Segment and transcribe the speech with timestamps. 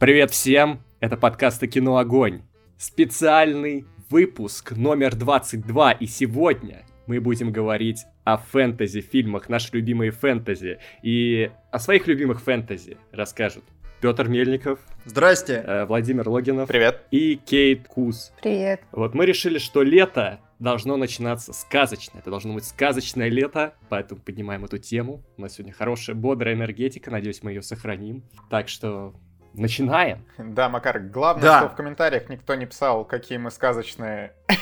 [0.00, 0.80] Привет всем!
[1.00, 2.40] Это подкаст «Кино Огонь».
[2.78, 5.92] Специальный выпуск номер 22.
[5.92, 10.78] И сегодня мы будем говорить о фэнтези-фильмах, наши любимые фэнтези.
[11.02, 13.62] И о своих любимых фэнтези расскажут
[14.00, 14.78] Петр Мельников.
[15.04, 15.62] Здрасте.
[15.66, 16.66] Э, Владимир Логинов.
[16.66, 17.02] Привет.
[17.10, 18.32] И Кейт Куз.
[18.40, 18.80] Привет.
[18.92, 22.20] Вот мы решили, что лето должно начинаться сказочно.
[22.20, 25.22] Это должно быть сказочное лето, поэтому поднимаем эту тему.
[25.36, 28.24] У нас сегодня хорошая, бодрая энергетика, надеюсь, мы ее сохраним.
[28.48, 29.14] Так что
[29.54, 30.24] начинаем.
[30.38, 31.58] Да, Макар, главное, Да.
[31.60, 34.32] что в комментариях никто не писал, какие мы сказочные.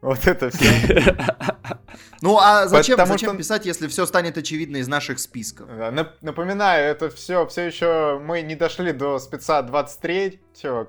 [0.00, 1.14] Вот это все.
[2.20, 5.66] Ну а зачем, Потому зачем что- писать, если все станет очевидно из наших списков?
[6.20, 10.40] Напоминаю, это все, все еще мы не дошли до спеца 23,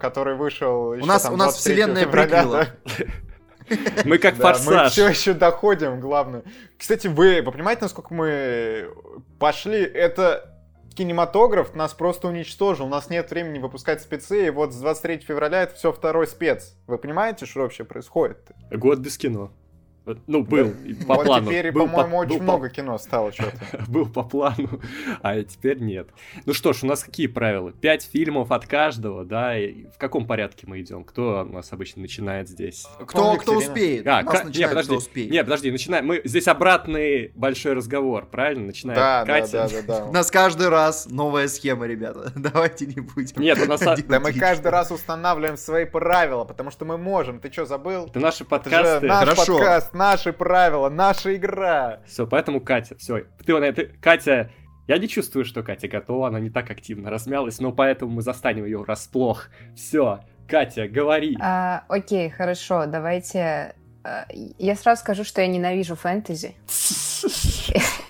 [0.02, 2.68] который вышел еще У нас- там у нас 23 вселенная прикрыла.
[4.04, 4.92] Мы как Да, мы форсаж.
[4.92, 6.44] все еще доходим, главное.
[6.78, 8.90] Кстати, вы, вы понимаете, насколько мы
[9.40, 9.82] пошли?
[9.82, 10.55] Это
[10.96, 12.86] кинематограф нас просто уничтожил.
[12.86, 16.76] У нас нет времени выпускать спецы, и вот с 23 февраля это все второй спец.
[16.88, 18.52] Вы понимаете, что вообще происходит?
[18.72, 19.52] Год без кино.
[20.28, 21.48] Ну, был и по вот плану.
[21.48, 23.56] теперь, был по-моему, по- очень был по- много кино стало что-то.
[23.88, 24.82] Был по плану,
[25.22, 26.10] а теперь нет.
[26.46, 27.72] Ну что ж, у нас какие правила?
[27.72, 29.58] Пять фильмов от каждого, да?
[29.58, 31.04] И в каком порядке мы идем?
[31.04, 32.86] Кто у нас обычно начинает здесь?
[33.08, 34.06] Кто, кто успеет?
[34.08, 35.32] А, У нас не, начинает, подожди, кто успеет.
[35.32, 36.06] не, подожди, начинаем.
[36.06, 38.66] Мы здесь обратный большой разговор, правильно?
[38.68, 39.52] Начинает Да, да, Катя.
[39.72, 40.12] да, да, У да.
[40.20, 42.32] нас каждый раз новая схема, ребята.
[42.36, 43.42] Давайте не будем.
[43.42, 47.40] Нет, у нас а- Да мы каждый раз устанавливаем свои правила, потому что мы можем.
[47.40, 48.06] Ты что, забыл?
[48.08, 49.08] это наши подкасты.
[49.08, 49.58] наш Хорошо.
[49.58, 52.02] подкаст, наши правила, наша игра.
[52.06, 53.24] Все, поэтому Катя, все.
[53.44, 54.52] Ты, вон это- Катя,
[54.88, 58.66] я не чувствую, что Катя готова, она не так активно размялась, но поэтому мы застанем
[58.66, 59.48] ее врасплох.
[59.76, 61.36] Все, Катя, говори.
[61.42, 63.76] А, окей, хорошо, давайте...
[64.06, 64.28] а,
[64.60, 66.56] Я сразу скажу, что я ненавижу фэнтези.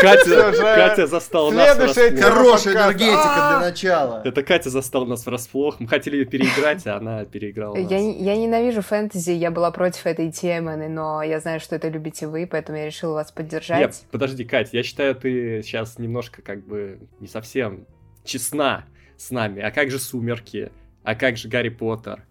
[0.00, 2.20] Катя, застала нас врасплох.
[2.20, 3.58] Хорошая энергетика А!
[3.58, 4.22] для начала.
[4.24, 5.78] Это Катя застала нас врасплох.
[5.78, 7.90] Мы хотели ее переиграть, а она переиграла нас.
[7.90, 12.26] Я, я ненавижу фэнтези, я была против этой темы, но я знаю, что это любите
[12.26, 13.78] вы, поэтому я решила вас поддержать.
[13.78, 17.86] Нет, подожди, Катя, я считаю, ты сейчас немножко как бы не совсем
[18.24, 18.84] честна
[19.16, 19.62] с нами.
[19.62, 20.72] А как же «Сумерки»?
[21.04, 22.24] А как же «Гарри Поттер»?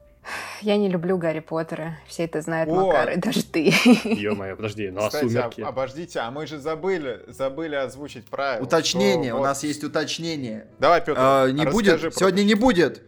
[0.62, 2.88] Я не люблю Гарри Поттера, все это знают, О!
[2.88, 3.74] Макар, и даже ты.
[4.04, 5.62] Ё-моё, подожди, ну а Кстати, «Сумерки»?
[5.62, 8.64] об- обождите, а мы же забыли, забыли озвучить правила.
[8.64, 10.68] Уточнение, что у вот- нас есть уточнение.
[10.80, 13.04] Давай, Петр, А, Не будет, про- сегодня не будет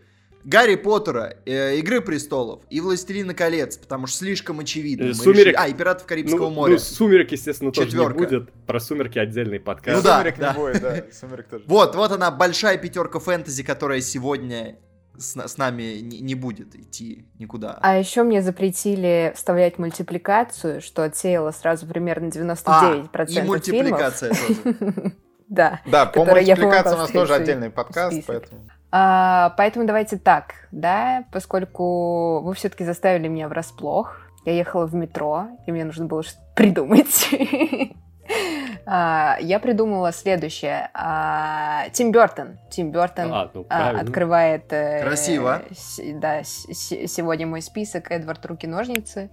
[0.46, 5.06] Гарри Поттера, э, Игры Престолов и Властелина колец, потому что слишком очевидно.
[5.10, 5.48] Э, «Сумерек».
[5.48, 6.72] решили- А, и Пиратов Карибского Ну, моря.
[6.74, 8.50] ну, «Сумерек», естественно, тоже не будет.
[8.66, 9.98] Про «Сумерки» отдельный подкаст.
[9.98, 10.54] Ну да, Сумерек да.
[10.54, 11.64] не будет, да, Сумерек тоже.
[11.68, 14.78] Вот, вот она, большая пятерка фэнтези, которая сегодня
[15.20, 17.78] с, с нами не, не будет идти никуда.
[17.82, 23.48] А еще мне запретили вставлять мультипликацию, что отсеяло сразу примерно 99% А, и фильмов.
[23.48, 25.14] мультипликация тоже.
[25.50, 25.82] Да.
[25.88, 28.62] Да, по мультипликации у нас тоже отдельный подкаст, поэтому...
[28.92, 34.16] А, поэтому давайте так, да, поскольку вы все-таки заставили меня врасплох,
[34.46, 37.30] я ехала в метро, и мне нужно было что-то придумать.
[38.86, 40.90] А, Я придумала следующее.
[40.94, 42.58] А, Тим Бертон.
[42.70, 44.72] Тим Бертон А, ну, открывает...
[44.72, 45.62] э, Красиво.
[46.16, 49.30] Да, сегодня мой список Эдвард Руки-ножницы.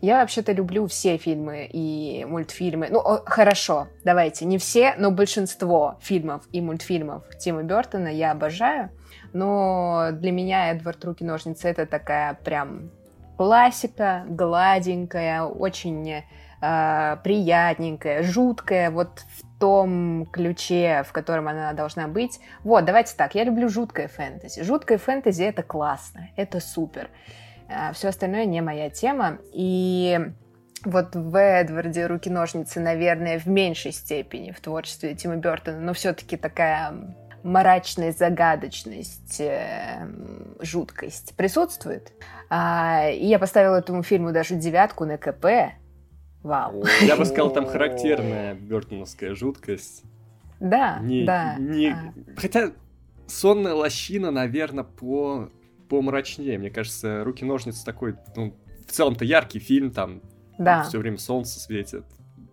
[0.00, 2.88] Я вообще-то люблю все фильмы и мультфильмы.
[2.90, 8.90] Ну, хорошо, давайте, не все, но большинство фильмов и мультфильмов Тима Бертона я обожаю.
[9.32, 12.90] Но для меня Эдвард Руки-ножницы это такая прям
[13.36, 16.22] классика, гладенькая, очень
[16.62, 22.40] э, приятненькая, жуткая, вот в том ключе, в котором она должна быть.
[22.64, 24.62] Вот, давайте так, я люблю жуткое фэнтези.
[24.62, 27.10] Жуткое фэнтези— это классно, это супер.
[27.94, 29.38] Все остальное не моя тема.
[29.52, 30.18] И
[30.84, 36.92] вот в Эдварде руки-ножницы, наверное, в меньшей степени в творчестве Тима Бертона, но все-таки такая
[37.42, 40.08] мрачность, загадочность, э,
[40.60, 42.12] жуткость присутствует.
[42.50, 45.74] А, и я поставила этому фильму даже девятку на КП.
[46.42, 46.84] Вау.
[47.02, 50.02] Я бы сказал, там характерная бертоновская жуткость.
[50.60, 51.56] Да, Не- да.
[51.58, 52.12] не- а.
[52.36, 52.70] Хотя
[53.26, 55.48] «Сонная лощина», наверное, по
[55.88, 56.58] помрачнее.
[56.58, 58.54] Мне кажется, «Руки-ножницы» такой, ну,
[58.86, 60.20] в целом-то яркий фильм, там
[60.58, 60.82] Да.
[60.84, 62.04] все время солнце светит,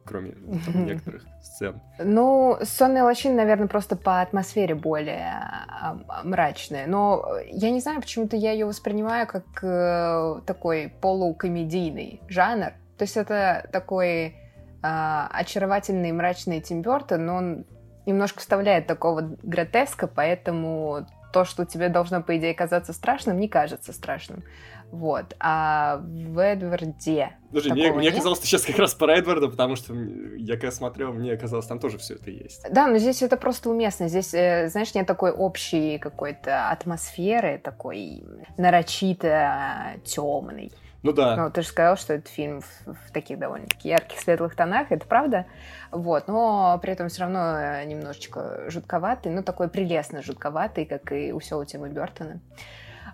[0.06, 0.32] кроме
[0.66, 1.80] там, некоторых сцен.
[2.04, 5.32] Ну, «Сонная лощина», наверное, просто по атмосфере более
[5.68, 6.86] а, мрачная.
[6.88, 12.74] Но я не знаю, почему-то я ее воспринимаю как э, такой полукомедийный жанр.
[13.00, 14.36] То есть это такой
[14.84, 17.66] а, очаровательный мрачный Тим Бёртон, но он
[18.06, 23.94] немножко вставляет такого гротеска, поэтому то, что тебе должно, по идее, казаться страшным, не кажется
[23.94, 24.44] страшным.
[24.92, 25.36] Вот.
[25.40, 29.94] А в Эдварде Слушай, мне, мне казалось, ты сейчас как раз про Эдварда, потому что
[29.94, 32.66] я когда смотрел, мне казалось, там тоже все это есть.
[32.70, 34.10] Да, но здесь это просто уместно.
[34.10, 38.26] Здесь, э, знаешь, нет такой общей какой-то атмосферы, такой
[38.58, 40.72] нарочито темной.
[41.02, 41.36] Ну да.
[41.38, 45.06] Ну, ты же сказал, что этот фильм в, в таких довольно-таки ярких, светлых тонах, это
[45.08, 45.46] правда.
[45.92, 51.32] Вот, но при этом все равно э, немножечко жутковатый, ну, такой прелестно жутковатый, как и
[51.32, 52.42] у всего Тима Бертона.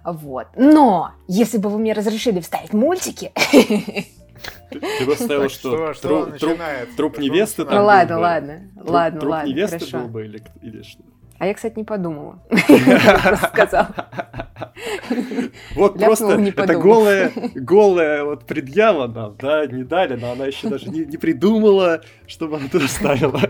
[0.03, 0.47] Вот.
[0.55, 3.31] Но, если бы вы мне разрешили вставить мультики...
[4.69, 5.93] Ты бы вставила, что,
[6.97, 11.03] труп, невесты там Ну ладно, ладно, ладно, труп ладно, невесты был бы или что?
[11.37, 12.39] А я, кстати, не подумала.
[13.53, 13.87] Сказал.
[15.75, 20.89] Вот просто это голая, голая вот предъява нам, да, не дали, но она еще даже
[20.89, 23.41] не, придумала, чтобы она туда ставила.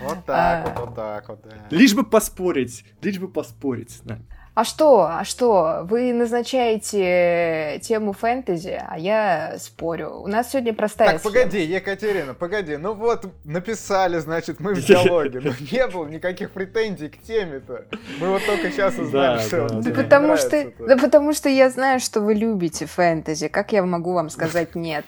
[0.00, 1.50] Вот так вот, вот так вот, да.
[1.70, 4.18] Лишь бы поспорить, лишь бы поспорить, да.
[4.58, 5.82] А что, а что?
[5.84, 10.14] Вы назначаете тему фэнтези, а я спорю.
[10.16, 12.76] У нас сегодня простая Так, погоди, Екатерина, погоди.
[12.76, 15.38] Ну вот, написали, значит, мы в диалоге.
[15.44, 17.84] Но не было никаких претензий к теме-то.
[18.18, 22.20] Мы вот только сейчас узнаем, что да, потому что, да потому что я знаю, что
[22.20, 23.46] вы любите фэнтези.
[23.46, 25.04] Как я могу вам сказать нет?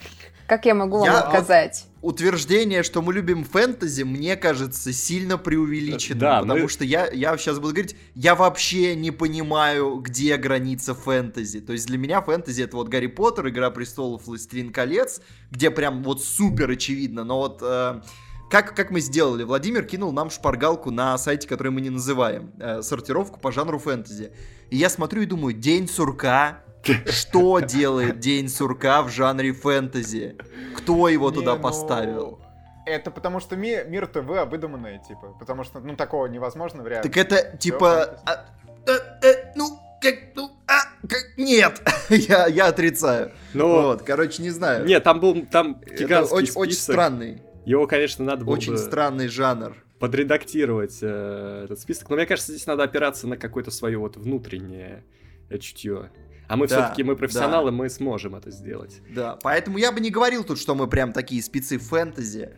[0.51, 1.85] Как я могу я, вам отказать?
[2.01, 6.19] утверждение, что мы любим фэнтези, мне кажется, сильно преувеличено.
[6.19, 6.67] Да, потому мы...
[6.67, 11.61] что я, я сейчас буду говорить, я вообще не понимаю, где граница фэнтези.
[11.61, 15.21] То есть для меня фэнтези это вот Гарри Поттер, Игра престолов, Властелин колец,
[15.51, 17.23] где прям вот супер очевидно.
[17.23, 18.01] Но вот э,
[18.49, 19.43] как, как мы сделали?
[19.43, 24.33] Владимир кинул нам шпаргалку на сайте, который мы не называем, э, сортировку по жанру фэнтези.
[24.69, 26.61] И я смотрю и думаю, День сурка,
[27.07, 30.37] что делает День сурка в жанре фэнтези?
[30.75, 31.61] Кто его не, туда ну...
[31.61, 32.39] поставил?
[32.85, 35.35] Это потому что ми- мир ТВ выдуманное, типа.
[35.39, 37.13] Потому что, ну, такого невозможно в реальности.
[37.13, 38.19] Так это, типа...
[38.25, 43.31] А, а, а, ну, как, ну, а, как, нет, я, я отрицаю.
[43.53, 44.85] Ну, вот, короче, не знаю.
[44.85, 47.43] Нет, там был, там гигантский очень, очень странный.
[47.65, 49.75] Его, конечно, надо было Очень бы странный жанр.
[49.99, 52.09] Подредактировать э, этот список.
[52.09, 55.03] Но мне кажется, здесь надо опираться на какое-то свое вот внутреннее
[55.59, 56.09] чутье.
[56.51, 57.77] А мы да, все-таки мы профессионалы, да.
[57.77, 59.01] мы сможем это сделать.
[59.09, 62.57] Да, поэтому я бы не говорил тут, что мы прям такие спецы фэнтези.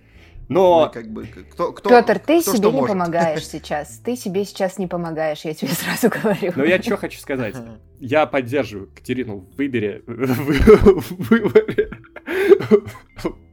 [0.50, 0.90] Но...
[0.92, 2.90] Как бы, кто, кто, Петр, ты кто себе не может.
[2.90, 4.00] помогаешь сейчас.
[4.04, 6.54] Ты себе сейчас не помогаешь, я тебе сразу говорю.
[6.56, 7.56] Но я что хочу сказать.
[8.00, 10.01] Я поддерживаю Катерину в выборе...
[10.07, 11.90] В выборе...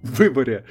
[0.02, 0.64] В выборе.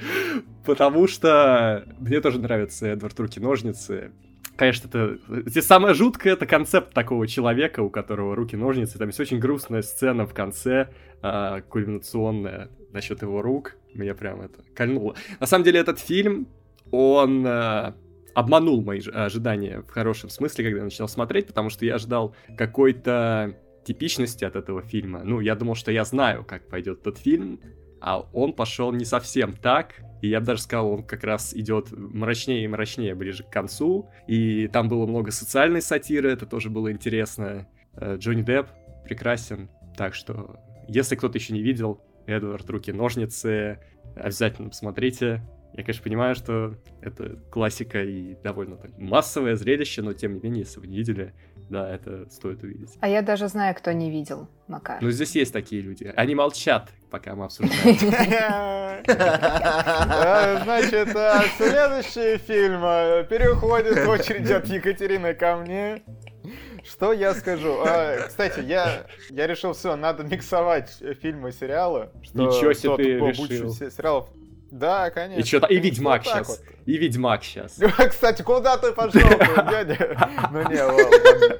[0.64, 4.10] Потому что мне тоже нравятся Эдвард Руки-ножницы
[4.56, 5.18] конечно, это...
[5.46, 8.98] Здесь самое жуткое— это концепт такого человека, у которого руки-ножницы.
[8.98, 10.90] Там есть очень грустная сцена в конце,
[11.22, 13.76] э, кульминационная, насчет его рук.
[13.94, 15.14] Меня прям это кольнуло.
[15.38, 16.48] На самом деле этот фильм,
[16.90, 17.92] он э,
[18.34, 23.56] обманул мои ожидания в хорошем смысле, когда я начал смотреть, потому что я ожидал какой-то
[23.84, 25.22] типичности от этого фильма.
[25.24, 27.60] Ну, я думал, что я знаю, как пойдет этот фильм,
[28.00, 29.94] а он пошел не совсем так.
[30.20, 34.08] И я бы даже сказал, он как раз идет мрачнее и мрачнее ближе к концу.
[34.26, 37.68] И там было много социальной сатиры, это тоже было интересно.
[37.94, 38.68] Э, Джонни Депп
[39.04, 39.70] прекрасен.
[39.96, 43.80] Так что, если кто-то еще не видел, Эдвард Руки-ножницы,
[44.16, 45.42] обязательно посмотрите.
[45.72, 50.60] Я, конечно, понимаю, что это классика и довольно так, массовое зрелище, но тем не менее,
[50.60, 51.32] если вы не видели,
[51.68, 52.96] да, это стоит увидеть.
[53.00, 55.00] А я даже знаю, кто не видел, Макар.
[55.00, 56.12] Ну, здесь есть такие люди.
[56.16, 57.76] Они молчат, пока мы обсуждаем.
[60.64, 61.08] Значит,
[61.56, 62.80] следующий фильм
[63.28, 66.02] переходит очередь от Екатерины ко мне.
[66.84, 67.76] Что я скажу?
[67.86, 72.10] А, кстати, я, я решил, все, надо миксовать фильмы и сериалы.
[72.34, 73.72] Ничего себе ты решил.
[73.72, 74.28] Сериалов
[74.70, 75.40] да, конечно.
[75.40, 76.48] И, что и Ведьмак вот сейчас.
[76.48, 76.60] Вот.
[76.86, 77.78] И Ведьмак сейчас.
[78.10, 79.20] Кстати, куда ты пошел,
[79.70, 80.28] дядя?
[80.52, 81.56] Ну не, ладно.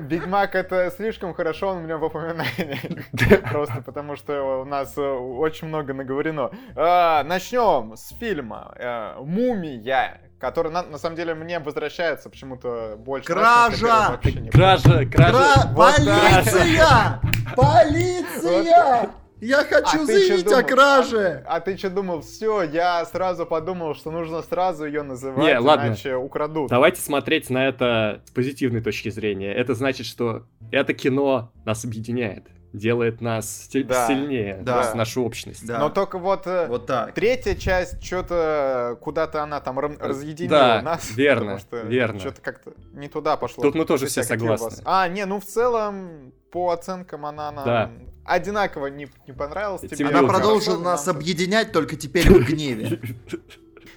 [0.00, 3.04] Ведьмак это слишком хорошо у меня в упоминании.
[3.50, 6.50] Просто потому что у нас э, очень много наговорено.
[6.76, 13.26] А, начнем с фильма э, «Мумия», который на, на самом деле мне возвращается почему-то больше.
[13.26, 14.20] Кража!
[14.50, 15.06] Кража!
[15.06, 15.74] Кража!
[15.76, 17.20] Полиция!
[17.56, 19.10] Полиция!
[19.40, 21.44] Я хочу а заявить о краже!
[21.46, 22.20] А, а ты что думал?
[22.20, 25.88] Все, я сразу подумал, что нужно сразу ее называть, Не, ладно.
[25.88, 26.68] иначе украдут.
[26.68, 29.52] Давайте смотреть на это с позитивной точки зрения.
[29.52, 34.94] Это значит, что это кино нас объединяет делает нас да, сильнее, да.
[34.94, 35.66] нашу общность.
[35.66, 35.78] Да.
[35.78, 37.12] Но только вот, э, вот так.
[37.14, 41.10] третья часть, что-то куда-то она там разъединила да, нас.
[41.16, 42.20] верно, что верно.
[42.20, 43.62] Что-то как-то не туда пошло.
[43.62, 44.82] Тут мы тоже все согласны.
[44.84, 47.90] А, не, ну в целом, по оценкам она нам да.
[48.24, 49.82] Одинаково не, не понравилась.
[49.82, 50.06] Тебе.
[50.06, 53.00] Она продолжила нас объединять, только теперь в гневе.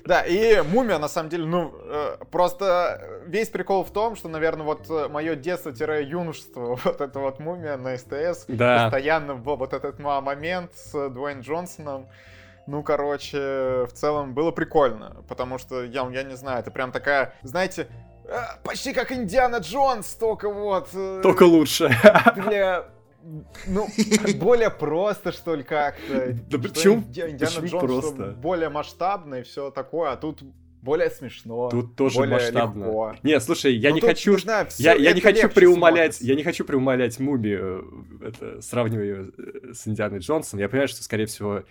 [0.05, 4.65] Да, и «Мумия», на самом деле, ну, э, просто весь прикол в том, что, наверное,
[4.65, 8.83] вот э, мое детство-юношество, вот это вот «Мумия» на СТС, да.
[8.83, 12.09] постоянно был вот этот момент с Дуэйн Джонсоном,
[12.67, 17.33] ну, короче, в целом было прикольно, потому что, я, я не знаю, это прям такая,
[17.41, 17.87] знаете,
[18.25, 20.89] э, почти как Индиана Джонс, только вот...
[21.21, 21.95] Только лучше.
[22.35, 22.92] Для
[23.67, 23.87] ну,
[24.35, 26.37] более просто, что ли, как-то.
[26.49, 26.57] Да
[27.67, 28.31] Джонс просто?
[28.31, 30.43] более масштабно и все такое, а тут
[30.81, 31.69] более смешно.
[31.69, 32.83] Тут тоже более масштабно.
[32.85, 33.15] Легко.
[33.23, 36.25] Не, слушай, я ну, не хочу, не знаю, я, я не хочу преумолять, смотрится.
[36.25, 40.59] я не хочу преумолять мумию, это сравниваю э, с Индианой Джонсом.
[40.59, 41.63] Я понимаю, что, скорее всего,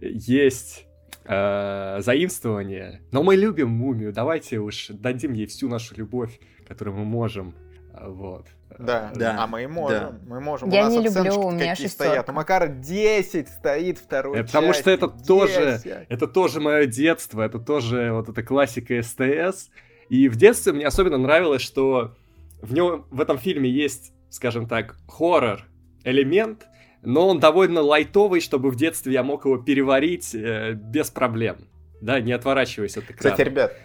[0.00, 0.86] есть
[1.24, 4.12] э, заимствование, но мы любим мумию.
[4.12, 7.54] Давайте уж дадим ей всю нашу любовь, которую мы можем.
[7.92, 8.46] Вот.
[8.78, 9.36] Да, да.
[9.38, 9.98] А мы можем.
[9.98, 10.12] Да.
[10.26, 10.70] Мы можем.
[10.70, 12.28] Я у нас не люблю, у меня какие стоят.
[12.28, 15.26] У Макара 10 стоит второй это, Потому что это 10.
[15.26, 19.70] тоже, это тоже мое детство, это тоже вот эта классика СТС.
[20.08, 22.14] И в детстве мне особенно нравилось, что
[22.60, 25.64] в нем, в этом фильме есть, скажем так, хоррор
[26.04, 26.66] элемент,
[27.02, 31.68] но он довольно лайтовый, чтобы в детстве я мог его переварить э, без проблем.
[32.00, 33.18] Да, не отворачиваясь от экрана.
[33.18, 33.76] Кстати, ребят,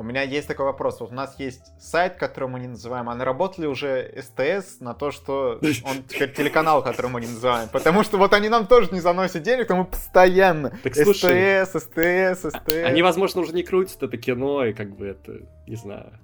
[0.00, 0.98] у меня есть такой вопрос.
[1.00, 3.10] Вот у нас есть сайт, который мы не называем.
[3.10, 7.68] А наработали уже СТС на то, что он теперь телеканал, который мы не называем?
[7.68, 11.84] Потому что вот они нам тоже не заносят денег, но мы постоянно так, слушай, СТС,
[11.84, 12.72] СТС, СТС.
[12.82, 16.18] Они, возможно, уже не крутят это кино, и как бы это, не знаю,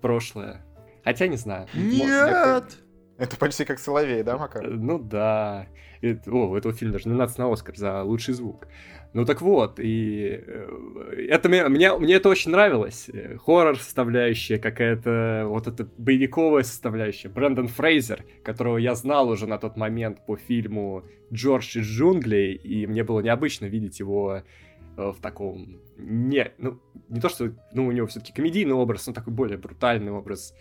[0.00, 0.64] прошлое.
[1.02, 1.66] Хотя не знаю.
[1.74, 2.66] Нет!
[3.18, 4.64] Это почти как Соловей, да, Макар?
[4.64, 5.66] Ну да.
[6.00, 8.68] Это, о, у этого фильма даже номинация на Оскар за лучший звук.
[9.14, 13.08] Ну так вот, и э, это мне, мне, мне это очень нравилось.
[13.44, 17.30] Хоррор составляющая, какая-то вот эта боевиковая составляющая.
[17.30, 22.86] Брэндон Фрейзер, которого я знал уже на тот момент по фильму «Джордж из джунглей», и
[22.86, 24.42] мне было необычно видеть его
[24.96, 25.80] э, в таком...
[25.96, 30.12] Не, ну, не то, что ну, у него все-таки комедийный образ, но такой более брутальный
[30.12, 30.54] образ.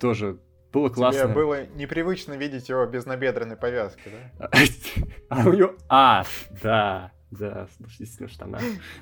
[0.00, 0.38] Тоже
[0.72, 1.22] было классно.
[1.22, 4.02] Тебе было непривычно видеть его без набедренной повязки,
[4.38, 4.50] да?
[5.28, 5.76] А у него...
[5.88, 6.24] А,
[6.62, 7.12] да.
[7.32, 7.66] Да,
[7.98, 8.60] действительно штана.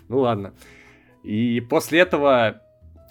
[0.08, 0.54] Ну ладно.
[1.22, 2.62] И после этого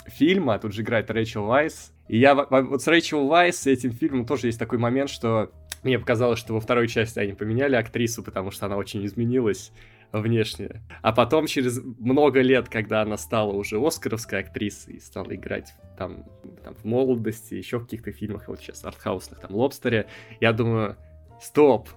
[0.07, 4.25] фильма, тут же играет Рэйчел Вайс, и я вот с Рэйчел Вайс, с этим фильмом
[4.25, 5.51] тоже есть такой момент, что
[5.83, 9.71] мне показалось, что во второй части они поменяли актрису, потому что она очень изменилась
[10.11, 10.81] внешне.
[11.01, 16.25] А потом, через много лет, когда она стала уже оскаровской актрисой и стала играть там,
[16.63, 20.07] там в молодости, еще в каких-то фильмах, вот сейчас артхаусных, там, Лобстере,
[20.41, 20.97] я думаю,
[21.41, 21.89] стоп,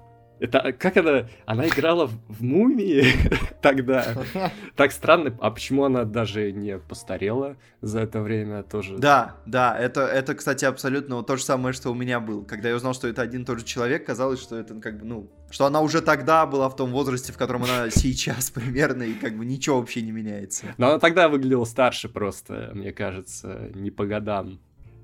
[0.42, 1.28] это как она...
[1.46, 3.04] Она играла в, в мумии
[3.62, 4.14] тогда.
[4.76, 5.36] Так странно.
[5.40, 8.96] А почему она даже не постарела за это время тоже?
[8.98, 9.78] Да, да.
[9.78, 12.42] Это, это кстати, абсолютно вот то же самое, что у меня было.
[12.44, 15.04] Когда я узнал, что это один и тот же человек, казалось, что это как бы,
[15.04, 19.14] ну, что она уже тогда была в том возрасте, в котором она сейчас примерно, и
[19.14, 20.66] как бы ничего вообще не меняется.
[20.78, 24.58] Но она тогда выглядела старше просто, мне кажется, не по годам.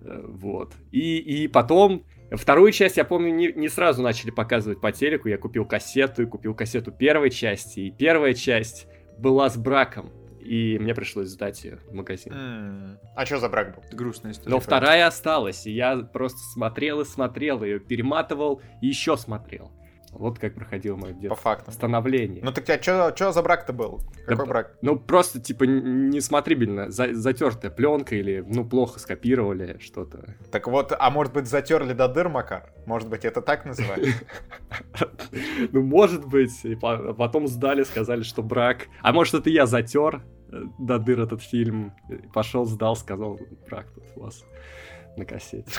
[0.09, 0.73] Э, вот.
[0.91, 5.29] И, и потом Вторую часть, я помню, не, не сразу начали показывать по телеку.
[5.29, 7.81] Я купил кассету и купил кассету первой части.
[7.81, 8.87] И первая часть
[9.17, 10.13] была с браком.
[10.41, 12.33] И мне пришлось сдать ее в магазин.
[12.33, 12.99] Mm.
[13.17, 13.83] А что за брак был?
[13.97, 14.51] Грустная история.
[14.51, 15.67] Но вторая осталась.
[15.67, 19.71] И я просто смотрел и смотрел ее, перематывал и еще смотрел.
[20.19, 21.37] Вот как проходило мое детство.
[21.37, 21.71] По факту.
[21.71, 22.43] Становление.
[22.43, 22.83] Ну так тебя
[23.15, 24.01] что за брак-то был?
[24.27, 24.79] Какой да, брак?
[24.83, 26.91] Ну просто типа несмотрибельно.
[26.91, 30.35] За, затертая пленка или ну плохо скопировали что-то.
[30.51, 32.73] Так вот, а может быть затерли до дыр, Макар?
[32.85, 34.09] Может быть это так называют?
[35.73, 36.67] Ну может быть.
[36.81, 38.89] Потом сдали, сказали, что брак.
[39.03, 41.93] А может это я затер э, до дыр этот фильм.
[42.33, 44.45] Пошел, сдал, сказал, брак тут у вас
[45.17, 45.71] на кассете.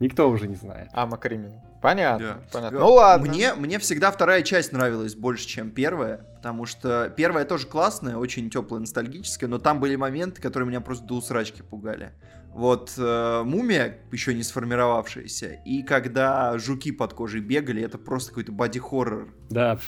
[0.00, 0.88] Никто уже не знает.
[0.92, 1.52] А, Макримин.
[1.80, 2.38] Понятно, да.
[2.52, 2.78] понятно.
[2.80, 3.28] Ну ладно.
[3.28, 8.50] Мне, мне всегда вторая часть нравилась больше, чем первая, потому что первая тоже классная, очень
[8.50, 12.12] теплая, ностальгическая, но там были моменты, которые меня просто до усрачки пугали.
[12.52, 18.50] Вот э, мумия, еще не сформировавшаяся, и когда жуки под кожей бегали, это просто какой-то
[18.50, 19.28] боди-хоррор.
[19.48, 19.78] Да.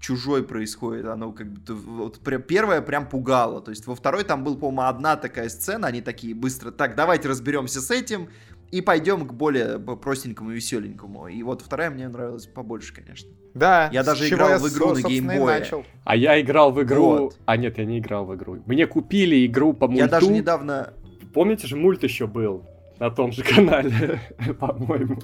[0.00, 1.74] Чужой происходит, оно как бы...
[1.74, 6.00] Вот первое прям пугало, то есть во второй там был, по-моему, одна такая сцена, они
[6.00, 8.28] такие быстро, так, давайте разберемся с этим,
[8.76, 11.28] и пойдем к более простенькому и веселенькому.
[11.28, 13.30] И вот вторая мне нравилась побольше, конечно.
[13.54, 13.88] Да.
[13.92, 15.66] Я даже играл я в игру на геймбое.
[16.04, 17.04] А я играл в игру...
[17.04, 17.38] Вот.
[17.46, 18.62] А нет, я не играл в игру.
[18.66, 20.04] Мне купили игру по мульту.
[20.04, 20.92] Я даже недавно...
[21.32, 22.64] Помните же, мульт еще был
[22.98, 24.20] на том же канале,
[24.60, 25.18] по-моему.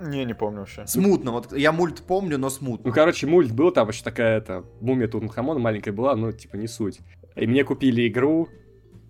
[0.00, 0.86] Не, не помню вообще.
[0.86, 2.88] Смутно, вот я мульт помню, но смутно.
[2.88, 6.66] Ну, короче, мульт был, там еще такая это мумия Тутанхамона маленькая была, но типа не
[6.66, 7.00] суть.
[7.34, 8.48] И мне купили игру,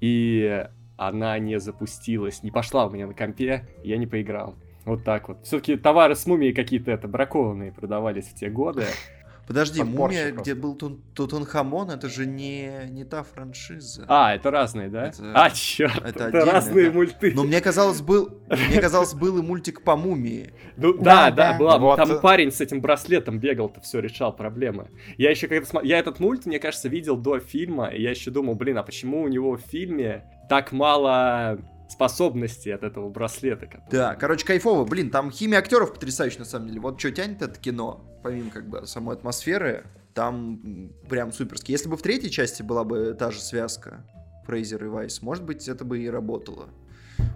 [0.00, 4.54] и она не запустилась, не пошла у меня на компе, я не поиграл.
[4.84, 5.38] Вот так вот.
[5.42, 8.84] Все-таки товары с мумией какие-то это бракованные продавались в те годы.
[9.46, 14.04] Подожди, Мумия, где был Тун Тутанхамон, это же не, не та франшиза.
[14.08, 15.06] А, это разные, да?
[15.06, 16.92] Это, а, черт, это, это разные да.
[16.92, 17.32] мульты.
[17.32, 20.52] Но мне казалось, был, мне казалось, был и мультик по Мумии.
[20.76, 21.78] Ну, да, да, да, была.
[21.78, 21.96] Вот.
[21.96, 24.88] Там парень с этим браслетом бегал-то, все решал проблемы.
[25.16, 28.32] Я еще когда смотрел, я этот мульт, мне кажется, видел до фильма, и я еще
[28.32, 33.66] думал, блин, а почему у него в фильме так мало способности от этого браслета.
[33.66, 33.90] Который...
[33.90, 34.84] Да, короче, кайфово.
[34.84, 36.80] Блин, там химия актеров потрясающая, на самом деле.
[36.80, 41.70] Вот что тянет это кино, помимо как бы самой атмосферы, там прям суперски.
[41.72, 44.04] Если бы в третьей части была бы та же связка
[44.46, 46.68] Фрейзер и Вайс, может быть, это бы и работало.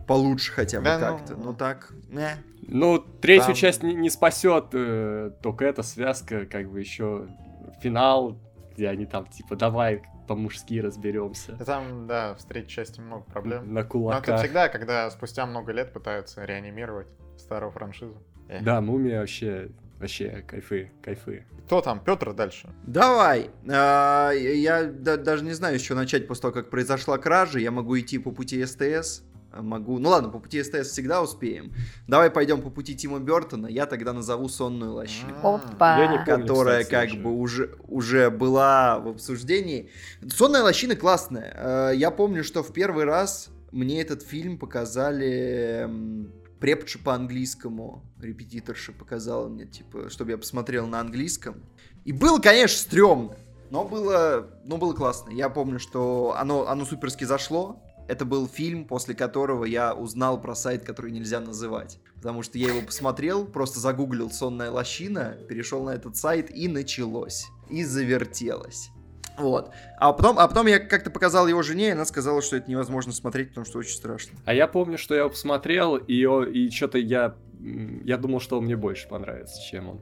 [0.06, 1.36] Получше хотя бы да, ну, как-то.
[1.36, 2.30] Ну, ну так, не.
[2.66, 3.54] Ну, третью там...
[3.54, 7.28] часть не, не спасет э, только эта связка, как бы еще
[7.80, 8.36] финал,
[8.74, 11.56] где они там типа давай по-мужски разберемся.
[11.66, 13.74] Там, да, в третьей части много проблем.
[13.74, 14.28] На кулаках.
[14.28, 18.16] Но это всегда, когда спустя много лет пытаются реанимировать старую франшизу.
[18.48, 18.62] Эх.
[18.62, 21.44] Да, мумия вообще Вообще, кайфы, кайфы.
[21.66, 22.02] Кто там?
[22.02, 22.70] Петр дальше.
[22.84, 23.50] Давай.
[23.68, 27.58] А, я даже не знаю, с чего начать после того, как произошла кража.
[27.58, 29.98] Я могу идти по пути СТС могу...
[29.98, 31.72] Ну ладно, по пути СТС всегда успеем.
[32.06, 33.66] Давай пойдем по пути Тима Бертона.
[33.66, 35.36] Я тогда назову «Сонную лощину».
[35.42, 35.98] Опа!
[35.98, 37.22] Я не помню, которая кстати, как уже.
[37.22, 39.90] бы уже, уже была в обсуждении.
[40.28, 41.52] «Сонная лощина» классная.
[41.56, 45.88] Э, я помню, что в первый раз мне этот фильм показали
[46.60, 51.62] преподша по английскому, репетиторша показала мне, типа, чтобы я посмотрел на английском.
[52.04, 53.36] И было, конечно, стрёмно,
[53.70, 55.30] но было, но было классно.
[55.30, 60.56] Я помню, что оно, оно суперски зашло, это был фильм, после которого я узнал про
[60.56, 62.00] сайт, который нельзя называть.
[62.16, 67.46] Потому что я его посмотрел, просто загуглил «Сонная лощина», перешел на этот сайт и началось.
[67.68, 68.90] И завертелось.
[69.38, 69.70] Вот.
[69.96, 73.12] А потом, а потом я как-то показал его жене, и она сказала, что это невозможно
[73.12, 74.36] смотреть, потому что очень страшно.
[74.44, 76.14] А я помню, что я его посмотрел, и,
[76.52, 80.00] и что-то я, я думал, что он мне больше понравится, чем он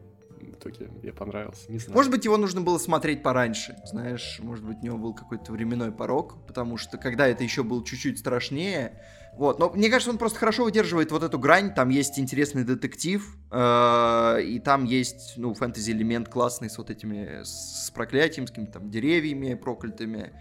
[0.58, 1.70] итоге мне понравился.
[1.70, 1.94] Не знаю.
[1.96, 3.76] Может быть, его нужно было смотреть пораньше.
[3.84, 7.84] Знаешь, может быть, у него был какой-то временной порог, потому что когда это еще было
[7.84, 9.00] чуть-чуть страшнее.
[9.34, 11.72] Вот, но мне кажется, он просто хорошо выдерживает вот эту грань.
[11.72, 17.90] Там есть интересный детектив, э, и там есть, ну, фэнтези-элемент классный с вот этими, с
[17.94, 20.32] проклятием, с какими-то там деревьями проклятыми.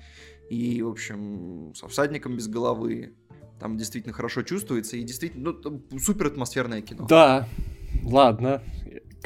[0.50, 3.14] И, в общем, со всадником без головы.
[3.60, 7.06] Там действительно хорошо чувствуется, и действительно, ну, супер атмосферное кино.
[7.08, 7.48] Да,
[8.04, 8.64] ладно.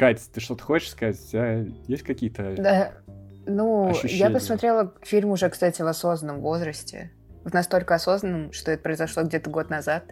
[0.02, 1.20] Кать, ты что-то хочешь сказать?
[1.28, 2.94] У тебя есть какие-то Да,
[3.46, 4.18] ну, ощущения?
[4.18, 7.12] я посмотрела фильм уже, кстати, в осознанном возрасте.
[7.44, 10.06] В настолько осознанном, что это произошло где-то год назад.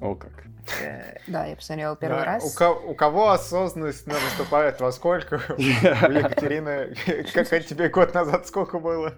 [0.00, 0.44] О, как.
[0.80, 2.44] Э, да, я посмотрела первый да, раз.
[2.44, 5.40] У, ко- у кого осознанность наступает во сколько?
[5.58, 6.94] У Екатерины,
[7.34, 9.14] как тебе год назад сколько было?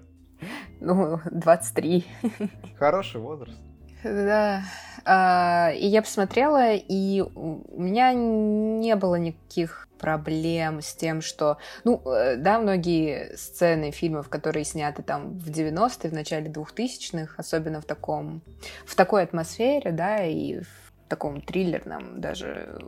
[0.81, 2.07] Ну, 23.
[2.79, 3.61] Хороший возраст.
[4.03, 4.63] Да.
[5.05, 12.03] А, и я посмотрела, и у меня не было никаких проблем с тем, что, ну,
[12.07, 17.85] э, да, многие сцены фильмов, которые сняты там в 90-е, в начале 2000-х, особенно в
[17.85, 18.43] таком,
[18.87, 22.79] в такой атмосфере, да, и в таком триллерном даже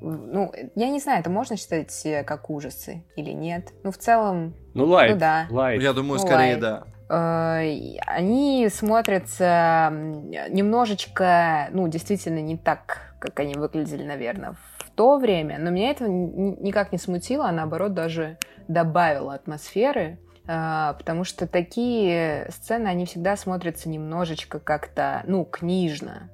[0.00, 3.72] ну, я не знаю, это можно считать как ужасы или нет.
[3.82, 4.54] Ну, в целом...
[4.74, 5.14] Ну, light.
[5.14, 5.46] Ну, да.
[5.50, 5.82] Light.
[5.82, 6.60] Я думаю, ну, скорее, light.
[6.60, 6.84] да.
[7.08, 15.60] Э, они смотрятся немножечко, ну, действительно не так, как они выглядели, наверное, в то время,
[15.60, 22.48] но меня это никак не смутило, а наоборот даже добавило атмосферы, э, потому что такие
[22.50, 26.30] сцены, они всегда смотрятся немножечко как-то, ну, книжно,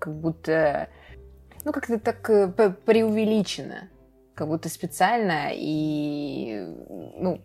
[0.00, 0.88] как будто,
[1.64, 2.48] ну, как-то так э,
[2.84, 3.88] преувеличено,
[4.34, 6.66] как будто специально, и,
[7.16, 7.40] ну,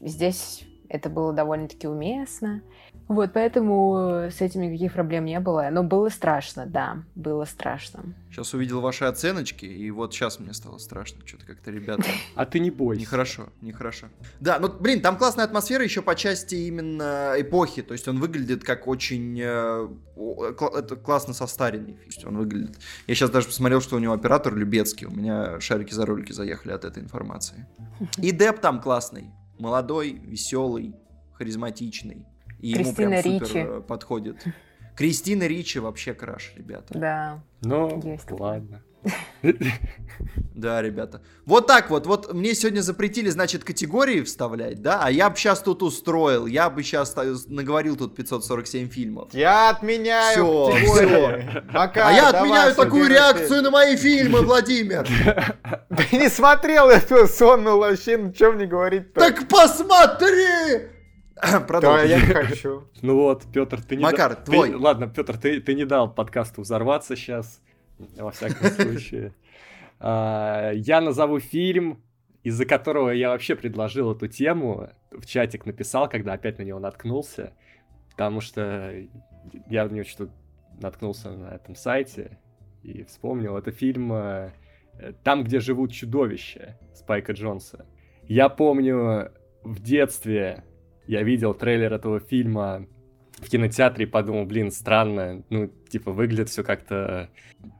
[0.00, 2.62] здесь это было довольно-таки уместно.
[3.08, 5.68] Вот, поэтому с этим никаких проблем не было.
[5.70, 8.14] Но было страшно, да, было страшно.
[8.30, 11.26] Сейчас увидел ваши оценочки, и вот сейчас мне стало страшно.
[11.26, 12.04] Что-то как-то, ребята...
[12.34, 13.00] А ты не бойся.
[13.00, 14.06] Нехорошо, нехорошо.
[14.40, 17.82] Да, ну, блин, там классная атмосфера еще по части именно эпохи.
[17.82, 19.38] То есть он выглядит как очень...
[19.40, 21.98] Э, это классно состаренный.
[22.24, 22.78] Он выглядит...
[23.06, 25.06] Я сейчас даже посмотрел, что у него оператор Любецкий.
[25.06, 27.66] У меня шарики за ролики заехали от этой информации.
[28.18, 30.94] И Деп там классный молодой, веселый,
[31.34, 32.26] харизматичный.
[32.64, 33.46] И Кристина ему прям Ричи.
[33.46, 34.44] супер э, подходит.
[34.96, 36.98] Кристина Ричи вообще краш, ребята.
[36.98, 37.44] Да.
[37.60, 38.30] Ну, есть.
[38.30, 38.82] ладно.
[40.54, 41.20] Да, ребята.
[41.44, 42.06] Вот так вот.
[42.06, 45.00] Вот мне сегодня запретили, значит, категории вставлять, да?
[45.02, 46.46] А я бы сейчас тут устроил.
[46.46, 47.14] Я бы сейчас
[47.48, 49.34] наговорил тут 547 фильмов.
[49.34, 51.64] Я отменяю Все, все.
[51.72, 55.06] а я отменяю такую реакцию на мои фильмы, Владимир.
[55.88, 59.20] Ты не смотрел эту сонную лощину, чем мне говорить-то?
[59.20, 60.93] Так посмотри!
[61.66, 62.08] Продолжим.
[62.08, 62.84] Да, я хочу.
[63.02, 64.44] Ну вот, Петр, ты не Макар, дал...
[64.44, 64.70] твой.
[64.70, 64.76] Ты...
[64.76, 67.60] Ладно, Петр, ты, ты не дал подкасту взорваться сейчас
[67.98, 69.34] во всяком случае.
[70.00, 72.02] А, я назову фильм,
[72.42, 77.52] из-за которого я вообще предложил эту тему, в чатик написал, когда опять на него наткнулся,
[78.10, 78.94] потому что
[79.68, 80.32] я в него что-то
[80.80, 82.38] наткнулся на этом сайте
[82.82, 83.56] и вспомнил.
[83.56, 84.50] Это фильм э,
[85.22, 87.86] «Там, где живут чудовища» Спайка Джонса.
[88.22, 90.64] Я помню в детстве
[91.06, 92.86] я видел трейлер этого фильма
[93.38, 97.30] в кинотеатре и подумал, блин, странно, ну, типа, выглядит все как-то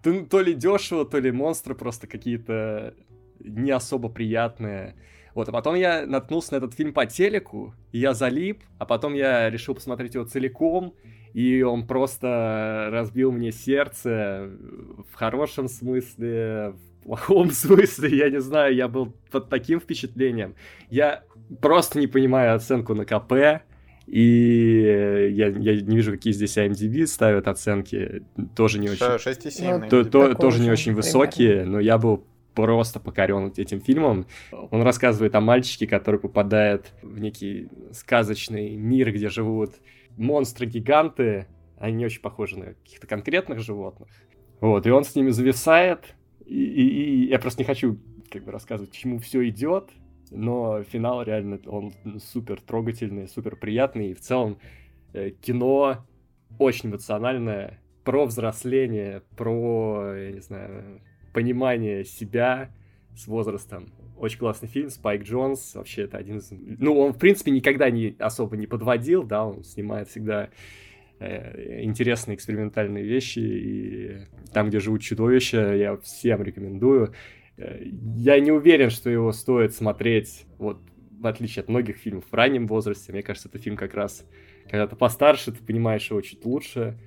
[0.02, 2.94] то, ли дешево, то ли монстры просто какие-то
[3.40, 4.96] не особо приятные.
[5.34, 9.14] Вот, а потом я наткнулся на этот фильм по телеку, и я залип, а потом
[9.14, 10.94] я решил посмотреть его целиком,
[11.32, 14.50] и он просто разбил мне сердце
[15.10, 20.54] в хорошем смысле, в плохом смысле, я не знаю, я был под таким впечатлением.
[20.88, 21.24] Я
[21.61, 23.62] просто не понимаю оценку на КП,
[24.07, 28.22] и я, я не вижу, какие здесь IMDb ставят оценки,
[28.54, 29.04] тоже не очень...
[29.04, 34.26] 6,7 ну, то, то, тоже не очень высокие, но я был просто покорен этим фильмом.
[34.52, 39.74] Он рассказывает о мальчике, который попадает в некий сказочный мир, где живут
[40.16, 41.46] монстры-гиганты.
[41.78, 44.09] Они не очень похожи на каких-то конкретных животных.
[44.61, 46.14] Вот, и он с ними зависает.
[46.46, 47.98] И, и, и я просто не хочу
[48.30, 49.90] как бы рассказывать, к чему все идет,
[50.34, 54.58] но финал реально, он супер трогательный, супер приятный, и в целом
[55.12, 56.04] э, кино
[56.58, 61.00] очень эмоциональное, про взросление, про, я не знаю,
[61.32, 62.70] понимание себя
[63.16, 63.92] с возрастом.
[64.16, 66.50] Очень классный фильм, Спайк Джонс, вообще это один из...
[66.50, 70.50] Ну, он, в принципе, никогда не особо не подводил, да, он снимает всегда
[71.18, 74.18] э, интересные экспериментальные вещи, и
[74.52, 77.12] там, где живут чудовища, я всем рекомендую.
[77.56, 80.78] Я не уверен, что его стоит смотреть, вот,
[81.20, 83.12] в отличие от многих фильмов в раннем возрасте.
[83.12, 84.24] Мне кажется, это фильм как раз,
[84.64, 86.98] когда ты постарше, ты понимаешь его чуть лучше.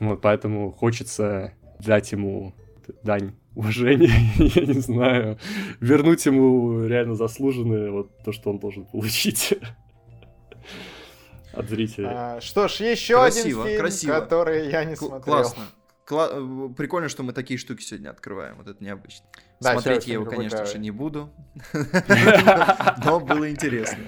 [0.00, 2.54] Вот, поэтому хочется дать ему
[3.02, 5.38] дань уважения, я не знаю,
[5.80, 9.54] вернуть ему реально заслуженное вот то, что он должен получить
[11.52, 12.08] от зрителей.
[12.10, 14.20] А, что ж, еще красиво, один фильм, красиво.
[14.20, 15.22] который я не К- смотрел.
[15.22, 15.62] Классно.
[16.06, 18.56] Кла- прикольно, что мы такие штуки сегодня открываем.
[18.56, 19.26] Вот это необычно.
[19.60, 21.30] Да, Смотреть я его, конечно же, не буду.
[23.04, 23.98] Но было интересно.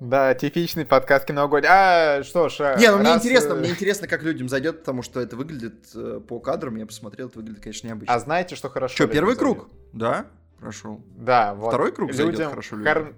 [0.00, 1.64] Да, типичный подкаст киноогонь.
[1.66, 5.02] А, что ж, а, Не, ну мне интересно, э, мне интересно, как людям зайдет, потому
[5.02, 8.12] что это выглядит э, по кадрам, я посмотрел, это выглядит, конечно, необычно.
[8.12, 8.94] А знаете, что хорошо?
[8.94, 9.70] Что, первый круг?
[9.94, 10.26] Да,
[10.58, 11.00] прошел.
[11.16, 11.68] Да, вот.
[11.68, 12.92] Второй круг людям зайдет хорошо людям.
[12.92, 13.14] Хор...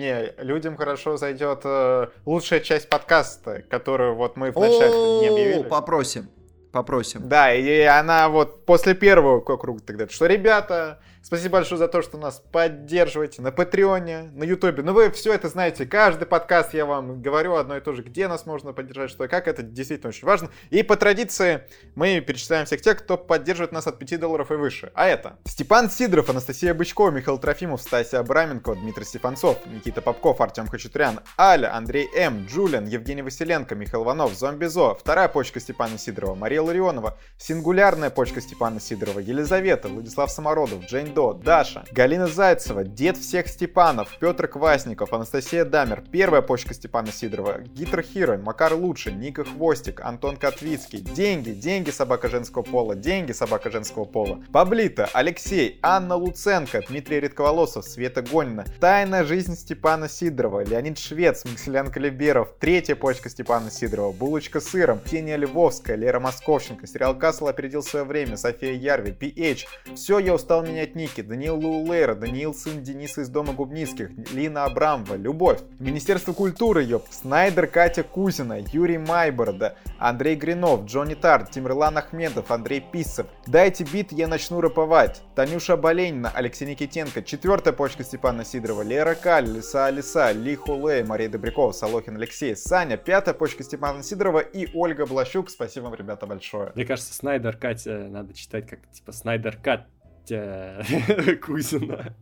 [0.00, 5.62] Не, людям хорошо зайдет э, лучшая часть подкаста, которую вот мы вначале не объявили.
[5.68, 6.30] Попросим.
[6.72, 7.28] Попросим.
[7.28, 12.16] Да, и она вот после первого круга тогда, что, ребята, Спасибо большое за то, что
[12.16, 14.82] нас поддерживаете на Патреоне, на Ютубе.
[14.82, 15.84] Ну, вы все это знаете.
[15.84, 19.28] Каждый подкаст я вам говорю одно и то же, где нас можно поддержать, что и
[19.28, 19.46] как.
[19.46, 20.48] Это действительно очень важно.
[20.70, 24.92] И по традиции мы перечисляем всех тех, кто поддерживает нас от 5 долларов и выше.
[24.94, 30.68] А это Степан Сидоров, Анастасия Бычкова, Михаил Трофимов, Стасия Абраменко, Дмитрий Стефанцов, Никита Попков, Артем
[30.68, 36.62] Хачатурян, Аля, Андрей М, Джулиан, Евгений Василенко, Михаил Иванов, Зомбизо, вторая почка Степана Сидорова, Мария
[36.62, 43.48] Ларионова, сингулярная почка Степана Сидорова, Елизавета, Владислав Самородов, Джейн До, Даша, Галина Зайцева, Дед всех
[43.48, 50.00] Степанов, Петр Квасников, Анастасия Дамер, первая почка Степана Сидорова, Гитр Хиро, Макар Лучший, Ника Хвостик,
[50.00, 56.82] Антон Котвицкий, Деньги, Деньги собака женского пола, Деньги собака женского пола, Паблита, Алексей, Анна Луценко,
[56.88, 63.70] Дмитрий Редковолосов, Света Гонина, Тайная жизнь Степана Сидорова, Леонид Швец, Максилян Калиберов, третья почка Степана
[63.70, 69.12] Сидорова, Булочка с сыром, Ксения Львовская, Лера Московченко, сериал Касл опередил свое время, София Ярви,
[69.12, 74.64] PH, все, я устал менять ники, Даниил Лулейра, Даниил сын Дениса из Дома Губницких, Лина
[74.64, 81.96] Абрамова, Любовь, Министерство культуры, ёп, Снайдер Катя Кузина, Юрий Майборода, Андрей Гринов, Джонни Тарт, Тимрлан
[81.98, 83.26] Ахмедов, Андрей Писов.
[83.46, 85.22] Дайте бит, я начну раповать.
[85.34, 91.28] Танюша Боленина, Алексей Никитенко, четвертая почка Степана Сидорова, Лера Каль, Лиса Алиса, Ли Хулей, Мария
[91.28, 95.50] Добрякова, Солохин Алексей, Саня, пятая почка Степана Сидорова и Ольга Блащук.
[95.50, 96.72] Спасибо вам, ребята, большое.
[96.74, 99.86] Мне кажется, Снайдер Катя надо читать как типа Снайдер Кат
[101.42, 102.14] Кузина.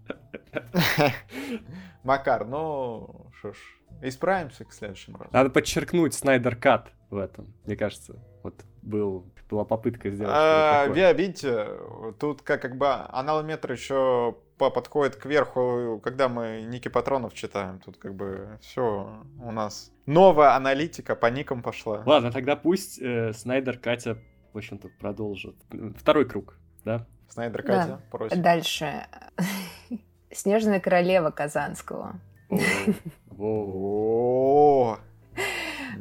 [2.05, 3.57] Макар, ну, что ж,
[4.03, 5.31] исправимся к следующему разу.
[5.33, 8.17] Надо подчеркнуть Снайдер Кат в этом, мне кажется.
[8.43, 10.35] Вот был, была попытка сделать.
[10.35, 11.69] А, видите,
[12.19, 17.79] тут как, как бы аналометр еще подходит к верху, когда мы ники патронов читаем.
[17.81, 22.03] Тут как бы все у нас новая аналитика по никам пошла.
[22.05, 24.19] Ладно, тогда пусть э, Снайдер Катя,
[24.53, 25.57] в общем-то, продолжит.
[25.97, 27.07] Второй круг, да?
[27.29, 28.01] Снайдер Катя, да.
[28.11, 28.43] просим.
[28.43, 29.07] Дальше.
[30.33, 32.21] Снежная королева Казанского.
[33.39, 34.99] О,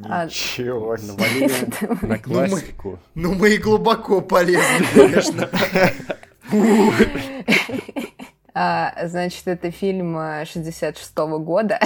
[0.04, 1.98] а, Ничего себе.
[2.08, 3.00] На классику.
[3.16, 5.50] Ну мы и глубоко полезли, конечно.
[8.54, 11.80] А, значит, это фильм 66 -го года.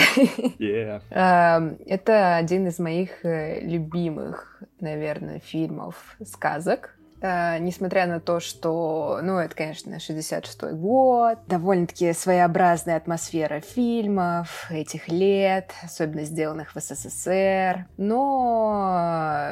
[0.58, 1.02] Yeah.
[1.12, 6.96] А, это один из моих э, любимых, наверное, фильмов сказок.
[7.22, 15.08] Uh, несмотря на то, что, ну, это, конечно, 66-й год, довольно-таки своеобразная атмосфера фильмов этих
[15.08, 17.86] лет, особенно сделанных в СССР.
[17.98, 19.52] Но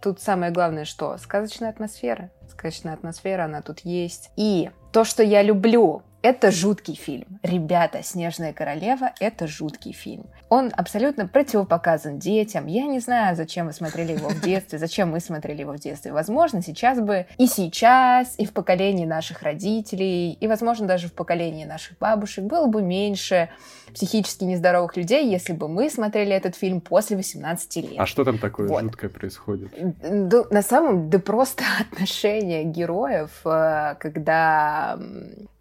[0.00, 2.30] тут самое главное, что сказочная атмосфера.
[2.48, 4.30] Сказочная атмосфера, она тут есть.
[4.36, 7.38] И то, что я люблю это жуткий фильм.
[7.42, 10.26] Ребята, «Снежная королева»— это жуткий фильм.
[10.48, 12.66] Он абсолютно противопоказан детям.
[12.66, 16.12] Я не знаю, зачем вы смотрели его в детстве, зачем мы смотрели его в детстве.
[16.12, 21.64] Возможно, сейчас бы и сейчас, и в поколении наших родителей, и, возможно, даже в поколении
[21.64, 23.50] наших бабушек было бы меньше
[23.94, 27.94] психически нездоровых людей, если бы мы смотрели этот фильм после 18 лет.
[27.98, 28.82] А что там такое вот.
[28.82, 29.70] жуткое происходит?
[30.02, 34.98] Да, на самом деле, да просто отношения героев, э, когда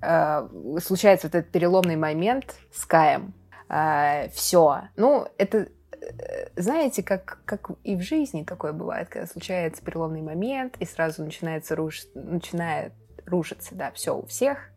[0.02, 0.48] э,
[0.80, 3.34] случается вот этот переломный момент с Каем.
[3.70, 4.90] Э, все.
[4.96, 5.68] Ну, это
[6.56, 11.76] знаете, как, как и в жизни такое бывает, когда случается переломный момент, и сразу начинается
[11.76, 12.04] руш...
[12.14, 12.94] начинает
[13.26, 14.70] рушиться, да, все у всех,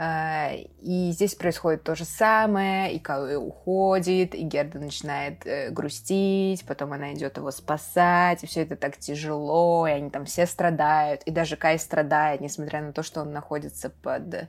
[0.00, 6.92] и здесь происходит то же самое, и Калуи уходит, и Герда начинает э, грустить, потом
[6.92, 11.32] она идет его спасать, и все это так тяжело, и они там все страдают, и
[11.32, 14.48] даже Кай страдает, несмотря на то, что он находится под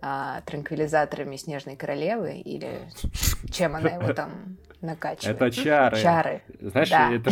[0.00, 2.88] а, транквилизаторами Снежной Королевы, или
[3.52, 5.36] чем она его там накачивает.
[5.36, 5.96] Это чары.
[6.02, 6.42] Чары.
[6.60, 7.12] Знаешь, да.
[7.12, 7.30] это,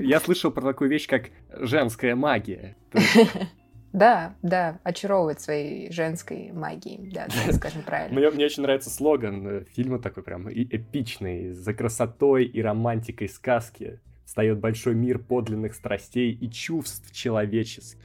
[0.00, 2.76] я слышал про такую вещь, как женская магия.
[3.94, 8.18] Да, да, очаровывает своей женской магией, да, скажем правильно.
[8.18, 14.00] Мне, мне очень нравится слоган э, фильма такой прям эпичный, за красотой и романтикой сказки
[14.26, 18.00] встает большой мир подлинных страстей и чувств человеческих.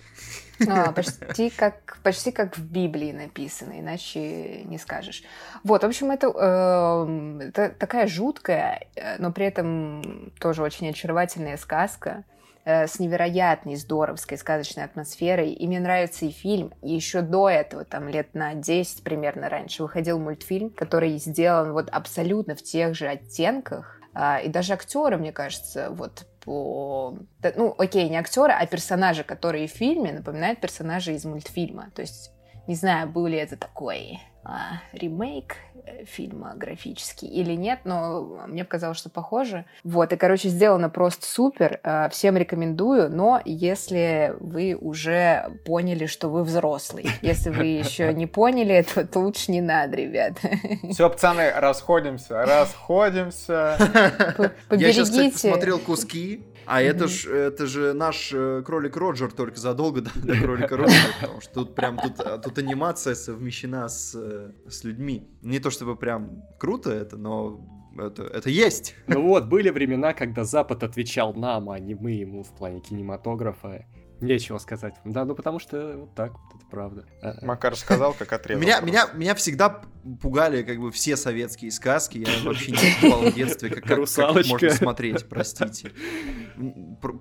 [0.68, 5.24] А, почти как, почти как в Библии написано, иначе не скажешь.
[5.64, 11.58] Вот, в общем, это, э, это такая жуткая, э, но при этом тоже очень очаровательная
[11.58, 12.26] сказка.
[12.66, 15.54] Э, с невероятной здоровской сказочной атмосферой.
[15.54, 16.74] И мне нравится и фильм.
[16.82, 21.90] И еще до этого, там лет на 10 примерно раньше, выходил мультфильм, который сделан вот
[21.90, 24.00] абсолютно в тех же оттенках.
[24.14, 27.18] А, и даже актеры, мне кажется, вот по...
[27.56, 31.90] Ну, окей, не актеры, а персонажи, которые в фильме напоминают персонажи из мультфильма.
[31.96, 32.32] То есть
[32.68, 35.56] не знаю, был ли это такой а, ремейк
[36.06, 39.66] фильма графический или нет, но мне показалось, что похоже.
[39.84, 41.80] Вот, и, короче, сделано просто супер.
[41.84, 48.28] А, всем рекомендую, но если вы уже поняли, что вы взрослый, если вы еще не
[48.28, 50.34] поняли, то, то лучше не надо, ребят.
[50.92, 53.78] Все, пацаны, расходимся, расходимся.
[54.70, 59.60] Я сейчас, кстати, смотрел куски, а это, ж, это же наш э, кролик Роджер только
[59.60, 64.14] задолго до, до кролика Роджера, потому что тут прям тут, а, тут анимация совмещена с,
[64.16, 65.28] э, с людьми.
[65.42, 67.60] Не то чтобы прям круто это, но
[67.98, 68.96] это, это есть.
[69.08, 73.86] Ну вот, были времена, когда Запад отвечал нам, а не мы ему в плане кинематографа.
[74.22, 74.96] Нечего сказать.
[75.06, 77.06] Да, ну потому что вот так вот, это правда.
[77.22, 77.46] А, а.
[77.46, 78.62] Макар сказал, как отрезал.
[78.62, 79.82] Меня, меня, меня всегда
[80.22, 82.20] пугали как бы все советские сказки.
[82.20, 85.92] Я вообще не понимал в детстве, как, как, как можно смотреть, простите.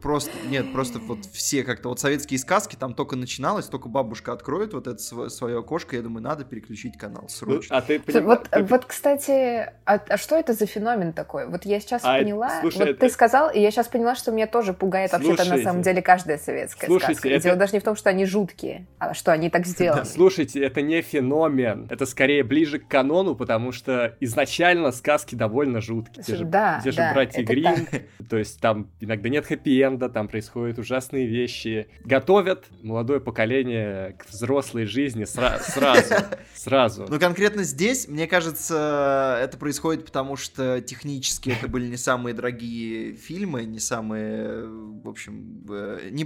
[0.02, 4.74] Просто, нет, просто вот все как-то, вот советские сказки, там только начиналось, только бабушка откроет
[4.74, 7.76] вот это свое окошко, я думаю, надо переключить канал срочно.
[7.76, 8.62] Ну, а ты вот, ты...
[8.64, 11.46] вот, кстати, а, а что это за феномен такой?
[11.46, 13.00] Вот я сейчас а, поняла, слушай, вот это...
[13.00, 16.38] ты сказал, и я сейчас поняла, что меня тоже пугает вообще-то на самом деле каждая
[16.38, 17.28] советская Слушайте, сказка.
[17.28, 17.44] Это...
[17.44, 20.04] Дело даже не в том, что они жуткие, а что они так сделаны.
[20.04, 26.24] Слушайте, это не феномен, это скорее ближе к канону, потому что изначально сказки довольно жуткие.
[26.24, 27.86] Те же, да, те же да, братья Грин,
[28.28, 31.88] то есть там иногда нет хэппи-энда, там происходят ужасные вещи.
[32.04, 36.14] Готовят молодое поколение к взрослой жизни сра- сразу,
[36.54, 37.06] сразу.
[37.08, 43.14] Ну конкретно здесь, мне кажется, это происходит потому, что технически это были не самые дорогие
[43.14, 46.24] фильмы, не самые, в общем, э, не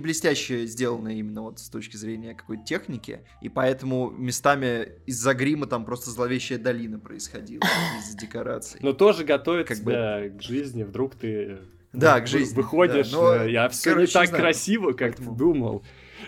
[0.53, 5.85] блестяще сделанные именно вот с точки зрения какой-то техники, и поэтому местами из-за грима там
[5.85, 7.63] просто зловещая долина происходила
[7.99, 8.81] из-за декораций.
[8.83, 10.39] Но тоже готовит как себя бы...
[10.39, 11.59] к жизни, вдруг ты
[11.93, 12.57] да, к жизни.
[12.57, 15.33] Выходишь, да, но, я все короче, не так знаю, красиво, как поэтому...
[15.33, 15.85] ты думал.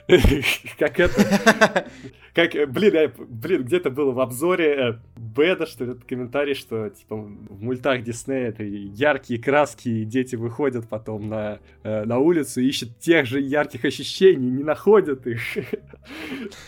[0.78, 1.86] Как это...
[2.34, 7.14] Как, блин, я, блин, где-то было в обзоре э, Беда, что ли, комментарий, что, типа,
[7.14, 12.98] в мультах Диснея это яркие краски, и дети выходят потом на, э, на улицу, ищут
[12.98, 15.40] тех же ярких ощущений, не находят их.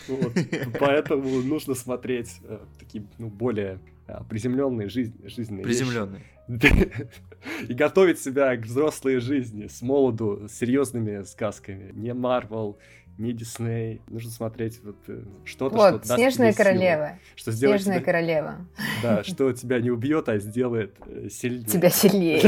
[0.79, 3.81] Поэтому нужно смотреть э, такие, ну, более
[4.31, 6.22] приземленные жизнь, жизненные Приземленные.
[7.68, 11.90] И готовить себя к взрослой жизни с молоду, с серьезными сказками.
[11.92, 12.79] Не Марвел,
[13.19, 14.03] не Дисней.
[14.09, 17.07] Нужно смотреть вот э, что-то, вот, что Снежная даст королева.
[17.07, 18.05] Силы, что сделает Снежная тебя...
[18.05, 18.57] королева.
[19.03, 21.65] Да, что тебя не убьет, а сделает э, сильнее.
[21.65, 22.43] Тебя сильнее.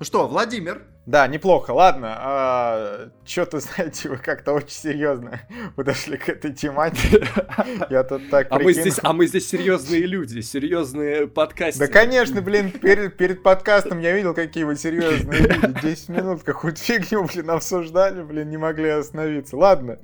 [0.00, 1.72] Ну что, Владимир, Да, неплохо.
[1.72, 5.40] Ладно, а, что-то, знаете, вы как-то очень серьезно
[5.76, 7.26] подошли к этой тематике.
[7.90, 11.80] Я тут так А мы, здесь, а мы здесь серьезные люди, серьезные подкасты.
[11.80, 15.80] Да, конечно, блин, перед, перед подкастом я видел, какие вы серьезные люди.
[15.82, 19.56] 10 минут какую-то фигню, блин, обсуждали, блин, не могли остановиться.
[19.58, 19.98] Ладно.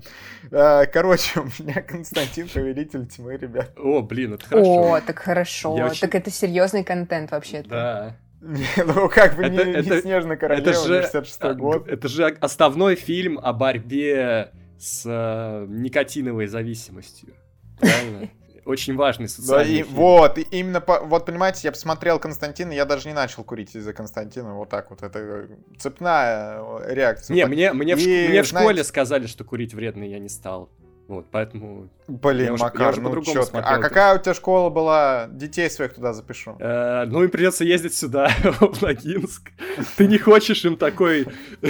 [0.53, 3.73] А, Короче, у меня Константин, повелитель тьмы, ребят.
[3.79, 4.93] О, блин, это хорошо.
[4.95, 5.77] О, так хорошо.
[5.79, 7.69] Я очень- Так это серьезный контент вообще-то.
[7.71, 8.17] Да.
[8.41, 11.89] Не, ну, как бы не, Это- не это- Снежная королева, Это же, 66 а, год.
[11.89, 17.35] это же основной фильм о борьбе с э, никотиновой зависимостью.
[17.79, 18.29] Правильно?
[18.65, 19.95] Очень важный Да, социальный и фильм.
[19.95, 23.93] вот, и именно, по, вот понимаете, я посмотрел Константина, я даже не начал курить из-за
[23.93, 25.49] Константина, вот так вот, это
[25.79, 27.35] цепная э, реакция.
[27.35, 30.71] Не, мне, мне, в, мне в школе сказали, что курить вредно, я не стал.
[31.11, 31.89] Вот, поэтому...
[32.07, 33.51] Блин, Я уже- я Макар, уже ну по-другому чётко.
[33.51, 33.89] смотрел А это.
[33.89, 35.27] какая у тебя школа была?
[35.33, 36.57] Детей своих туда запишу.
[36.61, 38.29] э, ну, им придется ездить сюда,
[38.61, 39.51] в Ногинск.
[39.97, 41.25] Ты не хочешь им такой...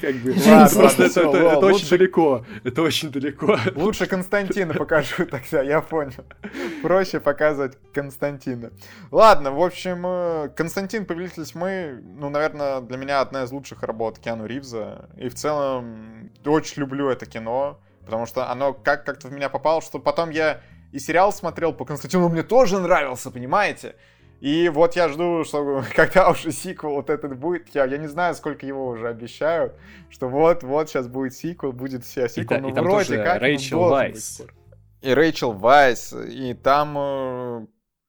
[0.00, 0.34] Как бы...
[0.44, 1.28] Ладно, Просто это
[1.66, 2.44] очень далеко.
[2.64, 3.56] Это очень далеко.
[3.76, 6.24] Лучше Константина покажу тогда, я понял.
[6.82, 8.72] Проще показывать Константина.
[9.12, 14.18] Ладно, в общем, э, Константин, Повелитель Тьмы, ну, наверное, для меня одна из лучших работ
[14.18, 15.08] Киану Ривза.
[15.16, 19.80] И в целом, очень люблю это кино, потому что оно как- как-то в меня попало,
[19.82, 20.60] что потом я
[20.92, 23.94] и сериал смотрел по Константину, мне тоже нравился, понимаете?
[24.40, 28.34] И вот я жду, что когда уже сиквел вот этот будет, я, я не знаю,
[28.34, 29.74] сколько его уже обещают,
[30.08, 33.22] что вот-вот сейчас будет сиквел, будет вся И, сиквел, та- ну и там вроде тоже
[33.22, 34.42] как, ну, Рэйчел Вайс.
[35.02, 37.66] И Рэйчел Вайс, и там, э,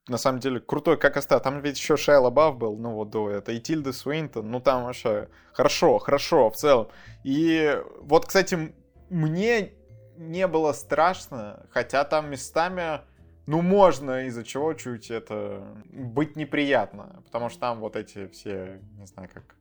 [0.07, 1.43] на самом деле, крутой, как осталось.
[1.43, 4.85] Там ведь еще Шайа Лабаф был, ну вот до этого, и Тильда Суинтон, ну там
[4.85, 6.87] вообще хорошо, хорошо в целом.
[7.23, 8.73] И вот, кстати,
[9.09, 9.73] мне
[10.21, 13.01] не было страшно, хотя там местами,
[13.47, 19.07] ну, можно из-за чего чуть это быть неприятно, потому что там вот эти все, не
[19.07, 19.55] знаю, как,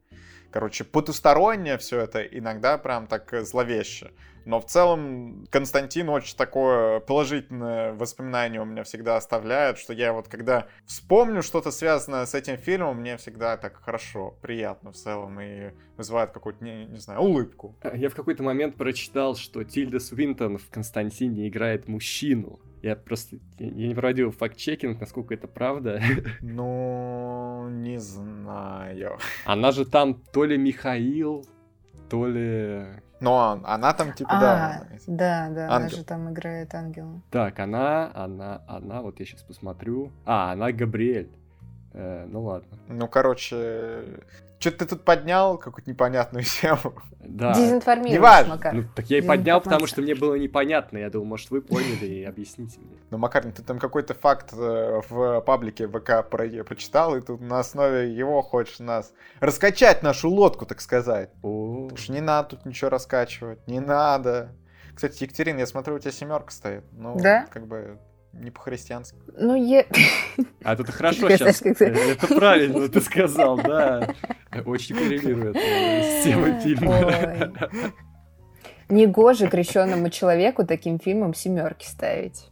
[0.50, 4.10] короче, потустороннее все это иногда прям так э, зловеще.
[4.44, 10.28] Но в целом Константин очень такое положительное воспоминание у меня всегда оставляет, что я вот
[10.28, 15.72] когда вспомню что-то связанное с этим фильмом, мне всегда так хорошо, приятно в целом и
[15.96, 17.76] вызывает какую-то, не, не знаю, улыбку.
[17.94, 22.60] Я в какой-то момент прочитал, что Тильда Свинтон в Константине играет мужчину.
[22.82, 26.00] Я просто я не проводил факт-чекинг, насколько это правда.
[26.40, 29.18] Ну, не знаю.
[29.44, 31.44] Она же там то ли Михаил,
[32.08, 32.86] то ли...
[33.20, 34.86] Но она там типа, А, да.
[35.06, 35.96] да, да, она Ангел.
[35.98, 37.20] же там играет ангела.
[37.30, 40.10] Так, она, она, она, вот я сейчас посмотрю.
[40.24, 41.28] А, она Габриэль.
[41.92, 42.78] Э, ну ладно.
[42.88, 44.20] Ну, короче,
[44.60, 46.94] что ты тут поднял какую-то непонятную тему.
[47.18, 47.54] Да.
[47.54, 48.54] Дезинформируешь, Неважно.
[48.54, 48.74] Макар.
[48.74, 50.98] Ну, так я и поднял, потому что мне было непонятно.
[50.98, 52.96] Я думал, может, вы поняли и объясните мне.
[53.10, 57.60] Ну, Макар, ты там какой-то факт э, в паблике ВК про прочитал, и тут на
[57.60, 61.30] основе его хочешь нас раскачать нашу лодку, так сказать.
[61.42, 64.52] О, Потому что не надо тут ничего раскачивать, не надо.
[64.94, 66.84] Кстати, Екатерина, я смотрю, у тебя семерка стоит.
[66.92, 67.46] Ну, Да?
[67.50, 67.98] как бы
[68.32, 69.16] не по-христиански.
[69.36, 69.86] Ну, е...
[70.62, 71.62] А это хорошо Я сейчас.
[71.62, 74.08] Это правильно ты сказал, да.
[74.66, 77.52] Очень коррелирует э, с темой фильма.
[78.88, 82.50] Негоже крещенному человеку таким фильмом семерки ставить.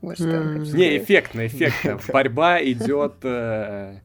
[0.00, 1.98] Вот что Не, эффектно, эффектно.
[2.12, 4.00] Борьба идет э,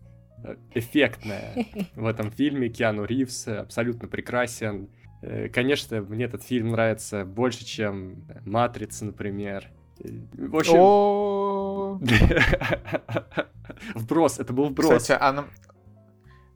[0.73, 1.65] эффектная.
[1.95, 4.89] В этом фильме Киану Ривз абсолютно прекрасен.
[5.21, 9.69] Э, Конечно, мне этот фильм нравится больше, чем «Матрица», например.
[10.03, 11.99] Э, В общем,
[13.95, 15.03] вброс, это был вброс.
[15.03, 15.45] Кстати, а на,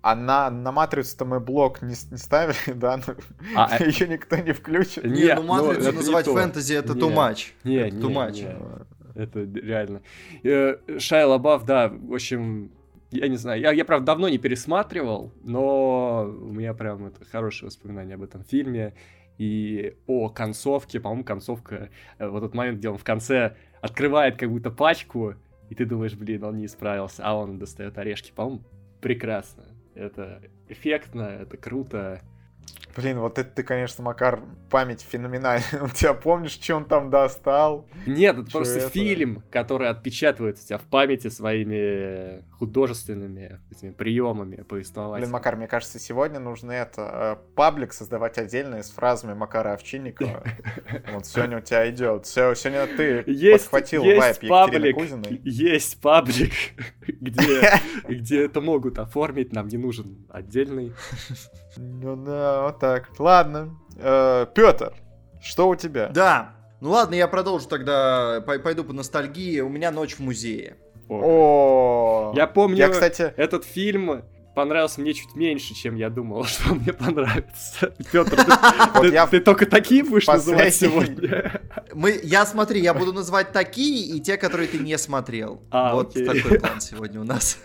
[0.05, 2.97] а на, на матрицу-то мы блок не, не ставили, да?
[2.97, 3.15] Ну,
[3.55, 5.03] А, э, Ее никто не включит.
[5.03, 7.01] Не, Не, ну ну, матрицу называть фэнтези это Не.
[7.01, 7.53] too much.
[7.63, 8.33] Не, Это не, too much.
[8.33, 9.19] не.
[9.19, 10.03] Это реально.
[10.43, 12.71] Э, Шайа Лабаф, да, в общем,
[13.09, 17.69] я не знаю, я, я, правда, давно не пересматривал, но у меня прям это хорошее
[17.69, 18.93] воспоминание об этом фильме.
[19.39, 21.89] И о концовке, по-моему, концовка,
[22.19, 25.33] э, вот тот момент, где он в конце открывает как будто пачку,
[25.71, 28.61] и ты думаешь, блин, он не исправился, а он достает орешки, по-моему,
[29.01, 29.63] прекрасно.
[29.95, 32.21] Это эффектно, это круто.
[32.95, 35.65] Блин, вот это ты, конечно, Макар, память феноменальная.
[35.84, 37.88] У тебя помнишь, что он там достал?
[38.05, 38.89] Нет, это просто это?
[38.89, 45.22] фильм, который отпечатывает у тебя в памяти своими художественными этими приемами повествовать.
[45.22, 50.43] Блин, Макар, мне кажется, сегодня нужно это э, паблик создавать отдельный с фразами Макара Овчинникова.
[51.11, 52.26] Вот сегодня у тебя идет.
[52.26, 55.41] Сегодня ты подхватил вайп Екатерины Кузиной.
[55.43, 56.53] Есть паблик,
[57.07, 57.74] где,
[58.07, 59.51] где это могут оформить.
[59.51, 60.93] Нам не нужен отдельный.
[61.78, 63.09] Ну да, вот так.
[63.19, 63.77] Ладно.
[63.97, 64.93] Э, Петр,
[65.41, 66.09] что у тебя?
[66.09, 66.51] Да.
[66.81, 69.59] Ну ладно, я продолжу тогда, пойду по ностальгии.
[69.61, 70.77] У меня ночь в музее.
[71.09, 74.23] О, я помню, я, кстати, этот фильм
[74.56, 77.93] понравился мне чуть меньше, чем я думал, что мне понравится.
[78.12, 78.43] Петр,
[79.30, 81.62] ты, только такие будешь называть сегодня?
[81.93, 85.62] Мы, я смотри, я буду называть такие и те, которые ты не смотрел.
[85.70, 87.60] А, вот такой план сегодня у нас.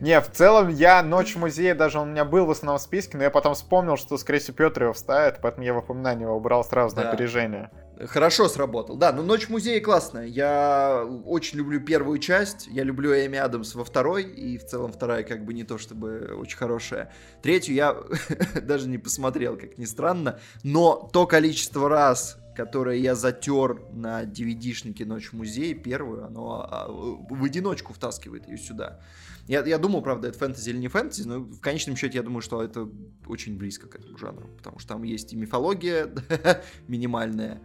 [0.00, 3.16] Не, в целом я «Ночь в музее», даже он у меня был в основном списке,
[3.16, 6.36] но я потом вспомнил, что, скорее всего, Петр его вставит, поэтому я в упоминание его
[6.36, 7.70] убрал сразу на опережение.
[8.06, 8.96] Хорошо сработал.
[8.96, 10.26] Да, но «Ночь в музее» классная.
[10.26, 12.66] Я очень люблю первую часть.
[12.66, 14.24] Я люблю Эми Адамс во второй.
[14.24, 17.12] И в целом вторая как бы не то чтобы очень хорошая.
[17.42, 17.96] Третью я
[18.62, 20.40] даже не посмотрел, как ни странно.
[20.64, 26.86] Но то количество раз, которое я затер на DVD-шнике «Ночь в музее», первую, оно а,
[26.88, 29.00] в одиночку втаскивает ее сюда.
[29.46, 32.40] Я, я думал, правда, это фэнтези или не фэнтези, но в конечном счете я думаю,
[32.40, 32.88] что это
[33.26, 36.08] очень близко к этому жанру, потому что там есть и мифология
[36.88, 37.60] минимальная,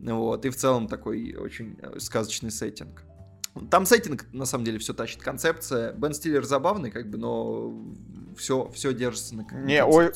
[0.00, 3.04] вот, и в целом такой очень э, сказочный сеттинг.
[3.70, 5.20] Там сеттинг, на самом деле, все тащит.
[5.20, 5.92] Концепция.
[5.92, 7.74] Бен Стиллер забавный, как бы, но
[8.36, 10.12] все, все держится на Не, ой,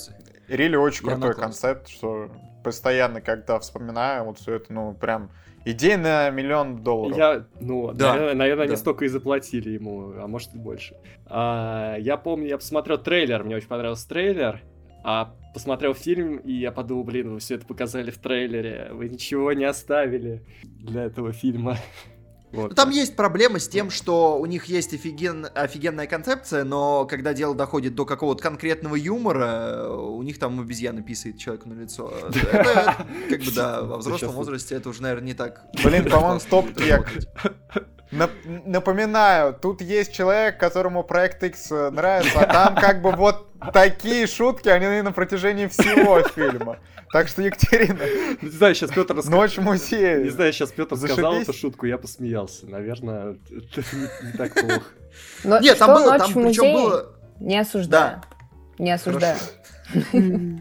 [0.49, 2.31] Рили очень крутой концепт, что
[2.63, 5.31] постоянно, когда вспоминаю, вот все это, ну, прям
[5.65, 7.17] идея на миллион долларов.
[7.17, 8.71] Я, ну, да, наверное, наверное да.
[8.73, 10.97] не столько и заплатили ему, а может и больше.
[11.27, 14.63] А, я помню, я посмотрел трейлер, мне очень понравился трейлер,
[15.05, 19.53] а посмотрел фильм, и я подумал, блин, вы все это показали в трейлере, вы ничего
[19.53, 21.79] не оставили для этого фильма.
[22.53, 22.69] Вот.
[22.69, 25.47] Ну, там есть проблема с тем, что у них есть офиген...
[25.55, 31.39] офигенная концепция, но когда дело доходит до какого-то конкретного юмора, у них там обезьяна писает
[31.39, 32.13] человеку на лицо.
[32.53, 35.65] Это, как бы, да, во взрослом возрасте это уже, наверное, не так.
[35.83, 37.11] Блин, по-моему, стоп-трек.
[38.13, 44.27] Напоминаю, тут есть человек, которому проект X э, нравится, а там как бы вот такие
[44.27, 46.79] шутки, они на протяжении всего фильма.
[47.11, 48.03] Так что, Екатерина...
[48.43, 49.41] Не знаю, сейчас Петр рассказал...
[49.41, 50.25] Ночь в музее.
[50.25, 52.67] Не знаю, сейчас Петр сказал эту шутку, я посмеялся.
[52.67, 53.83] Наверное, это
[54.23, 54.83] не так плохо.
[55.45, 57.15] Но Нет, там было, там причем было...
[57.39, 58.23] Не осуждаю.
[58.79, 59.39] Не осуждаю.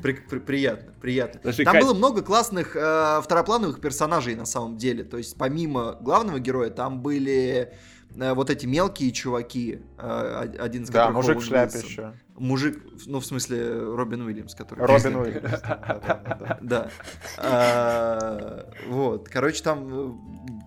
[0.02, 1.40] При, при, приятно, приятно.
[1.40, 1.84] Подожди, там Кать...
[1.84, 5.04] было много классных э, второплановых персонажей на самом деле.
[5.04, 7.74] То есть помимо главного героя там были
[8.16, 12.14] вот эти мелкие чуваки, э, один из да, которых мужик в шляпе еще.
[12.38, 14.86] Мужик, ну в смысле Робин Уильямс, который.
[14.86, 15.62] Робин Уильямс.
[16.62, 16.90] Да.
[17.38, 20.20] А, вот, короче, там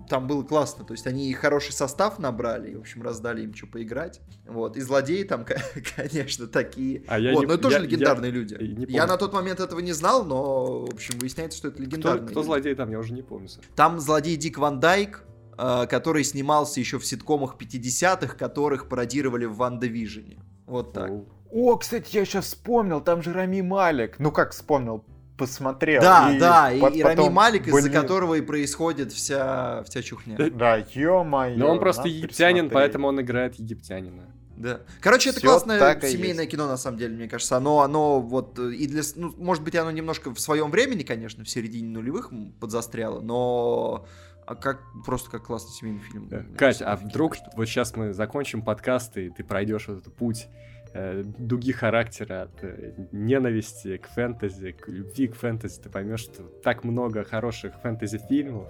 [0.08, 0.84] там было классно.
[0.84, 4.20] То есть они хороший состав набрали, и, в общем, раздали им что поиграть.
[4.46, 4.76] Вот.
[4.76, 5.44] И злодеи там,
[5.96, 7.04] конечно, такие.
[7.08, 8.56] А я вот, не, но это тоже я, легендарные я, люди.
[8.60, 12.24] Я, я на тот момент этого не знал, но, в общем, выясняется, что это легендарные.
[12.24, 13.48] Кто, кто злодей там, я уже не помню.
[13.74, 19.56] Там злодей Дик Ван Дайк, э, который снимался еще в ситкомах 50-х, которых пародировали в
[19.56, 20.38] Ванда Вижене.
[20.66, 21.10] Вот так.
[21.50, 24.18] О, кстати, я сейчас вспомнил, там же Рами Малик.
[24.18, 25.04] Ну как вспомнил,
[25.38, 26.02] посмотрел.
[26.02, 30.36] Да, и да, и, и Рами Малик, из-за которого и происходит вся, вся чухня.
[30.50, 31.56] Да, ё-моё.
[31.56, 34.34] Но он просто египтянин, поэтому он играет египтянина.
[34.56, 34.80] Да.
[35.00, 37.56] Короче, это Всё классное семейное кино, на самом деле, мне кажется.
[37.56, 39.02] Оно, оно вот и для...
[39.16, 42.30] Ну, может быть, оно немножко в своем времени, конечно, в середине нулевых
[42.60, 44.06] подзастряло, но
[44.46, 46.28] а как просто как классный семейный фильм.
[46.28, 46.44] Да.
[46.56, 47.50] Кать, а вдруг что...
[47.56, 50.48] вот сейчас мы закончим подкаст, и ты пройдешь вот этот путь
[50.92, 56.42] э, дуги характера от э, ненависти к фэнтези, к любви к фэнтези, ты поймешь, что
[56.42, 58.68] так много хороших фэнтези-фильмов,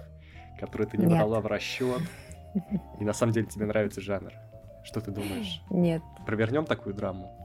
[0.59, 1.17] которые ты не Нет.
[1.17, 2.01] брала в расчет,
[2.99, 4.31] и на самом деле тебе нравится жанр.
[4.83, 5.61] Что ты думаешь?
[5.69, 6.03] Нет.
[6.25, 7.44] Провернем такую драму?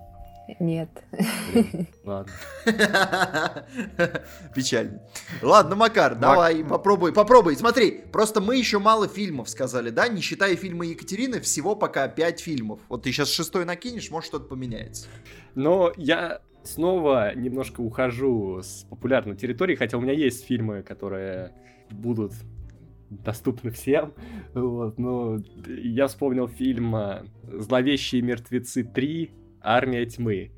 [0.58, 0.88] Нет.
[1.52, 2.32] Блин, ладно.
[4.54, 5.02] Печально.
[5.42, 6.20] Ладно, Макар, Мак...
[6.20, 7.56] давай, попробуй, попробуй.
[7.56, 10.08] Смотри, просто мы еще мало фильмов сказали, да?
[10.08, 12.80] Не считая фильма Екатерины, всего пока 5 фильмов.
[12.88, 15.08] Вот ты сейчас шестой накинешь, может что-то поменяется.
[15.54, 21.52] Но я снова немножко ухожу с популярной территории, хотя у меня есть фильмы, которые
[21.90, 22.32] будут
[23.10, 24.14] доступны всем.
[24.54, 26.94] Вот, но я вспомнил фильм
[27.42, 29.30] «Зловещие мертвецы 3.
[29.60, 30.50] Армия тьмы»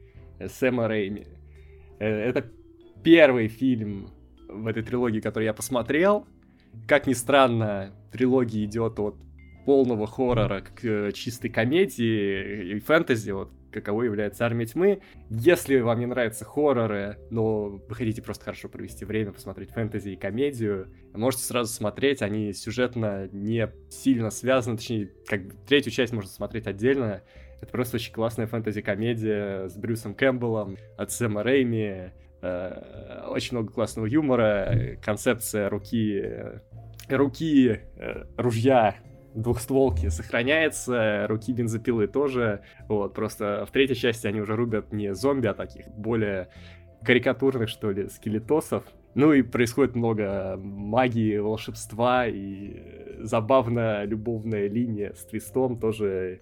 [0.46, 1.26] Сэма Рэйми.
[1.98, 2.46] Э, это
[3.02, 4.08] первый фильм
[4.48, 6.26] в этой трилогии, который я посмотрел.
[6.86, 9.16] Как ни странно, трилогия идет от
[9.64, 13.30] полного хоррора к чистой комедии и фэнтези.
[13.30, 15.00] Вот каково является Армия Тьмы.
[15.30, 20.16] Если вам не нравятся хорроры, но вы хотите просто хорошо провести время, посмотреть фэнтези и
[20.16, 26.30] комедию, можете сразу смотреть, они сюжетно не сильно связаны, точнее, как бы третью часть можно
[26.30, 27.22] смотреть отдельно.
[27.62, 32.10] Это просто очень классная фэнтези-комедия с Брюсом Кэмпбеллом от Сэма Рэйми.
[32.42, 36.24] Э, очень много классного юмора, концепция руки,
[37.08, 38.96] руки, э, ружья
[39.34, 42.62] двухстволки сохраняется, руки бензопилы тоже.
[42.88, 46.48] Вот, просто в третьей части они уже рубят не зомби, а таких более
[47.04, 48.82] карикатурных, что ли, скелетосов.
[49.14, 56.40] Ну и происходит много магии, волшебства, и забавная любовная линия с твистом тоже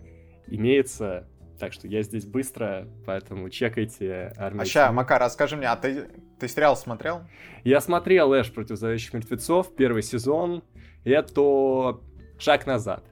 [0.50, 1.28] имеется.
[1.58, 4.62] Так что я здесь быстро, поэтому чекайте армию.
[4.62, 7.22] А ща, Макар, расскажи мне, а ты, ты сериал смотрел?
[7.64, 10.62] Я смотрел «Эш против зловещих мертвецов», первый сезон.
[11.04, 12.00] Это
[12.38, 13.04] шаг назад.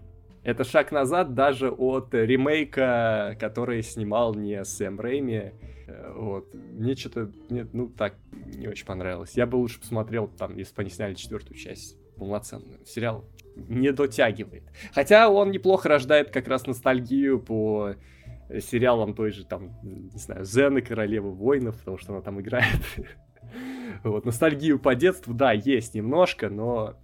[0.44, 5.52] Это шаг назад даже от ремейка, который снимал не Сэм Рэйми.
[5.86, 6.54] Э, вот.
[6.54, 9.32] Мне что-то, ну, так, не очень понравилось.
[9.34, 12.84] Я бы лучше посмотрел, там, если бы они сняли четвертую часть полноценную.
[12.86, 13.26] Сериал
[13.68, 14.64] не дотягивает.
[14.92, 17.94] Хотя он неплохо рождает как раз ностальгию по
[18.60, 22.80] сериалам той же, там, не знаю, Зены, Королевы Воинов, потому что она там играет.
[24.04, 26.94] Вот, ностальгию по детству, да, есть немножко, но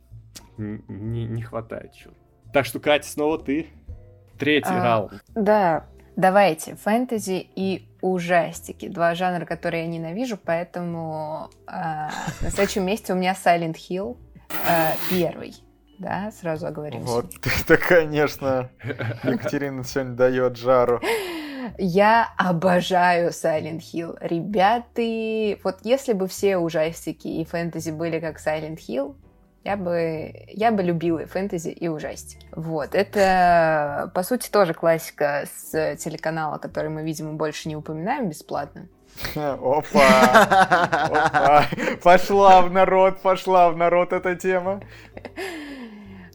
[0.59, 2.15] не, не хватает чего.
[2.53, 3.67] Так что, Катя, снова ты.
[4.39, 5.25] Третий а, раунд.
[5.35, 6.77] Да, давайте.
[6.77, 8.89] Фэнтези и ужастики.
[8.89, 14.17] Два жанра, которые я ненавижу, поэтому а, на следующем месте у меня Silent Hill
[14.69, 15.55] а, первый.
[15.99, 17.07] Да, сразу оговоримся.
[17.07, 17.27] Вот
[17.61, 18.71] это, конечно,
[19.23, 21.01] Екатерина сегодня дает жару.
[21.79, 24.19] Я обожаю Silent Hill.
[24.21, 29.17] Ребята, вот если бы все ужастики и фэнтези были как Silent Hill,
[29.65, 32.47] я бы, я бы любила и фэнтези, и ужастики.
[32.53, 32.95] Вот.
[32.95, 38.89] Это, по сути, тоже классика с телеканала, который мы, видимо, больше не упоминаем бесплатно.
[39.35, 40.43] Опа!
[41.07, 41.65] Опа!
[42.03, 44.83] Пошла в народ, пошла в народ эта тема.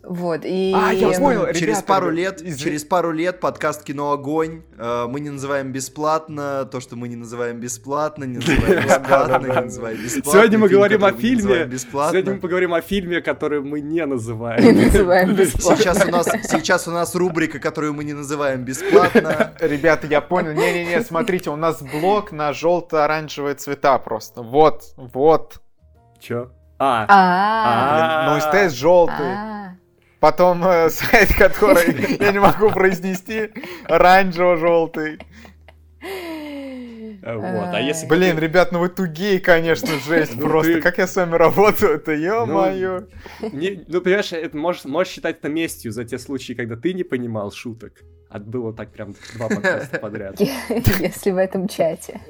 [0.10, 0.74] Вот, и...
[0.76, 2.58] А, я понял, через ребята, пару лет, из...
[2.58, 7.16] через пару лет подкаст «Кино Огонь» э, мы не называем бесплатно, то, что мы не
[7.16, 10.32] называем бесплатно, не называем бесплатно, не называем бесплатно.
[10.32, 14.64] Сегодня мы говорим о фильме, сегодня мы поговорим о фильме, который мы не называем.
[14.64, 15.84] Не называем бесплатно.
[15.84, 19.54] Сейчас у нас, сейчас у нас рубрика, которую мы не называем бесплатно.
[19.60, 25.62] Ребята, я понял, не-не-не, смотрите, у нас блок на желто-оранжевые цвета просто, вот, вот.
[26.20, 26.50] Чё?
[26.80, 27.06] А.
[27.08, 28.34] А.
[28.34, 29.78] Ну, СТС желтый.
[30.20, 33.52] Потом э, сайт, который я не могу произнести,
[33.86, 35.20] оранжево-желтый.
[37.22, 38.08] Вот, а если...
[38.08, 40.82] Блин, ребят, ну вы тугие, конечно, жесть ну, просто.
[40.82, 43.08] Как я с вами работаю-то, ё-моё.
[43.42, 43.50] Ну,
[43.88, 47.52] ну, понимаешь, это можешь, можешь считать это местью за те случаи, когда ты не понимал
[47.52, 48.02] шуток.
[48.30, 50.40] А было так прям два подкаста подряд.
[50.40, 52.22] Если в этом чате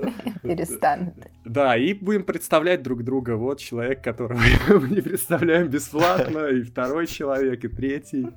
[0.44, 1.14] перестанут.
[1.44, 3.36] Да, и будем представлять друг друга.
[3.36, 8.28] Вот человек, которого мы не представляем бесплатно, и второй человек, и третий.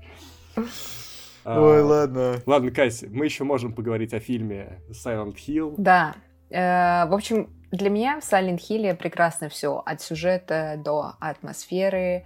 [1.45, 2.37] Ой, а, ладно.
[2.47, 5.75] Ладно, Кася, мы еще можем поговорить о фильме Silent Hill.
[5.77, 6.15] Да.
[6.53, 9.83] Э, в общем, для меня в Silent Hill прекрасно все.
[9.85, 12.25] От сюжета до атмосферы.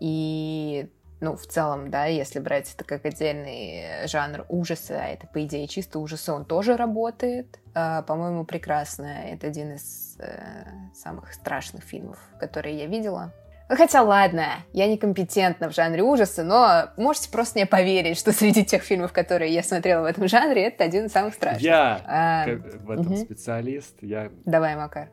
[0.00, 0.88] И
[1.20, 5.68] ну, в целом, да, если брать это как отдельный жанр ужаса, а это, по идее,
[5.68, 7.60] чисто ужасы, он тоже работает.
[7.74, 9.06] Э, по-моему, прекрасно.
[9.06, 10.64] Это один из э,
[10.94, 13.32] самых страшных фильмов, которые я видела.
[13.68, 18.82] Хотя ладно, я некомпетентна в жанре ужаса, но можете просто мне поверить, что среди тех
[18.82, 21.62] фильмов, которые я смотрела в этом жанре, это один из самых страшных.
[21.62, 23.16] Я а, в этом угу.
[23.16, 23.96] специалист.
[24.02, 25.10] Я Давай, Макар.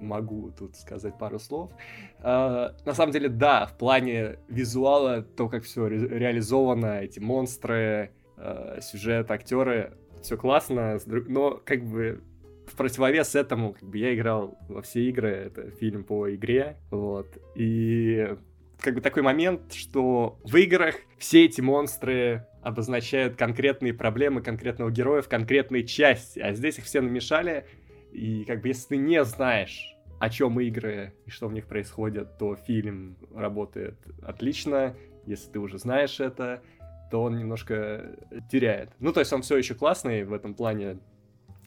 [0.00, 1.72] Могу тут сказать пару слов.
[2.20, 8.12] А, на самом деле, да, в плане визуала, то, как все ре реализовано, эти монстры,
[8.36, 12.22] а, сюжет, актеры, все классно, но как бы
[12.66, 17.28] в противовес этому, как бы я играл во все игры, это фильм по игре, вот,
[17.54, 18.36] и
[18.80, 25.22] как бы такой момент, что в играх все эти монстры обозначают конкретные проблемы конкретного героя
[25.22, 27.66] в конкретной части, а здесь их все намешали,
[28.12, 32.38] и как бы если ты не знаешь, о чем игры и что в них происходит,
[32.38, 34.96] то фильм работает отлично.
[35.26, 36.62] Если ты уже знаешь это,
[37.10, 38.16] то он немножко
[38.50, 38.90] теряет.
[39.00, 40.98] Ну, то есть он все еще классный в этом плане,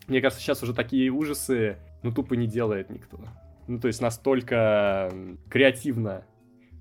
[0.07, 3.19] мне кажется, сейчас уже такие ужасы, ну, тупо не делает никто.
[3.67, 5.11] Ну, то есть настолько
[5.49, 6.25] креативно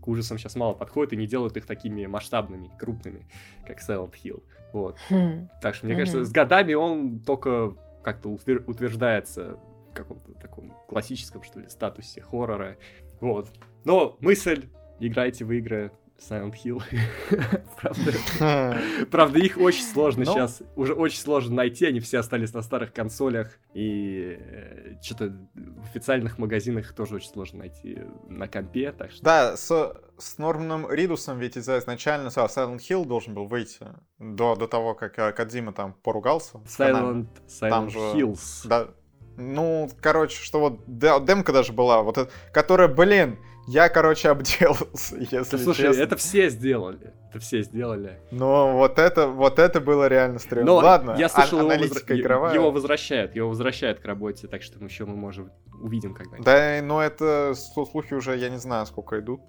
[0.00, 3.26] к ужасам сейчас мало подходит и не делают их такими масштабными, крупными,
[3.66, 4.42] как Silent Hill.
[4.72, 4.98] Вот.
[5.10, 5.48] Хм.
[5.60, 5.98] Так что, мне mm-hmm.
[5.98, 7.74] кажется, с годами он только
[8.04, 9.58] как-то утверждается
[9.90, 12.76] в каком-то таком классическом, что ли, статусе хоррора.
[13.20, 13.50] Вот.
[13.84, 14.68] Но мысль,
[15.00, 16.82] играйте в игры, Silent Hill.
[17.80, 18.78] правда,
[19.10, 20.32] правда, их очень сложно Но...
[20.32, 25.84] сейчас, уже очень сложно найти, они все остались на старых консолях, и э, что-то в
[25.84, 27.98] официальных магазинах тоже очень сложно найти
[28.28, 29.22] на компе, так что...
[29.22, 33.86] Да, с, с Норманом Ридусом ведь изначально Silent Hill должен был выйти
[34.18, 36.58] до, до того, как э, Кадзима там поругался.
[36.66, 38.66] Silent, Silent там же, Hills.
[38.66, 38.88] Да,
[39.36, 45.62] ну, короче, что вот демка даже была, вот которая, блин, я, короче, обделался, если да,
[45.62, 46.02] слушай, честно.
[46.02, 47.12] это все сделали.
[47.28, 48.20] Это все сделали.
[48.30, 50.66] Но вот это, вот это было реально стрёмно.
[50.66, 52.54] Но Ладно, я слышал, а, его, игровая.
[52.54, 55.50] его возвращают, его возвращают к работе, так что мы еще мы можем
[55.82, 56.46] увидим когда-нибудь.
[56.46, 59.40] Да, но это слухи уже, я не знаю, сколько идут.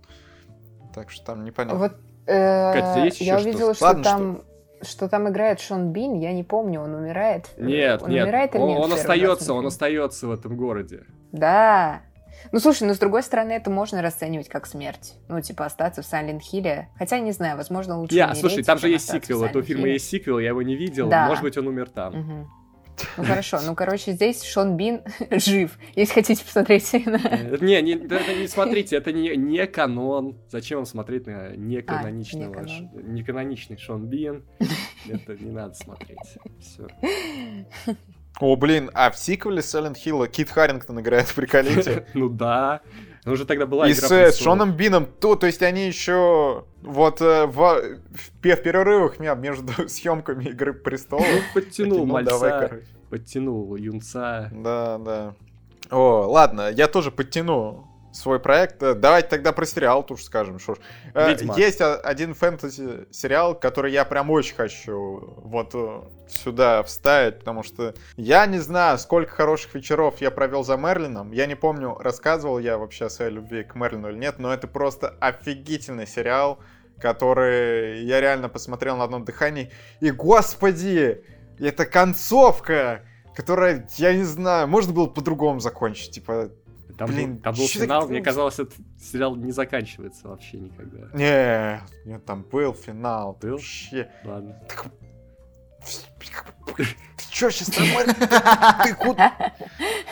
[0.93, 1.79] Так что там непонятно.
[1.79, 1.93] Вот,
[2.25, 4.35] э, Катя, есть я увидела, что Ладно, там...
[4.35, 4.47] Что?
[4.81, 7.49] что там играет Шон Бин, я не помню, он умирает.
[7.57, 11.05] Нет, он нет, умирает или он, нет, он остается, он остается в этом городе.
[11.31, 12.01] Да,
[12.51, 15.15] ну, слушай, ну, с другой стороны, это можно расценивать как смерть.
[15.27, 16.89] Ну, типа, остаться в Сайлент Хилле.
[16.97, 20.09] Хотя, не знаю, возможно, лучше Я, слушай, там же есть сиквел, у этого фильма есть
[20.09, 21.09] сиквел, я его не видел.
[21.09, 21.27] Да.
[21.27, 22.19] Может быть, он умер там.
[22.19, 22.47] Угу.
[23.17, 26.91] Ну хорошо, ну короче, здесь Шон Бин жив, если хотите посмотреть.
[26.93, 30.37] Э, не, не, это не смотрите, это не, не канон.
[30.49, 32.89] Зачем вам смотреть на неканоничного, а, не
[33.19, 34.43] неканоничный Шон Бин?
[35.07, 36.37] Это не надо смотреть.
[36.59, 36.87] Все.
[38.39, 42.05] О, блин, а в сиквеле Silent Hill Кит Харрингтон играет, приколите.
[42.13, 42.81] Ну да.
[43.25, 47.19] Ну уже тогда была И с, с Шоном Бином, то, то есть они еще вот
[47.19, 52.79] э, в, в, в перерывах между съемками Игры Престолов ну, подтянул мальца,
[53.09, 54.49] подтянул юнца.
[54.53, 55.35] Да, да.
[55.89, 57.86] О, ладно, я тоже подтяну
[58.17, 58.81] свой проект.
[58.83, 60.59] Э, давайте тогда про сериал тоже скажем.
[60.59, 60.77] Что ж.
[61.13, 61.57] Э, Ведьмак.
[61.57, 68.45] Есть один фэнтези-сериал, который я прям очень хочу вот э, сюда вставить, потому что я
[68.45, 71.31] не знаю, сколько хороших вечеров я провел за Мерлином.
[71.31, 74.67] Я не помню, рассказывал я вообще о своей любви к Мерлину или нет, но это
[74.67, 76.59] просто офигительный сериал,
[76.99, 79.71] который я реально посмотрел на одном дыхании.
[79.99, 81.23] И, господи,
[81.59, 83.01] это концовка,
[83.35, 86.11] которая, я не знаю, можно было по-другому закончить.
[86.11, 86.49] Типа,
[86.97, 88.09] там, Блин, был, там был финал, так...
[88.09, 91.09] мне казалось, этот сериал не заканчивается вообще никогда.
[91.13, 93.37] Не, нет, там был финал.
[93.39, 93.51] Был?
[93.51, 94.09] Вообще.
[94.25, 94.59] Ладно.
[94.67, 94.87] Так...
[96.75, 96.85] Ты
[97.31, 98.83] чё сейчас на Мерлина?
[98.83, 99.53] Ты, куда?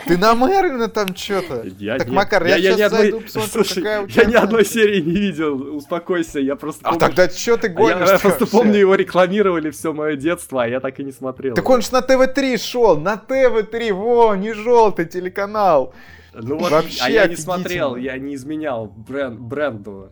[0.08, 1.64] Ты на Мерлина там что-то?
[1.78, 2.16] Я, так, нет.
[2.16, 3.02] Макар, я, я сейчас одной...
[3.02, 4.24] зайду, посмотрю, Слушай, какая у тебя...
[4.24, 7.00] Я ни одной серии не видел, успокойся, я просто А помню...
[7.00, 8.08] тогда что ты гонишь?
[8.08, 11.56] Я, я просто помню, его рекламировали все мое детство, а я так и не смотрел.
[11.56, 15.94] Так он же на ТВ-3 шел, на ТВ-3, во, не желтый телеканал.
[16.42, 20.12] Ну вот, Вообще а я не смотрел, я не изменял бренд, бренду.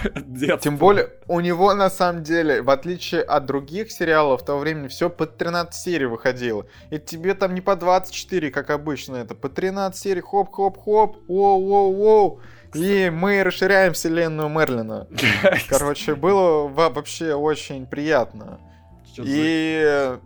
[0.60, 4.88] Тем более, у него на самом деле, в отличие от других сериалов, в то время
[4.88, 6.66] все по 13 серий выходило.
[6.90, 12.40] И тебе там не по 24, как обычно, это по 13 серий, хоп-хоп-хоп, воу-воу-воу.
[12.74, 15.08] И мы расширяем вселенную Мерлина.
[15.68, 18.60] Короче, было вообще очень приятно.
[19.18, 20.16] И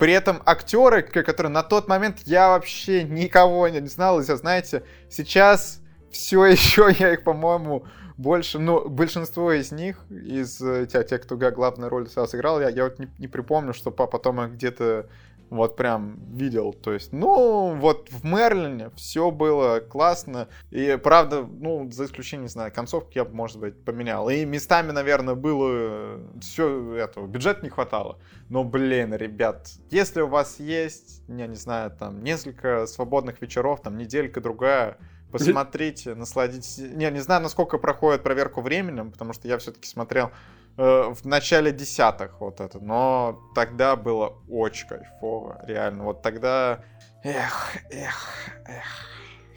[0.00, 5.82] при этом актеры, которые на тот момент я вообще никого не знал, и знаете, сейчас
[6.10, 7.84] все еще я их, по-моему,
[8.16, 12.84] больше, ну, большинство из них, из э, тех, тех кто главную роль сыграл, я, я
[12.84, 15.06] вот не, не припомню, что потом их где-то
[15.50, 16.72] вот прям видел.
[16.72, 20.48] То есть, ну, вот в Мерлине все было классно.
[20.70, 24.30] И правда, ну, за исключением, не знаю, концовки я бы, может быть, поменял.
[24.30, 28.18] И местами, наверное, было все этого, бюджет не хватало.
[28.48, 33.98] Но, блин, ребят, если у вас есть, я не знаю, там, несколько свободных вечеров, там,
[33.98, 34.96] неделька другая,
[35.30, 36.78] посмотрите, насладитесь.
[36.78, 40.30] Не, не знаю, насколько проходит проверку временем, потому что я все-таки смотрел
[40.76, 42.78] Э, в начале десятых вот это.
[42.78, 46.04] Но тогда было очень кайфово, реально.
[46.04, 46.84] Вот тогда...
[47.22, 48.28] Эх, эх,
[48.66, 49.10] эх.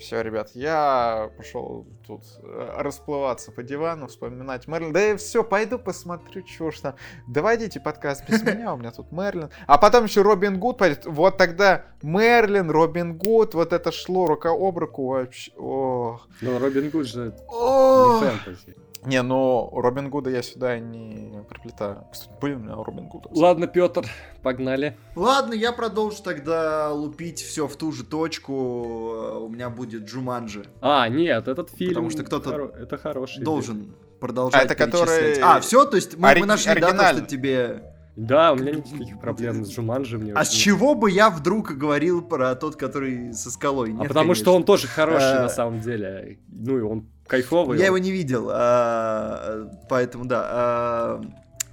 [0.03, 4.91] Все, ребят, я пошел тут э, расплываться по дивану, вспоминать Мерлин.
[4.91, 6.95] Да и все, пойду посмотрю, что ж там.
[7.25, 9.49] Давайте подкаст без меня, у меня тут Мерлин.
[9.65, 11.05] А потом еще Робин Гуд пойдет.
[11.05, 15.53] Вот тогда Мерлин, Робин Гуд, вот это шло рука об руку вообще.
[15.55, 16.27] Ох.
[16.41, 18.75] Ну, Робин Гуд же не фэнтези.
[19.05, 22.05] Не, ну Робин Гуда я сюда не приплетаю.
[22.11, 23.29] Кстати, были у меня Робин Гуда.
[23.31, 24.05] Ладно, Петр,
[24.41, 24.97] погнали.
[25.15, 28.53] Ладно, я продолжу тогда лупить все в ту же точку.
[28.53, 30.65] У меня будет Джуманджи.
[30.81, 31.89] А, нет, этот фильм.
[31.89, 32.67] Потому что кто-то хоро...
[32.79, 33.43] это хороший.
[33.43, 33.95] Должен фильм.
[34.19, 34.61] продолжать.
[34.61, 35.39] А это который.
[35.41, 36.41] А, все, то есть мы, Ори...
[36.41, 37.89] мы нашли дату, что тебе.
[38.15, 40.19] Да, у меня нет никаких проблем с Джуманджи.
[40.19, 43.91] Мне а с чего бы я вдруг говорил про тот, который со скалой?
[43.91, 44.43] Нет, а потому конечно.
[44.43, 45.41] что он тоже хороший а...
[45.41, 46.39] на самом деле.
[46.47, 47.79] Ну и он кайфовый.
[47.79, 50.43] Я его не видел, а, поэтому да.
[50.45, 51.21] А,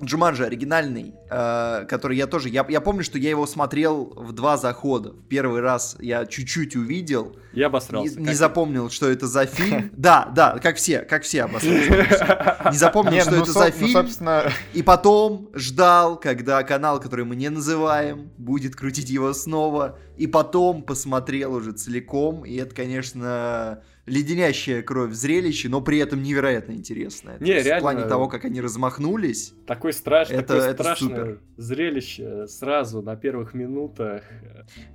[0.02, 2.48] Джуманджи оригинальный, э, который я тоже...
[2.48, 5.10] Я, я помню, что я его смотрел в два захода.
[5.10, 7.36] В первый раз я чуть-чуть увидел.
[7.52, 8.18] Я обосрался.
[8.18, 9.90] Не, не запомнил, что это за фильм.
[10.00, 12.70] Да, да, как все, как все обосрался.
[12.70, 14.52] Не запомнил, что ну, это за ну, фильм.
[14.72, 19.98] И потом ждал, когда канал, который мы не называем, будет крутить его снова.
[20.16, 22.46] И потом посмотрел уже целиком.
[22.46, 27.38] И это, конечно леденящая кровь зрелище, но при этом невероятно интересное.
[27.38, 27.78] Не, реально.
[27.78, 29.54] В плане того, как они размахнулись.
[29.66, 31.40] Такой страшный, это, такое это страшное супер.
[31.56, 34.24] зрелище сразу на первых минутах.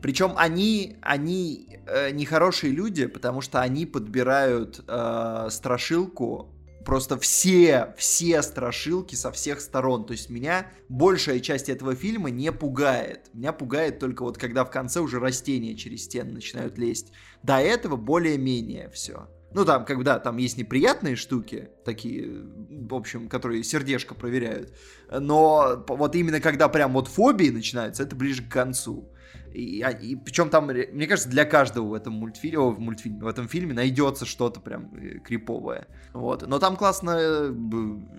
[0.02, 6.55] Причем они, они э, нехорошие люди, потому что они подбирают э, страшилку
[6.86, 10.06] просто все, все страшилки со всех сторон.
[10.06, 13.30] То есть меня большая часть этого фильма не пугает.
[13.34, 17.12] Меня пугает только вот когда в конце уже растения через стены начинают лезть.
[17.44, 19.28] До этого более-менее все.
[19.54, 24.74] Ну, там, когда там есть неприятные штуки, такие, в общем, которые сердечко проверяют.
[25.10, 29.10] Но вот именно когда прям вот фобии начинаются, это ближе к концу.
[29.56, 33.28] И, а, и причем там, мне кажется, для каждого в этом мультфильме, в мультфильме, в
[33.28, 35.88] этом фильме найдется что-то прям э, криповое.
[36.14, 36.46] Вот.
[36.46, 37.52] Но там классная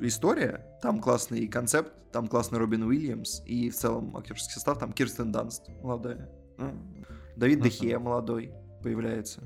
[0.00, 5.30] история, там классный концепт, там классный Робин Уильямс и в целом актерский состав, там Кирстен
[5.30, 6.30] Данст молодая.
[7.36, 9.42] Давид Дехе молодой появляется.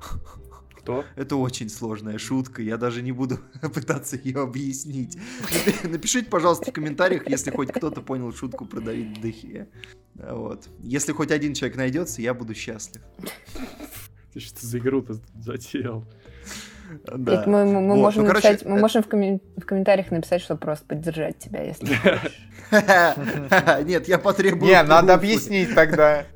[0.84, 1.06] Кто?
[1.16, 3.38] Это очень сложная шутка, я даже не буду
[3.74, 5.16] пытаться ее объяснить.
[5.82, 9.68] Напишите, пожалуйста, в комментариях, если хоть кто-то понял шутку про Давида Дехе.
[10.14, 10.68] Вот.
[10.80, 13.02] Если хоть один человек найдется, я буду счастлив.
[14.34, 16.04] Ты что за игру-то затеял?
[17.16, 17.44] Да.
[17.46, 19.40] Мы, мы, мы, вот, можем ну, написать, короче, мы можем в, коммен...
[19.56, 21.98] в комментариях написать, что просто поддержать тебя, если
[23.84, 24.70] Нет, я потребую...
[24.70, 26.26] Не, надо объяснить тогда.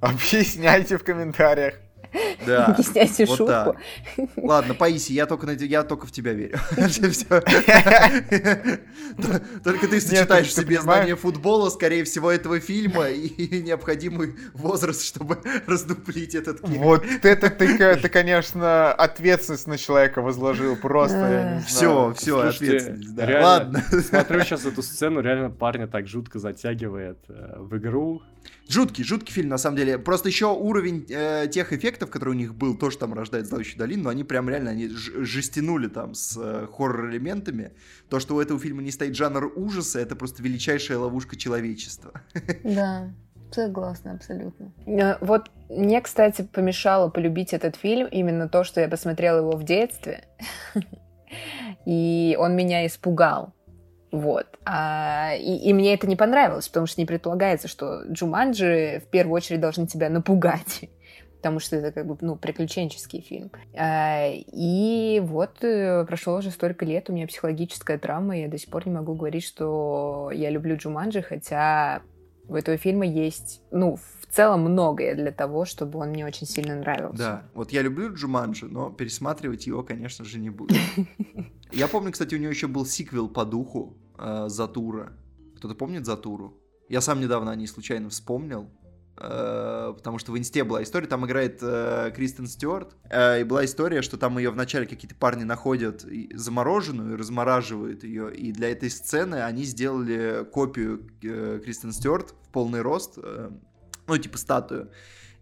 [0.00, 1.74] Объясняйте в комментариях.
[2.46, 2.66] Да.
[2.66, 3.76] Объясняйте вот шутку.
[4.16, 4.28] Так.
[4.36, 6.58] Ладно, Паиси, я только, я только в тебя верю.
[9.64, 15.38] Только ты сочетаешь в себе знание футбола, скорее всего, этого фильма и необходимый возраст, чтобы
[15.66, 16.82] раздуплить этот фильм.
[16.82, 21.62] Вот это ты, конечно, ответственность на человека возложил просто.
[21.66, 23.16] Все, все, ответственность.
[23.16, 23.82] Ладно.
[24.02, 28.22] Смотрю сейчас эту сцену, реально парня так жутко затягивает э, в игру.
[28.68, 29.98] Жуткий, жуткий фильм, на самом деле.
[29.98, 34.04] Просто еще уровень э, тех эффектов, который у них был, тоже там рождает «Зловещую долину»,
[34.04, 37.72] но они прям реально они жестянули там с э, хоррор-элементами.
[38.08, 42.12] То, что у этого фильма не стоит жанр ужаса, это просто величайшая ловушка человечества.
[42.62, 43.10] Да.
[43.52, 44.72] Согласна, абсолютно.
[44.86, 49.64] Э, вот мне, кстати, помешало полюбить этот фильм именно то, что я посмотрела его в
[49.64, 50.24] детстве.
[51.86, 53.52] И он меня испугал.
[54.12, 54.46] Вот.
[54.64, 59.36] А, и, и мне это не понравилось, потому что не предполагается, что Джуманджи в первую
[59.36, 60.88] очередь должны тебя напугать.
[61.36, 63.50] Потому что это как бы, ну, приключенческий фильм.
[63.74, 68.58] А, и вот э, прошло уже столько лет, у меня психологическая травма, и я до
[68.58, 72.02] сих пор не могу говорить, что я люблю Джуманджи, хотя
[72.46, 73.98] у этого фильма есть, ну,
[74.32, 77.18] целом многое для того, чтобы он мне очень сильно нравился.
[77.18, 80.74] Да, вот я люблю Джуманджи, но пересматривать его, конечно же, не буду.
[81.72, 85.12] Я помню, кстати, у него еще был сиквел по духу э, Затура.
[85.56, 86.58] Кто-то помнит Затуру?
[86.88, 88.68] Я сам недавно о ней случайно вспомнил.
[89.22, 93.64] Э, потому что в инсте была история, там играет э, Кристен Стюарт, э, и была
[93.66, 98.88] история, что там ее вначале какие-то парни находят замороженную, и размораживают ее, и для этой
[98.90, 103.50] сцены они сделали копию э, Кристен Стюарт в полный рост, э,
[104.16, 104.90] ну, типа статую.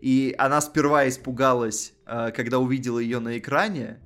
[0.00, 4.00] И она сперва испугалась, э, когда увидела ее на экране,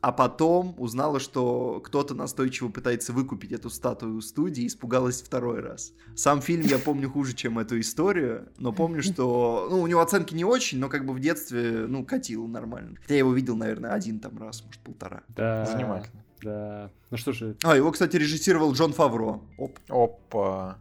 [0.00, 5.60] а потом узнала, что кто-то настойчиво пытается выкупить эту статую у студии и испугалась второй
[5.60, 5.92] раз.
[6.14, 9.66] Сам фильм я помню хуже, чем эту историю, но помню, что...
[9.68, 12.96] Ну, у него оценки не очень, но как бы в детстве, ну, катил нормально.
[13.00, 15.22] Хотя я его видел, наверное, один там раз, может, полтора.
[15.28, 15.64] Да.
[15.64, 16.22] Занимательно.
[16.42, 16.90] Да.
[17.10, 17.56] Ну что же...
[17.64, 19.40] А, его, кстати, режиссировал Джон Фавро.
[19.58, 19.78] Оп.
[19.88, 20.78] Опа.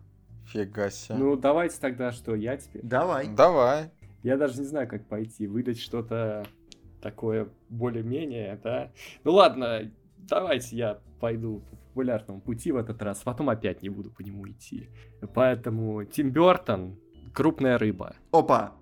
[0.47, 1.17] Фига себе.
[1.17, 2.81] Ну, давайте тогда, что я теперь?
[2.83, 3.27] Давай.
[3.27, 3.91] Давай.
[4.23, 5.47] Я даже не знаю, как пойти.
[5.47, 6.45] Выдать что-то
[7.01, 8.91] такое более-менее, да.
[9.23, 14.11] Ну ладно, давайте я пойду по популярному пути в этот раз, потом опять не буду
[14.11, 14.89] по нему идти.
[15.33, 16.99] Поэтому Тим Бертон,
[17.33, 18.15] крупная рыба.
[18.31, 18.73] Опа,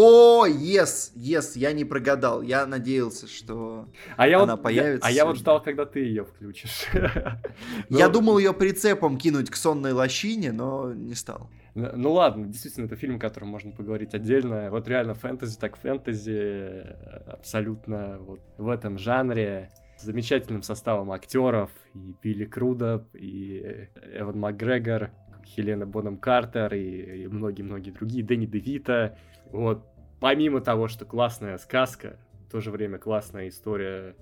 [0.00, 2.42] о, yes, yes, я не прогадал.
[2.42, 5.08] Я надеялся, что а я она вот, появится.
[5.08, 6.86] Я, а я вот ждал, когда ты ее включишь.
[7.88, 11.50] Я думал ее прицепом кинуть к сонной лощине, но не стал.
[11.74, 14.70] Ну ладно, действительно, это фильм, о котором можно поговорить отдельно.
[14.70, 16.86] Вот реально фэнтези, так фэнтези,
[17.26, 25.10] абсолютно вот в этом жанре с замечательным составом актеров, и Билли Круда, и Эван Макгрегор,
[25.44, 29.16] Хелена Боном Картер, и многие-многие другие, Дэнни Девита.
[29.52, 29.84] Вот,
[30.20, 34.16] помимо того, что классная сказка, в то же время классная история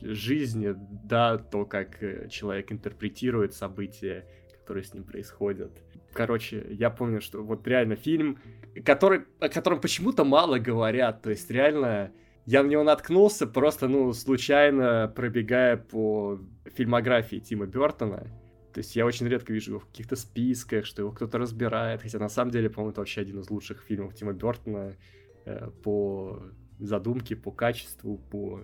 [0.00, 1.98] жизни, да, то, как
[2.30, 4.26] человек интерпретирует события,
[4.60, 5.72] которые с ним происходят.
[6.12, 8.38] Короче, я помню, что вот реально фильм,
[8.84, 12.12] который, о котором почему-то мало говорят, то есть реально
[12.44, 16.38] я на него наткнулся просто, ну, случайно пробегая по
[16.74, 18.26] фильмографии Тима Бертона.
[18.72, 22.18] То есть я очень редко вижу его в каких-то списках, что его кто-то разбирает, хотя
[22.18, 24.96] на самом деле, по-моему, это вообще один из лучших фильмов Тима Бертона
[25.44, 26.42] э, по
[26.78, 28.62] задумке, по качеству, по,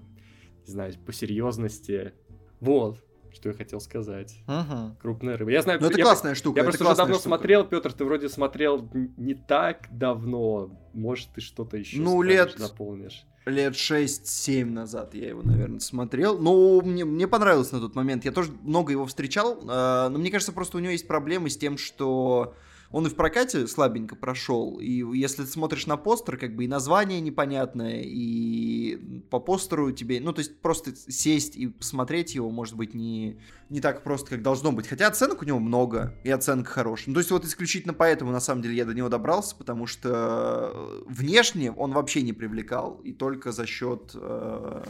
[0.66, 2.12] не знаю, по серьезности.
[2.60, 3.04] Вот,
[3.34, 4.36] что я хотел сказать.
[4.46, 4.96] Угу.
[5.00, 5.50] Крупная рыба.
[5.50, 6.58] Я знаю, Ну, это я, классная штука.
[6.58, 7.28] я это просто уже давно штука.
[7.28, 10.70] смотрел, Петр, ты вроде смотрел не так давно.
[10.94, 13.24] Может, ты что-то еще Ну, скажешь, лет- дополнишь.
[13.46, 16.38] Лет 6-7 назад я его, наверное, смотрел.
[16.38, 18.24] Ну, мне, мне понравилось на тот момент.
[18.26, 19.54] Я тоже много его встречал.
[19.62, 22.54] э, но мне кажется, просто у него есть проблемы с тем, что
[22.90, 24.78] он и в прокате слабенько прошел.
[24.80, 30.20] И если ты смотришь на постер, как бы и название непонятное, и по постеру тебе...
[30.20, 34.42] Ну, то есть просто сесть и посмотреть его, может быть, не, не так просто, как
[34.42, 34.88] должно быть.
[34.88, 37.08] Хотя оценок у него много, и оценка хорошая.
[37.08, 40.72] Ну, то есть вот исключительно поэтому, на самом деле, я до него добрался, потому что
[40.74, 44.84] э, внешне он вообще не привлекал, и только за счет э,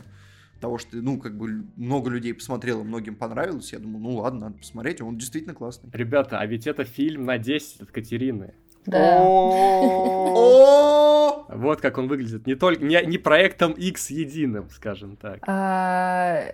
[0.61, 4.59] того, что, ну, как бы много людей посмотрело, многим понравилось, я думаю, ну ладно, надо
[4.59, 5.91] посмотреть, он действительно классный.
[5.93, 8.55] Ребята, а ведь это фильм на 10 от Катерины.
[8.87, 9.25] Да.
[11.49, 12.47] Вот как он выглядит.
[12.47, 15.39] Не только не, не проектом X единым, скажем так.
[15.47, 16.45] А,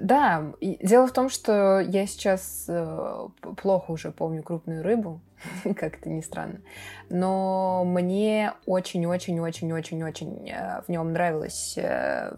[0.00, 3.28] Да, дело в том, что я сейчас э,
[3.62, 5.20] плохо уже помню крупную рыбу,
[5.76, 6.60] как это ни странно,
[7.08, 11.78] но мне очень-очень-очень-очень-очень э, в нем нравилось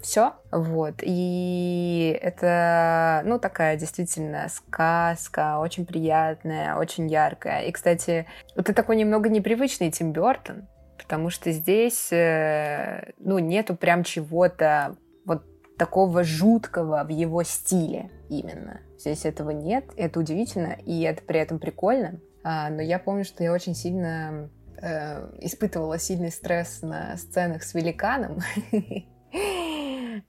[0.03, 8.27] все, вот, и это, ну, такая действительно сказка, очень приятная, очень яркая, и, кстати,
[8.57, 10.67] это такой немного непривычный Тим Бертон,
[11.09, 15.43] потому что здесь, э, ну, нету прям чего-то вот
[15.79, 18.81] такого жуткого в его стиле именно.
[18.99, 22.21] Здесь этого нет, это удивительно, и это при этом прикольно.
[22.43, 27.75] А, но я помню, что я очень сильно э, испытывала сильный стресс на сценах с
[27.75, 28.41] великаном,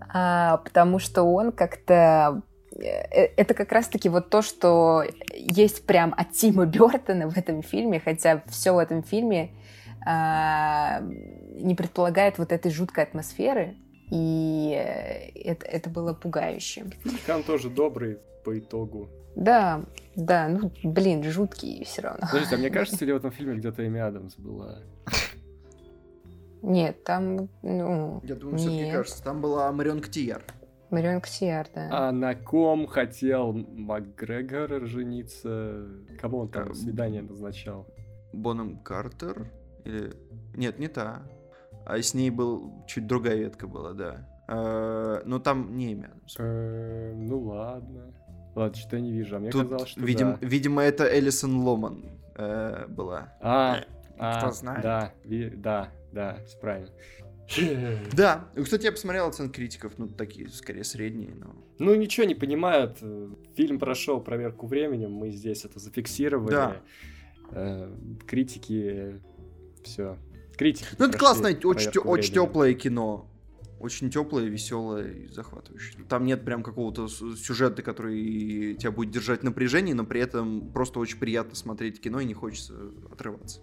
[0.10, 2.42] А, потому что он как-то
[2.76, 5.04] э, это как раз-таки вот то, что
[5.34, 9.52] есть прям от Тима Бертона в этом фильме, хотя все в этом фильме
[10.06, 13.78] а, не предполагает вот этой жуткой атмосферы,
[14.12, 16.86] и э, это, это было пугающе.
[17.04, 19.10] Великан тоже добрый по итогу.
[19.36, 19.84] Да,
[20.16, 22.22] да, ну, блин, жуткий все равно.
[22.28, 24.80] Подождите, а мне кажется, ли в этом фильме где-то Эми Адамс была?
[26.62, 28.96] Нет, там, ну, Я думаю, все-таки Нет.
[28.96, 30.44] кажется, там была Марион Ктияр.
[30.90, 31.88] Марион Ксиар, да.
[31.92, 35.88] А на ком хотел Макгрегор жениться?
[36.20, 36.74] Кому он там Эм.
[36.74, 37.88] свидание назначал?
[38.34, 39.52] Боном Картер?
[39.86, 40.12] Или...
[40.56, 41.22] Нет, не та.
[41.86, 42.84] А с ней был...
[42.88, 44.28] Чуть другая ветка была, да.
[44.48, 46.12] Э, Но там не имя.
[46.40, 48.12] Э, Ну ладно.
[48.60, 50.48] Ладно, что я не вижу, а мне Тут, казалось, что видимо, да.
[50.48, 52.04] видимо, это Элисон Ломан
[52.36, 53.34] э, была.
[53.40, 53.86] А,
[54.18, 54.82] а, кто знает.
[54.84, 56.90] Да, ви- да, да, все правильно.
[58.14, 58.50] Да.
[58.58, 61.56] И, Кстати, я посмотрел оценки критиков, ну, такие, скорее, средние, но...
[61.80, 62.98] Ну, ничего не понимают.
[63.02, 66.52] э, Фильм прошел проверку временем, мы здесь это зафиксировали.
[66.52, 66.82] Да.
[67.52, 67.96] Э,
[68.28, 69.22] Критики,
[69.86, 70.18] все.
[70.58, 70.86] Критики.
[70.98, 73.26] Ну, это классное, очень, очень теплое кино.
[73.80, 76.04] Очень теплое, веселое и захватывающее.
[76.10, 81.00] Там нет прям какого-то сюжета, который тебя будет держать в напряжении, но при этом просто
[81.00, 82.76] очень приятно смотреть кино и не хочется
[83.10, 83.62] отрываться.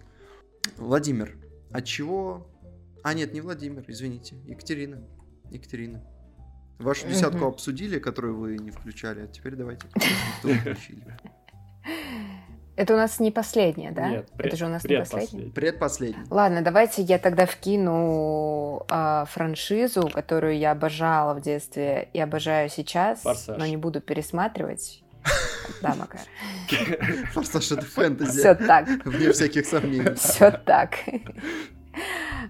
[0.77, 1.37] Владимир,
[1.71, 2.49] от чего...
[3.03, 4.35] А, нет, не Владимир, извините.
[4.47, 5.07] Екатерина.
[5.51, 6.03] Екатерина.
[6.79, 9.87] Вашу десятку обсудили, которую вы не включали, а теперь давайте,
[10.41, 11.17] включили.
[12.77, 14.07] Это у нас не последняя, да?
[14.07, 15.49] Нет, пред- Это же у нас не последняя.
[15.51, 16.23] Предпоследний.
[16.29, 23.21] Ладно, давайте я тогда вкину а, франшизу, которую я обожала в детстве и обожаю сейчас,
[23.21, 23.57] «Форсаж».
[23.57, 25.01] но не буду пересматривать.
[25.81, 26.21] Да, Макар.
[27.33, 28.39] Форсаж это фэнтези.
[28.39, 28.87] Все так.
[29.05, 30.13] Вне всяких сомнений.
[30.15, 30.91] Все так.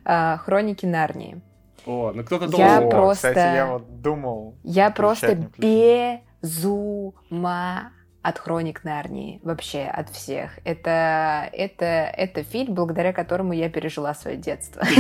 [0.06, 1.42] А, Хроники Нарнии.
[1.86, 2.52] О, ну кто-то Я
[2.82, 2.88] должен.
[2.88, 4.56] О, просто- Кстати, я вот думал.
[4.64, 6.22] Я просто не включать.
[6.42, 7.92] без ума
[8.28, 9.40] от Хроник Нарнии.
[9.42, 10.60] Вообще, от всех.
[10.66, 14.84] Это, это, это фильм, благодаря которому я пережила свое детство.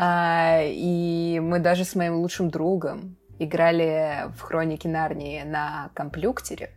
[0.00, 6.70] А, И мы даже с моим лучшим другом играли в Хроники Нарнии на компьютере.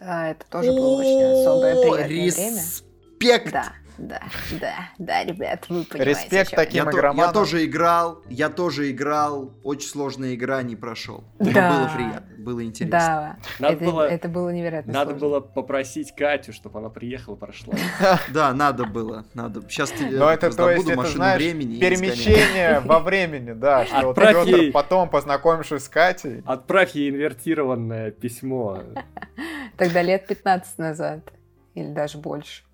[0.00, 2.26] А, Это тоже было очень особое приятное время.
[2.26, 3.54] Респект!
[3.98, 4.20] Да,
[4.60, 6.22] да, да, ребят, вы понимаете.
[6.22, 7.26] Респект таким Я, игроманам.
[7.26, 9.52] я тоже играл, я тоже играл.
[9.62, 11.24] Очень сложная игра, не прошел.
[11.38, 11.70] Но Да.
[11.70, 12.98] было приятно, было интересно.
[12.98, 15.28] Да, Надо это, было- это было невероятно Надо сложно.
[15.28, 17.74] было попросить Катю, чтобы она приехала, прошла.
[18.32, 19.60] Да, надо было, надо.
[19.68, 21.78] Сейчас тебе Но это, то есть, это, машину знаешь, времени.
[21.78, 28.10] перемещение во времени, да, что вот Отправь ей- потом, познакомившись с Катей, Отправь ей инвертированное
[28.10, 28.80] письмо.
[29.76, 31.20] Тогда лет 15 назад.
[31.74, 32.64] Или даже больше.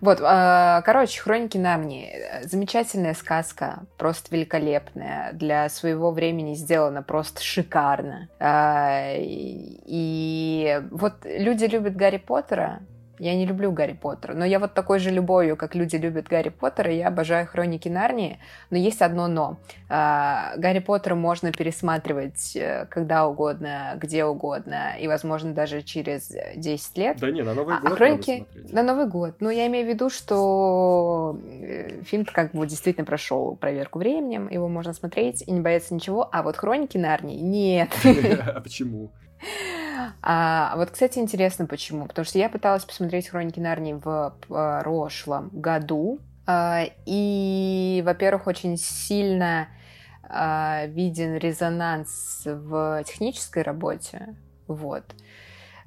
[0.00, 2.12] Вот, а, короче, «Хроники Нарнии».
[2.44, 5.32] Замечательная сказка, просто великолепная.
[5.32, 8.28] Для своего времени сделана просто шикарно.
[8.38, 12.80] А, и вот люди любят Гарри Поттера,
[13.18, 16.50] я не люблю Гарри Поттера, но я вот такой же любовью, как люди любят Гарри
[16.50, 18.38] Поттера, я обожаю Хроники Нарнии,
[18.70, 19.58] но есть одно но.
[19.88, 26.98] А, Гарри Поттера можно пересматривать э, когда угодно, где угодно, и, возможно, даже через 10
[26.98, 27.16] лет.
[27.18, 29.36] Да не, на Новый а, год а Хроники на Новый год.
[29.40, 34.68] Но я имею в виду, что э, фильм как бы действительно прошел проверку временем, его
[34.68, 37.90] можно смотреть и не бояться ничего, а вот Хроники Нарнии нет.
[38.56, 39.10] А почему?
[40.22, 42.06] А, вот, кстати, интересно, почему.
[42.06, 46.20] Потому что я пыталась посмотреть «Хроники Нарнии» в прошлом году.
[46.46, 49.68] А, и, во-первых, очень сильно
[50.22, 54.36] а, виден резонанс в технической работе.
[54.66, 55.04] Вот.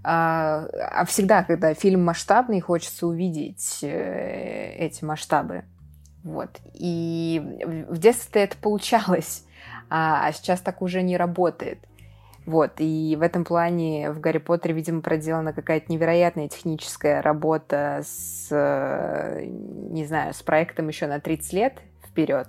[0.04, 5.66] А, а всегда, когда фильм масштабный, хочется увидеть э, эти масштабы.
[6.24, 6.60] Вот.
[6.74, 7.42] И
[7.88, 9.46] в детстве это получалось,
[9.90, 11.80] а сейчас так уже не работает.
[12.50, 18.48] Вот, и в этом плане в Гарри Поттере, видимо, проделана какая-то невероятная техническая работа с,
[18.50, 21.74] э, не знаю, с проектом еще на 30 лет
[22.04, 22.48] вперед.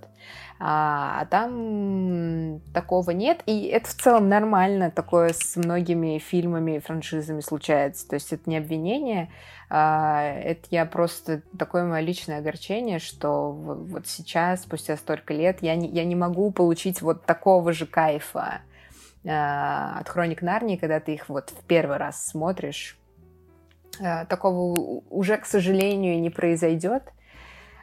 [0.59, 6.81] А, а там такого нет, и это в целом нормально, такое с многими фильмами и
[6.81, 8.09] франшизами случается.
[8.09, 9.31] То есть это не обвинение,
[9.69, 15.77] а, это я просто такое мое личное огорчение, что вот сейчас, спустя столько лет, я
[15.77, 18.63] не, я не могу получить вот такого же кайфа
[19.25, 22.99] от Хроник Нарнии, когда ты их вот в первый раз смотришь.
[24.01, 27.03] Э, такого уже, к сожалению, не произойдет.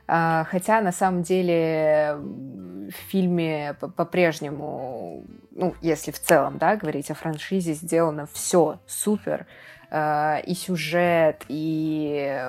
[0.08, 7.16] Э, хотя, на самом деле, в фильме по-прежнему, ну, если в целом, да, говорить о
[7.16, 9.46] франшизе, сделано все супер.
[9.90, 12.46] И сюжет, и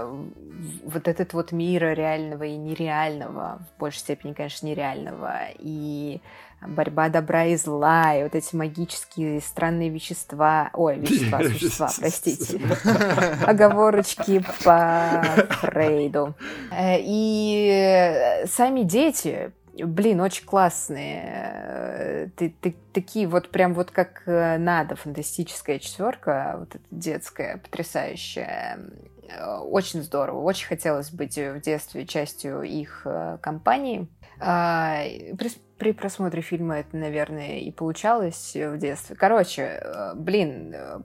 [0.83, 6.21] вот этот вот мир реального и нереального, в большей степени, конечно, нереального, и
[6.67, 12.61] борьба добра и зла, и вот эти магические странные вещества, ой, вещества, существа, простите,
[13.47, 15.23] оговорочки по
[15.61, 16.35] Фрейду.
[16.71, 22.33] Э, и сами дети, блин, очень классные.
[22.37, 28.81] Ты, ты, такие вот прям вот как э, надо, фантастическая четверка, вот эта детская, потрясающая.
[29.29, 30.41] Э, очень здорово.
[30.43, 33.07] Очень хотелось быть в детстве частью их
[33.41, 34.09] компании.
[34.39, 39.17] При, при просмотре фильма это, наверное, и получалось в детстве.
[39.17, 40.99] Короче, э, блин, э,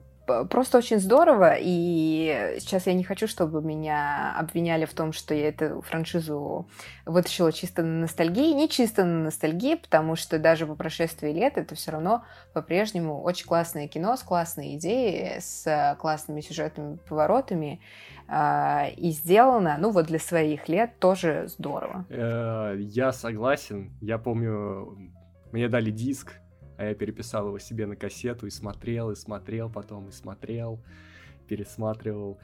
[0.48, 5.48] просто очень здорово, и сейчас я не хочу, чтобы меня обвиняли в том, что я
[5.48, 6.68] эту франшизу
[7.04, 8.52] вытащила чисто на ностальгии.
[8.52, 13.46] Не чисто на ностальгии, потому что даже по прошествии лет это все равно по-прежнему очень
[13.46, 17.80] классное кино с классной идеей, с классными сюжетными поворотами.
[18.26, 22.06] А, и сделано, ну вот для своих лет тоже здорово.
[22.08, 23.92] Э, я согласен.
[24.00, 24.96] Я помню,
[25.52, 26.32] мне дали диск,
[26.78, 30.82] а я переписал его себе на кассету и смотрел, и смотрел потом, и смотрел,
[31.48, 32.38] пересматривал.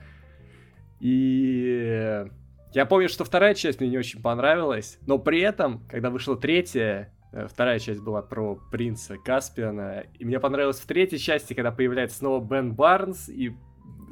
[1.01, 2.27] И
[2.73, 7.13] я помню, что вторая часть мне не очень понравилась, но при этом, когда вышла третья,
[7.33, 12.19] э, вторая часть была про принца Каспиана, и мне понравилось в третьей части, когда появляется
[12.19, 13.57] снова Бен Барнс, и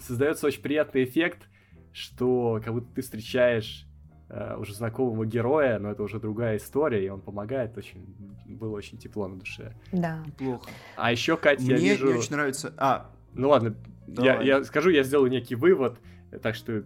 [0.00, 1.46] создается очень приятный эффект,
[1.93, 3.86] что как будто ты встречаешь
[4.28, 7.76] э, уже знакомого героя, но это уже другая история, и он помогает.
[7.76, 8.05] Очень
[8.47, 9.74] было очень тепло на душе.
[9.93, 10.24] Да.
[10.39, 10.70] Плохо.
[10.97, 12.07] А еще, Катя, Мне я вижу...
[12.07, 12.74] не очень нравится...
[12.76, 13.74] А, Ну ладно,
[14.07, 15.99] я, я скажу, я сделаю некий вывод,
[16.43, 16.84] так что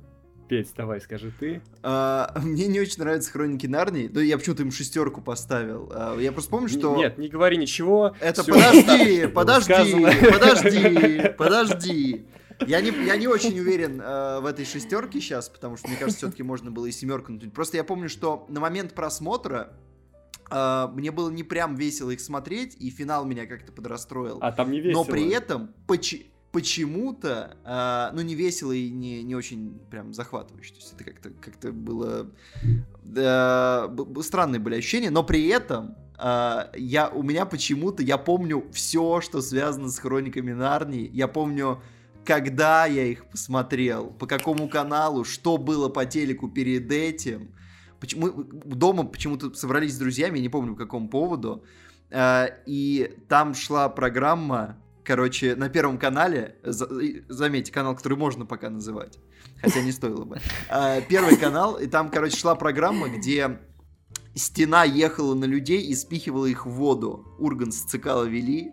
[0.52, 1.62] Петь, давай, скажи ты.
[1.82, 5.90] А, мне не очень нравятся хроники Нарнии, но я почему-то им шестерку поставил.
[5.94, 6.94] А, я просто помню, что...
[6.94, 8.14] Нет, не говори ничего.
[8.20, 12.26] Это подожди, подожди, подожди, подожди.
[12.66, 16.18] Я не, я не очень уверен э, в этой шестерке сейчас, потому что, мне кажется,
[16.18, 17.54] все-таки можно было и семерку натянуть.
[17.54, 19.72] Просто я помню, что на момент просмотра
[20.50, 24.38] э, мне было не прям весело их смотреть, и финал меня как-то подрастроил.
[24.40, 25.04] А там не весело.
[25.04, 30.74] Но при этом поч- почему-то, э, ну, не весело и не, не очень прям захватывающе.
[30.74, 32.30] То есть это как-то как было...
[33.02, 33.90] Да,
[34.20, 39.40] странные были ощущения, но при этом Uh, я, у меня почему-то, я помню все, что
[39.40, 41.10] связано с хрониками Нарнии.
[41.12, 41.82] Я помню
[42.24, 47.54] когда я их посмотрел, по какому каналу, что было по телеку перед этим.
[48.16, 48.32] Мы
[48.64, 51.64] дома почему-то собрались с друзьями, не помню по какому поводу,
[52.10, 59.18] э, и там шла программа, короче, на Первом канале, заметьте, канал, который можно пока называть,
[59.60, 63.60] хотя не стоило бы, э, Первый канал, и там, короче, шла программа, где
[64.34, 67.24] стена ехала на людей и спихивала их в воду.
[67.38, 68.72] Урган с Цикала вели,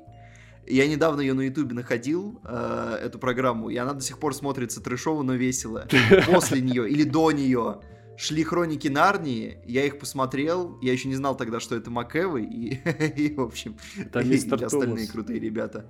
[0.70, 4.82] Я недавно ее на Ютубе находил, э, эту программу, и она до сих пор смотрится
[4.82, 5.88] трешово, но весело.
[6.32, 7.82] После нее или до нее
[8.18, 12.76] шли хроники Нарнии, я их посмотрел, я еще не знал тогда, что это Макэвы, и,
[13.16, 15.86] и в общем, Это и, и остальные крутые ребята.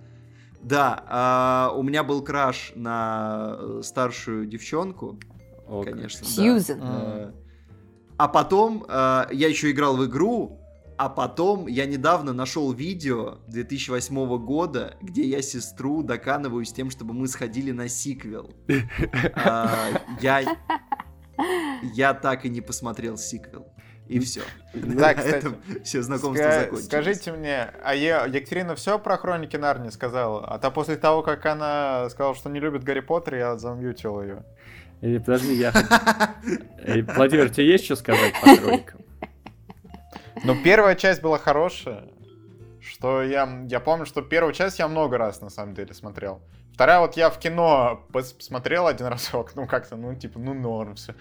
[0.62, 5.18] Да, а, у меня был краш на э, старшую девчонку,
[5.68, 6.22] О, конечно.
[6.22, 6.32] да.
[6.32, 6.80] Сьюзен.
[6.82, 7.32] Э,
[8.18, 10.59] А потом э, я еще играл в игру,
[11.00, 17.30] а потом я недавно нашел видео 2008 года, где я сестру доканываюсь тем, чтобы мы
[17.30, 18.52] сходили на сиквел.
[19.34, 19.88] А,
[20.20, 20.44] Я
[21.94, 23.72] я так и не посмотрел сиквел.
[24.10, 24.42] И все.
[24.74, 25.48] Да, кстати,
[25.86, 26.86] все знакомство Ска- закончилось.
[26.86, 30.46] Скажите мне, а Е- Екатерина все про хроники Нарнии сказала?
[30.46, 34.44] А то после того, как она сказала, что не любит Гарри Поттера, я замьютил ее.
[35.00, 35.72] Э, подожди, я...
[36.80, 39.00] Э, Владимир, тебе есть что сказать по хроникам?
[40.44, 42.04] Но первая часть была хорошая.
[42.82, 46.42] Что я, я помню, что первую часть я много раз на самом деле смотрел.
[46.74, 50.96] Вторая вот я в кино пос- посмотрел один разок, ну как-то, ну типа, ну норм
[50.96, 51.14] все.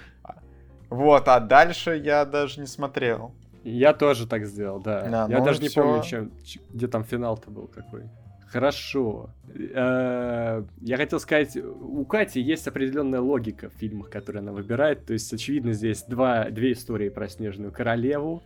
[0.88, 3.32] Вот, а дальше я даже не смотрел.
[3.64, 5.02] Я тоже так сделал, да.
[5.08, 5.82] Да, я ну даже не всё.
[5.82, 6.32] помню, чем,
[6.70, 8.04] где там финал-то был какой.
[8.46, 9.28] Хорошо.
[9.54, 15.04] Э, Я хотел сказать, у Кати есть определенная логика в фильмах, которые она выбирает.
[15.04, 18.42] То есть, очевидно, здесь два, две истории про Снежную Королеву.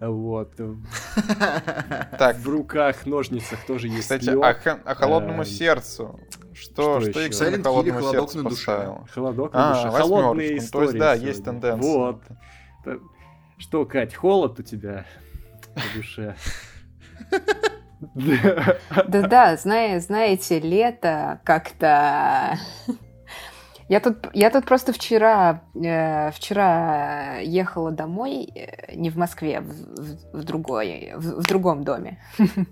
[0.00, 0.52] Вот.
[2.18, 4.42] Так, В руках, ножницах тоже есть кстати, лёд.
[4.44, 6.18] о, х- о холодному Эм, сердцу.
[6.54, 8.98] Что, что что, Silent Hill, холодному «Холодок сердцу на душе».
[9.14, 9.86] Холодок А, на душе.
[9.90, 10.08] восьмёрочку.
[10.14, 10.86] Холодные Ну, то истории.
[10.86, 11.28] есть, да, сегодня.
[11.28, 11.92] есть тенденция.
[11.94, 12.22] Вот.
[13.58, 15.04] Что, Кать, холод у тебя
[15.76, 16.34] на душе?
[19.06, 22.58] Да-да, знаете, лето как-то...
[23.90, 29.66] Я тут, я тут просто вчера, э, вчера ехала домой, э, не в Москве, в,
[29.66, 32.22] в- в другой, в, в другом доме.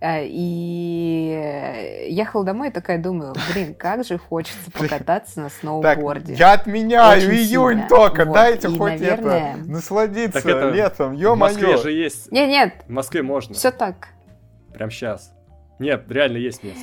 [0.00, 6.34] Э, И ехала домой и такая думаю, блин, как же хочется покататься на Так, сноуборде.
[6.34, 7.88] я отменяю Очень июнь сильно.
[7.88, 11.82] только, Вот, дайте и, хоть наверное- это, насладиться Так это летом, В Москве ё-моё.
[11.82, 12.30] же есть.
[12.30, 13.54] Не, нет, В Москве можно.
[13.54, 14.08] все так.
[14.74, 15.32] Прям сейчас.
[15.78, 16.82] Нет, реально есть место.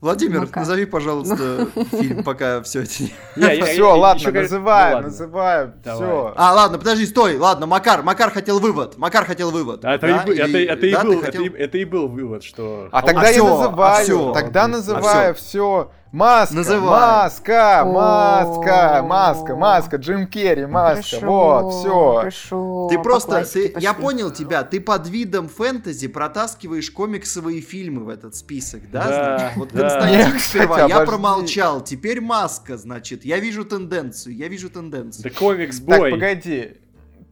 [0.00, 0.60] Владимир, Ну-ка.
[0.60, 2.92] назови, пожалуйста, фильм, пока все это
[3.36, 3.62] не...
[3.64, 5.08] Все, ладно, называю, ну ладно.
[5.08, 6.06] называю, Давай.
[6.06, 6.34] все.
[6.36, 9.82] А, ладно, подожди, стой, ладно, Макар, Макар хотел вывод, Макар хотел вывод.
[9.84, 12.88] А Это, и, был, вывод, что...
[12.92, 14.32] А холод- тогда я называю, а всё.
[14.32, 15.90] тогда А называю все.
[16.14, 16.80] Маска, Называй.
[17.00, 19.02] маска, маска, О.
[19.02, 21.26] маска, маска, Джим Керри, маска, Хорошо,
[21.60, 22.14] вот, все.
[22.18, 28.08] хорошо, Ты просто, ты- я понял тебя, ты под видом фэнтези протаскиваешь комиксовые фильмы в
[28.10, 29.08] этот список, да?
[29.08, 29.56] Да, значит?
[29.56, 29.80] Вот да.
[29.80, 31.06] Константин сперва, я обожди.
[31.10, 35.24] промолчал, теперь маска, значит, я вижу тенденцию, я вижу тенденцию.
[35.24, 36.12] Да комикс Так, бой.
[36.12, 36.76] погоди,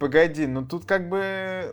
[0.00, 1.72] погоди, ну тут как бы...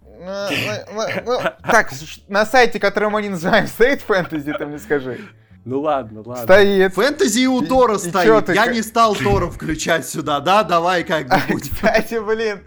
[0.00, 0.48] ну,
[0.94, 1.38] ну, ну,
[1.68, 1.90] Так,
[2.28, 5.18] на сайте, который мы не называем стоит фэнтези, ты мне скажи.
[5.66, 6.44] Ну ладно, ладно.
[6.44, 6.94] Стоит.
[6.94, 10.38] Фэнтези и у И- Тора и стоит, ты я как- не стал Тора включать сюда,
[10.38, 10.62] да?
[10.62, 11.70] Давай как-нибудь.
[11.74, 12.60] Кстати, блин.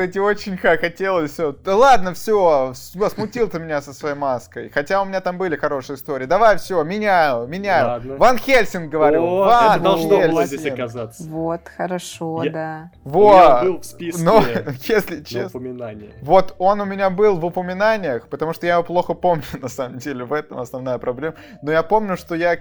[0.00, 1.52] Кстати, очень хотелось все.
[1.52, 4.70] Да ладно, все, смутил ты меня со своей маской.
[4.70, 6.24] Хотя у меня там были хорошие истории.
[6.24, 7.86] Давай, все, меняю, меняю.
[7.86, 8.16] Ладно.
[8.16, 9.22] Ван Хельсинг говорю.
[9.22, 10.46] О, Ван это должно было Хельсинг.
[10.46, 11.22] здесь оказаться.
[11.24, 12.90] Вот, хорошо, Я- да.
[13.04, 13.62] Вот.
[13.62, 14.42] был в списке Но,
[14.84, 15.48] если честно.
[15.60, 16.14] упоминание.
[16.22, 19.98] Вот он у меня был в упоминаниях, потому что я его плохо помню, на самом
[19.98, 21.34] деле, в этом основная проблема.
[21.60, 22.56] Но я помню, что я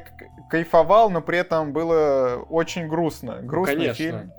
[0.49, 3.37] кайфовал, но при этом было очень грустно.
[3.41, 3.95] Грустный конечно.
[3.95, 4.33] фильм.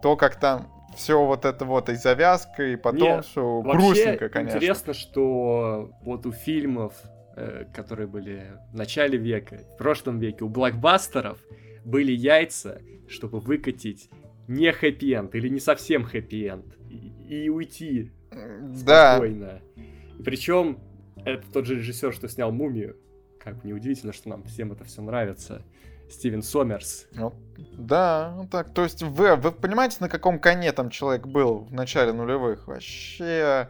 [0.00, 0.68] То, как там
[0.98, 4.56] все вот это вот и завязка, и потом все грустненько, конечно.
[4.56, 6.94] интересно, что вот у фильмов,
[7.36, 11.38] э, которые были в начале века, в прошлом веке, у блокбастеров
[11.84, 14.10] были яйца, чтобы выкатить
[14.48, 18.10] не хэппи-энд или не совсем хэппи-энд и, и уйти
[18.84, 19.16] Да.
[19.16, 19.60] спокойно.
[20.24, 20.78] Причем
[21.24, 22.96] это тот же режиссер, что снял «Мумию».
[23.38, 25.62] Как неудивительно, что нам всем это все нравится.
[26.10, 27.06] Стивен Сомерс.
[27.12, 28.72] Ну, да, ну так.
[28.72, 32.66] То есть вы, вы понимаете, на каком коне там человек был в начале нулевых?
[32.66, 33.68] Вообще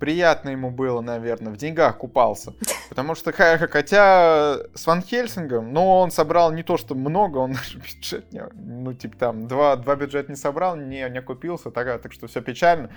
[0.00, 2.54] приятно ему было, наверное, в деньгах купался.
[2.88, 7.78] Потому что, хотя с Ван Хельсингом, ну, он собрал не то, что много, он даже
[7.78, 12.12] бюджет, не, ну, типа там, два, два бюджет не собрал, не, не купился, так, так
[12.12, 12.90] что все печально.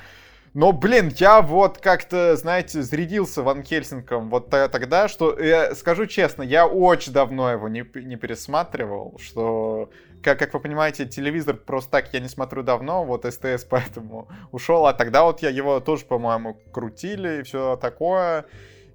[0.54, 6.43] Но, блин, я вот как-то, знаете, зарядился Ван Хельсингом вот тогда, что, я скажу честно,
[6.43, 9.89] я очень давно его не, не пересматривал, что,
[10.22, 14.86] как, как вы понимаете, телевизор просто так я не смотрю давно, вот СТС поэтому ушел,
[14.86, 18.45] а тогда вот я его тоже, по-моему, крутили и все такое.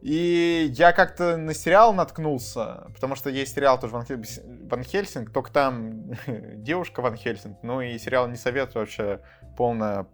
[0.00, 5.32] И я как-то на сериал наткнулся, потому что есть сериал тоже Ван, Хель- Ван Хельсинг,
[5.32, 6.12] только там
[6.62, 9.20] девушка Ван Хельсинг, ну и сериал не советую вообще,
[9.56, 10.06] полная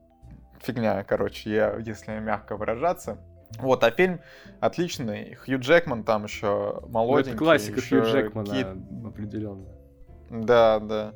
[0.65, 3.19] фигня, короче, я, если мягко выражаться.
[3.59, 4.21] Вот, а фильм
[4.61, 5.35] отличный.
[5.35, 7.31] Хью Джекман там еще молоденький.
[7.33, 8.67] Ну, это классика еще Хью Джекмана, Кит...
[9.07, 9.69] определенно.
[10.31, 11.15] Да, да.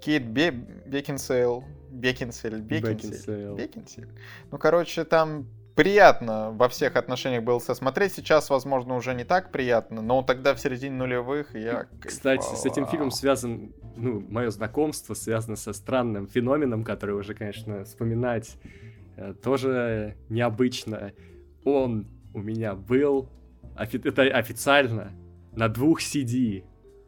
[0.00, 0.50] Кит Бе...
[0.50, 1.64] Бекинсейл.
[1.90, 2.60] Бекинсель.
[2.60, 3.54] Бекинсель.
[3.54, 4.08] Бекинсель.
[4.50, 5.46] Ну, короче, там
[5.80, 8.12] приятно во всех отношениях было сосмотреть.
[8.12, 12.86] Сейчас, возможно, уже не так приятно, но тогда в середине нулевых я Кстати, с этим
[12.86, 18.58] фильмом связан, ну, мое знакомство связано со странным феноменом, который уже, конечно, вспоминать
[19.16, 21.12] э, тоже необычно.
[21.64, 23.30] Он у меня был,
[23.74, 25.12] офи- это официально,
[25.52, 26.64] на двух CD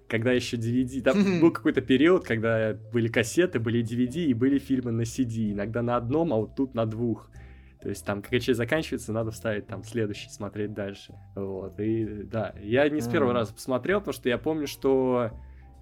[0.09, 1.01] когда еще DVD...
[1.01, 5.53] Там был какой-то период, когда были кассеты, были DVD и были фильмы на CD.
[5.53, 7.31] Иногда на одном, а вот тут на двух.
[7.83, 11.15] То есть там, часть заканчивается, надо вставить там следующий, смотреть дальше.
[11.35, 15.33] Вот, и да, я не с первого раза посмотрел, потому что я помню, что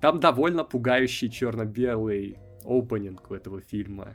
[0.01, 4.14] там довольно пугающий черно-белый опенинг у этого фильма.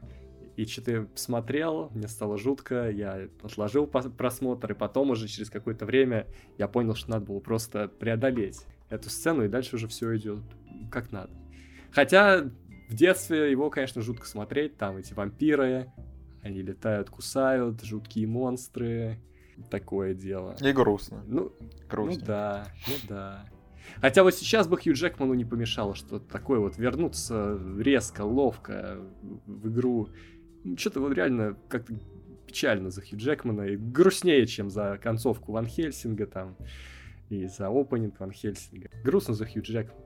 [0.56, 5.86] И что-то я посмотрел, мне стало жутко, я отложил просмотр, и потом уже через какое-то
[5.86, 6.26] время
[6.58, 10.40] я понял, что надо было просто преодолеть эту сцену, и дальше уже все идет
[10.92, 11.32] как надо.
[11.92, 12.50] Хотя
[12.90, 15.92] в детстве его, конечно, жутко смотреть, там эти вампиры,
[16.46, 19.20] они летают, кусают, жуткие монстры,
[19.72, 20.56] такое дело.
[20.62, 21.24] И грустно.
[21.26, 21.52] Ну,
[21.90, 22.20] грустно.
[22.20, 23.46] ну да, ну да.
[24.00, 29.00] Хотя вот сейчас бы Хью Джекману не помешало что-то такое вот вернуться резко, ловко
[29.48, 30.10] в игру.
[30.64, 31.94] Ну, что-то вот реально как-то
[32.46, 36.56] печально за Хью Джекмана и грустнее, чем за концовку Ван Хельсинга там
[37.30, 38.90] и за опенинг Ван Хельсинга.
[39.04, 40.06] Грустно за Хью Джекмана.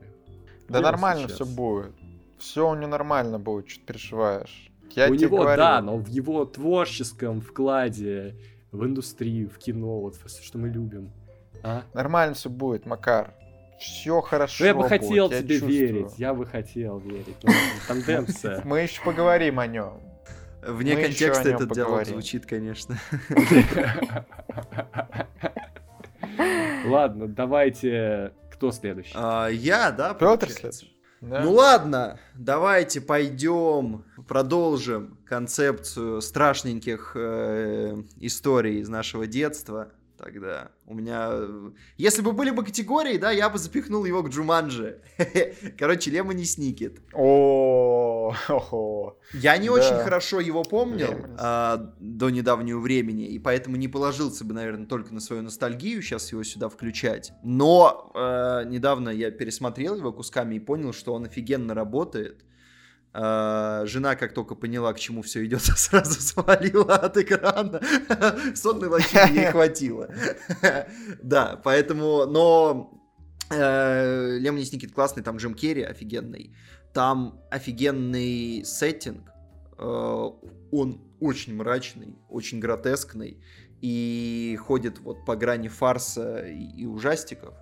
[0.70, 1.36] Да нормально сейчас.
[1.36, 1.94] все будет.
[2.38, 4.69] Все у него нормально будет, что ты переживаешь.
[4.96, 5.58] Я у него, говорю.
[5.58, 8.36] да, но в его творческом вкладе
[8.72, 11.12] в индустрию, в кино, вот все, что мы любим.
[11.64, 11.84] А?
[11.94, 13.34] Нормально все будет, Макар.
[13.80, 14.64] Все хорошо.
[14.64, 16.12] Ну, я бы хотел будет, тебе верить.
[16.18, 17.38] Я бы хотел верить.
[17.88, 18.62] Тенденция.
[18.66, 20.02] Мы еще поговорим о нем.
[20.62, 23.00] Вне Мы контекста этот диалог звучит, конечно.
[26.86, 28.34] Ладно, давайте.
[28.52, 29.14] Кто следующий?
[29.16, 30.14] А, я, да?
[30.14, 30.94] Петр следующий.
[31.22, 40.70] Ну ладно, давайте пойдем, продолжим концепцию страшненьких э, историй из нашего детства тогда.
[40.86, 41.32] У меня...
[41.98, 45.02] Если бы были бы категории, да, я бы запихнул его к Джуманджи.
[45.80, 47.00] Короче, Лемони Сникет.
[47.14, 48.36] О,
[49.34, 54.54] Я не очень хорошо его помнил а, до недавнего времени, и поэтому не положился бы,
[54.54, 57.32] наверное, только на свою ностальгию сейчас его сюда включать.
[57.44, 62.44] Но э, недавно я пересмотрел его кусками и понял, что он офигенно работает.
[63.22, 67.82] А, жена, как только поняла, к чему все идет, сразу свалила от экрана.
[68.56, 70.10] Сонной лощины ей хватило.
[71.22, 72.98] Да, поэтому, но
[73.52, 76.56] э, Лемони Сникет классный, там Джим Керри офигенный,
[76.94, 79.30] там офигенный сеттинг,
[79.78, 79.84] э,
[80.72, 83.44] он очень мрачный, очень гротескный
[83.82, 87.54] и ходит вот по грани фарса и ужастиков.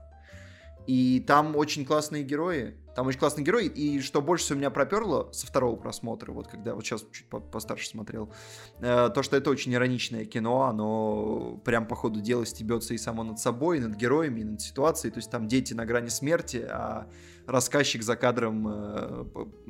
[0.85, 2.75] И там очень классные герои.
[2.97, 3.67] Там очень классный герой.
[3.67, 7.87] И что больше всего меня проперло со второго просмотра, вот когда вот сейчас чуть постарше
[7.87, 8.33] смотрел,
[8.79, 13.23] э, то, что это очень ироничное кино, оно прям по ходу дела стебется и само
[13.23, 15.11] над собой, и над героями, и над ситуацией.
[15.11, 17.07] То есть там дети на грани смерти, а
[17.45, 19.25] рассказчик за кадром э,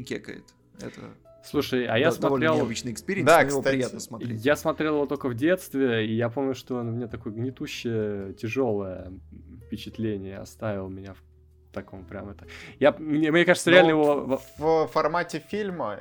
[0.07, 0.45] кекает.
[0.79, 1.01] Это
[1.43, 2.55] Слушай, а я смотрел...
[2.55, 4.45] Необычный experience, да, но кстати, приятно смотреть.
[4.45, 9.11] Я смотрел его только в детстве, и я помню, что он мне такое гнетущее, тяжелое
[9.65, 11.26] впечатление оставил меня в
[11.81, 12.45] таком прям это...
[12.79, 14.41] Я, мне, мне кажется, реально Но его...
[14.57, 15.99] В формате фильма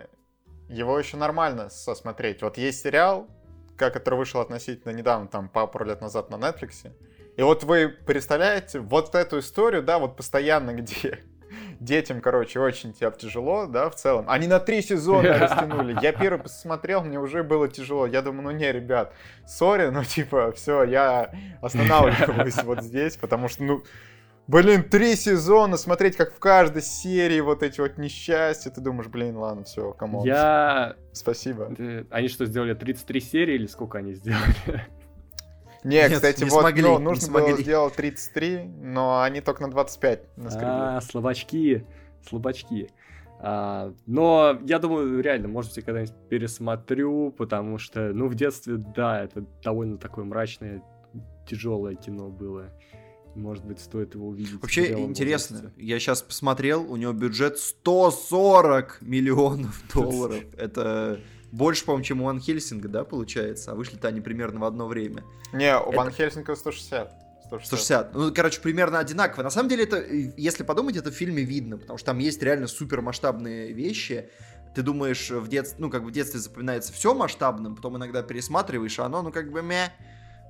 [0.68, 2.42] его еще нормально сосмотреть.
[2.42, 3.28] Вот есть сериал,
[3.76, 6.90] который вышел относительно недавно, там, пару лет назад на Netflix.
[7.36, 11.20] И вот вы представляете вот эту историю, да, вот постоянно, где
[11.80, 14.24] детям, короче, очень тяжело, да, в целом.
[14.28, 15.96] Они на три сезона растянули.
[16.02, 18.06] Я первый посмотрел, мне уже было тяжело.
[18.06, 19.12] Я думаю, ну не, ребят,
[19.46, 21.30] сори, ну типа, все, я
[21.60, 23.84] останавливаюсь вот здесь, потому что, ну,
[24.48, 28.70] Блин, три сезона, смотреть, как в каждой серии вот эти вот несчастья.
[28.70, 30.24] Ты думаешь, блин, ладно, все, come on.
[30.24, 30.94] Я...
[31.12, 31.74] Спасибо.
[32.10, 34.86] Они что, сделали 33 серии или сколько они сделали?
[35.84, 37.52] Не, Нет, кстати, не вот смогли, ну, нужно не смогли.
[37.52, 40.20] было сделать 33, но они только на 25
[40.60, 41.84] А, слабачки,
[42.28, 42.90] слабачки.
[43.38, 48.78] А, но я думаю, реально, может быть, я когда-нибудь пересмотрю, потому что, ну, в детстве,
[48.78, 50.82] да, это довольно такое мрачное,
[51.46, 52.72] тяжелое кино было.
[53.36, 54.60] Может быть, стоит его увидеть.
[54.60, 55.82] Вообще интересно, возрасте.
[55.82, 60.42] я сейчас посмотрел, у него бюджет 140 миллионов долларов.
[60.56, 61.20] Это
[61.52, 63.72] больше, по-моему, чем у Ван Хельсинга, да, получается?
[63.72, 65.22] А вышли-то они примерно в одно время.
[65.52, 65.96] Не, у это...
[65.96, 67.12] Ван Хельсинга 160.
[67.46, 67.66] 160.
[67.66, 68.14] 160.
[68.14, 69.42] Ну, короче, примерно одинаково.
[69.42, 70.02] На самом деле, это,
[70.36, 74.30] если подумать, это в фильме видно, потому что там есть реально супер масштабные вещи.
[74.74, 78.98] Ты думаешь, в детстве, ну, как бы в детстве запоминается все масштабным, потом иногда пересматриваешь,
[78.98, 79.92] а оно, ну, как бы, мя.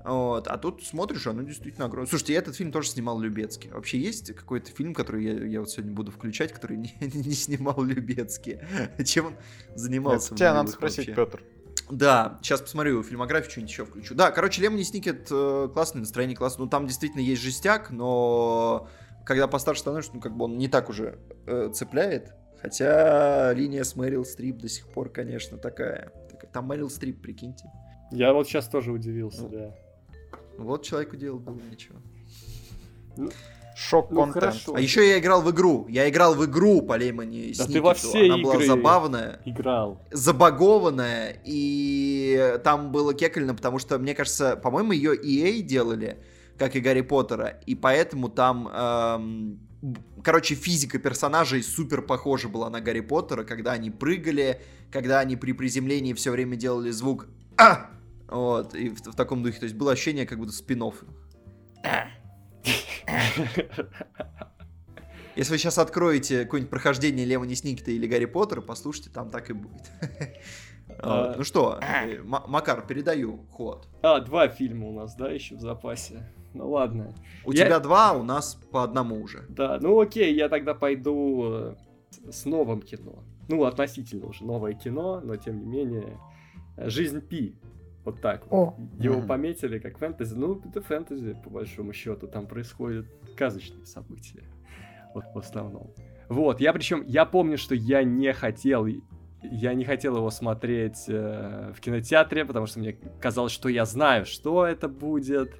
[0.06, 0.46] Вот.
[0.46, 2.08] А тут смотришь, оно действительно огромное.
[2.08, 3.70] Слушайте, я этот фильм тоже снимал Любецкий.
[3.70, 7.82] Вообще есть какой-то фильм, который я, я вот сегодня буду включать, который не, не снимал
[7.82, 8.60] Любецкий?
[9.04, 9.34] Чем он
[9.74, 10.36] занимался?
[10.36, 11.14] Тебя надо спросить, вообще?
[11.14, 11.42] Петр.
[11.90, 14.14] Да, сейчас посмотрю фильмографию, что-нибудь еще включу.
[14.14, 16.64] Да, короче, Лемони Сникет э, классное настроение, классно.
[16.64, 18.88] Ну, там действительно есть жестяк, но
[19.24, 22.32] когда постарше становишься, ну, как бы он не так уже э, цепляет.
[22.60, 26.12] Хотя линия с Мэрил Стрип до сих пор, конечно, такая.
[26.52, 27.66] Там Мэрил Стрип, прикиньте.
[28.12, 29.74] Я вот сейчас тоже удивился, ну, да.
[30.58, 31.96] Вот человеку делать было нечего.
[33.16, 33.30] Ну,
[33.76, 34.56] Шок ну, контент.
[34.74, 35.86] А еще я играл в игру.
[35.90, 39.40] Я играл в игру по Леймани Да ты во все Она игры была забавная.
[39.44, 40.00] Играл.
[40.10, 41.42] Забагованная.
[41.44, 46.24] И там было кекально, потому что, мне кажется, по-моему, ее EA делали,
[46.56, 47.60] как и Гарри Поттера.
[47.66, 48.66] И поэтому там...
[48.68, 49.60] Эм,
[50.24, 55.52] короче, физика персонажей супер похожа была на Гарри Поттера, когда они прыгали, когда они при
[55.52, 57.26] приземлении все время делали звук
[57.58, 57.90] «А!»
[58.28, 59.58] Вот, и в, в таком духе.
[59.58, 61.04] То есть было ощущение, как будто спин -офф.
[65.36, 69.52] Если вы сейчас откроете какое-нибудь прохождение Лемони Сникета или Гарри Поттера, послушайте, там так и
[69.52, 69.90] будет.
[70.98, 73.86] А, ну что, э, Макар, передаю ход.
[74.02, 76.32] А, два фильма у нас, да, еще в запасе.
[76.54, 77.14] Ну ладно.
[77.44, 79.44] У тебя два, у нас по одному уже.
[79.48, 81.74] Да, ну окей, я тогда пойду э,
[82.30, 83.24] с новым кино.
[83.48, 86.18] Ну, относительно уже новое кино, но тем не менее.
[86.78, 87.56] Жизнь Пи
[88.06, 88.74] вот так О.
[88.98, 89.26] Его mm-hmm.
[89.26, 90.34] пометили как фэнтези.
[90.34, 92.26] Ну, это фэнтези, по большому счету.
[92.28, 94.44] Там происходят сказочные события.
[95.12, 95.92] Вот в основном.
[96.28, 98.86] Вот, я причем, я помню, что я не хотел,
[99.42, 104.24] я не хотел его смотреть э, в кинотеатре, потому что мне казалось, что я знаю,
[104.24, 105.54] что это будет,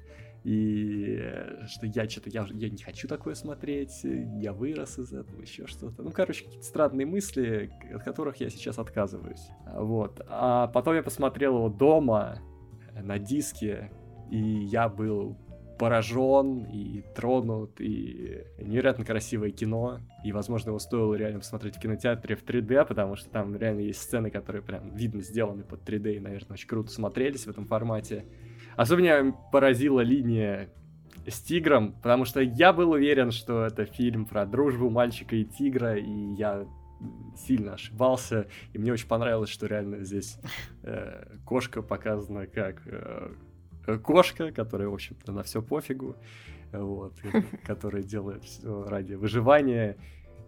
[0.47, 5.41] и э, что я что-то, я, я не хочу такое смотреть, я вырос из этого,
[5.41, 6.01] еще что-то.
[6.01, 9.45] Ну, короче, какие-то странные мысли, от которых я сейчас отказываюсь.
[9.75, 10.21] Вот.
[10.29, 12.39] А потом я посмотрел его дома
[12.93, 13.91] на диске,
[14.31, 15.37] и я был
[15.77, 22.37] поражен и тронут, и невероятно красивое кино, и, возможно, его стоило реально посмотреть в кинотеатре
[22.37, 26.19] в 3D, потому что там реально есть сцены, которые прям видно сделаны под 3D, и,
[26.21, 28.23] наверное, очень круто смотрелись в этом формате.
[28.77, 30.69] Особенно поразила линия
[31.27, 35.97] с тигром, потому что я был уверен, что это фильм про дружбу мальчика и тигра,
[35.97, 36.67] и я
[37.35, 40.37] сильно ошибался, и мне очень понравилось, что реально здесь
[40.83, 43.31] э, кошка показана как э,
[44.03, 46.15] кошка, которая, в общем-то, на все пофигу,
[46.71, 47.13] вот,
[47.65, 49.97] которая делает все ради выживания,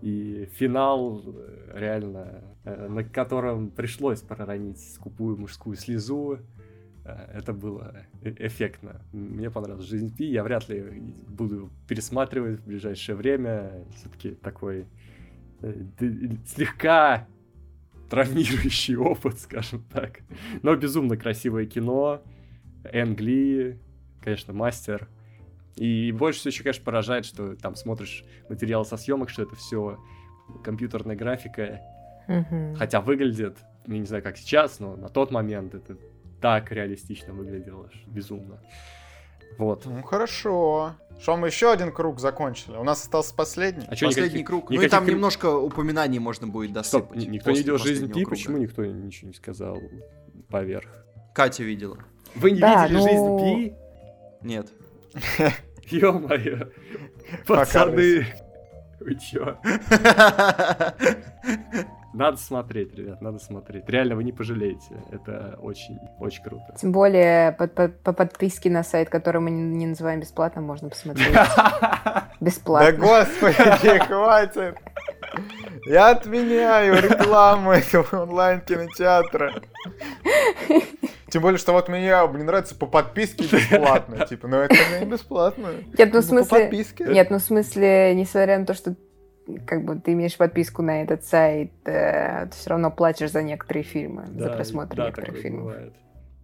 [0.02, 6.59] и финал э, реально, э, на котором пришлось проронить скупую мужскую слезу, Э,
[7.34, 9.02] это было э, эффектно.
[9.12, 10.26] Мне понравилась «Жизнь Пи».
[10.26, 10.82] Я вряд ли
[11.28, 13.86] буду пересматривать в ближайшее время.
[13.96, 14.86] Все-таки такой
[15.62, 15.74] э,
[16.46, 17.28] слегка
[18.10, 20.22] травмирующий опыт, скажем так.
[20.62, 22.22] Но безумно красивое кино.
[22.84, 23.80] Энгли,
[24.22, 25.08] конечно, мастер.
[25.76, 29.98] И больше всего еще, конечно, поражает, что там смотришь материал со съемок, что это все
[30.64, 31.82] компьютерная графика.
[32.28, 32.76] Mm-hmm.
[32.76, 33.58] Хотя выглядит,
[33.88, 35.98] я не знаю, как сейчас, но на тот момент это
[36.42, 38.60] так реалистично выглядело, безумно.
[39.58, 39.86] Вот.
[39.86, 40.96] Ну хорошо.
[41.20, 42.78] Что мы еще один круг закончили?
[42.78, 43.86] У нас остался последний.
[43.88, 44.70] А что, последний никаких, круг.
[44.70, 44.80] Никаких...
[44.80, 47.10] Ну и там немножко упоминаний можно будет досыпать.
[47.10, 49.78] Стоп, никто не видел жизнь Пи, почему никто ничего не сказал
[50.50, 50.90] поверх?
[51.34, 51.98] Катя видела.
[52.36, 53.04] Вы не да, видели ну...
[53.04, 53.74] жизнь Пи?
[54.48, 54.72] Нет.
[55.92, 56.70] Ё-моё.
[57.46, 58.26] Пацаны.
[59.00, 59.58] Вы чё?
[62.14, 63.88] Надо смотреть, ребят, надо смотреть.
[63.88, 65.04] Реально, вы не пожалеете.
[65.12, 66.76] Это очень, очень круто.
[66.80, 70.90] Тем более по, по, по подписке на сайт, который мы не, не называем бесплатно, можно
[70.90, 71.28] посмотреть.
[72.40, 72.92] Бесплатно.
[72.92, 74.76] Да господи, хватит.
[75.86, 79.62] Я отменяю рекламу этого онлайн-кинотеатра.
[81.30, 84.26] Тем более, что вот мне, мне нравится по подписке бесплатно.
[84.30, 85.68] Типа, но это не бесплатно.
[85.98, 86.86] Нет, ну в смысле...
[87.00, 88.96] Нет, ну в смысле, несмотря на то, что
[89.66, 93.84] как бы ты имеешь подписку на этот сайт, э, ты все равно платишь за некоторые
[93.84, 95.64] фильмы, да, за просмотр да, некоторых фильмов.
[95.64, 95.94] Бывает.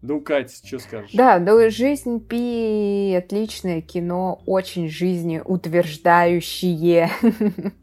[0.01, 1.13] Ну, Кать, что скажешь?
[1.13, 7.09] Да, ну, «Жизнь Пи»— отличное кино, очень жизнеутверждающее.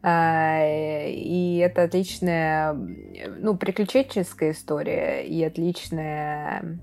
[0.00, 6.78] А, и это отличная, ну, приключенческая история и отличная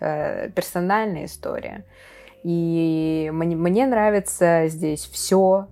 [0.00, 1.84] э, персональная история.
[2.44, 5.68] И мне, нравится здесь все,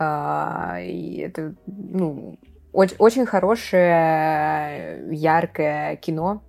[0.00, 2.38] и это, ну,
[2.72, 6.42] очень, очень хорошее, яркое кино.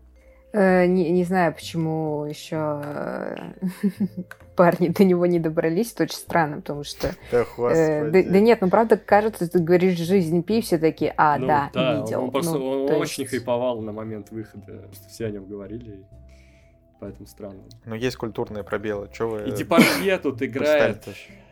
[0.53, 2.82] Э, не, не знаю, почему еще
[4.56, 5.94] парни до него не добрались.
[5.94, 7.15] Это очень странно, потому что...
[7.32, 11.38] Да, э, да, да нет, ну правда кажется, ты говоришь «Жизнь Пи», все такие «А,
[11.38, 12.23] ну, да, да, видел».
[12.23, 16.06] Он, просто, ну, он очень хайповал на момент выхода, что все о нем говорили.
[16.99, 17.64] поэтому странно.
[17.86, 19.48] Но есть культурные пробелы, что вы...
[19.48, 21.07] И Депардье тут играет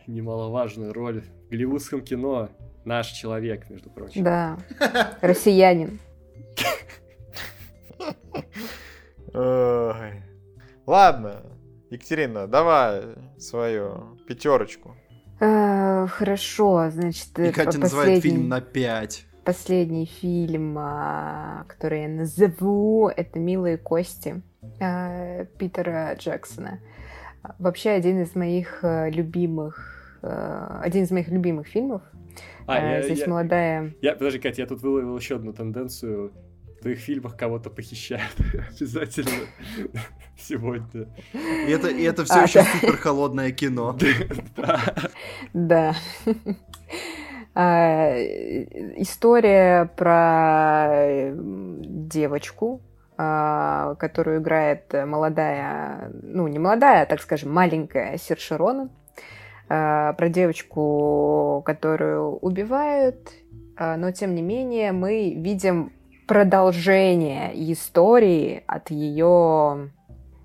[0.06, 2.48] немаловажную роль голливудском кино.
[2.84, 4.24] Наш человек, между прочим.
[4.24, 4.58] Да,
[5.20, 5.98] россиянин.
[10.86, 11.42] Ладно,
[11.90, 13.02] Екатерина, давай
[13.38, 14.96] свою пятерочку.
[15.40, 19.26] Э, хорошо, значит, И Катя называет фильм на пять.
[19.44, 24.42] Последний фильм, а, который я назову, это «Милые кости»
[24.80, 26.80] э, Питера Джексона.
[27.58, 32.02] Вообще один из моих э, любимых, один из моих любимых фильмов.
[32.66, 33.94] А, я, Здесь я, молодая...
[34.00, 36.32] Я, подожди, Катя, я тут выловил еще одну тенденцию
[36.80, 38.34] в твоих фильмах кого-то похищают
[38.70, 39.46] обязательно
[40.38, 41.08] сегодня.
[41.34, 42.64] И это, и это все а, еще да.
[42.64, 43.96] супер холодное кино.
[45.52, 45.94] Да.
[47.54, 48.14] А,
[48.96, 52.80] история про девочку,
[53.18, 58.88] а, которую играет молодая, ну не молодая, а, так скажем, маленькая Сершерона.
[59.70, 63.30] Про девочку, которую убивают,
[63.78, 65.92] но тем не менее мы видим
[66.30, 69.90] продолжение истории от ее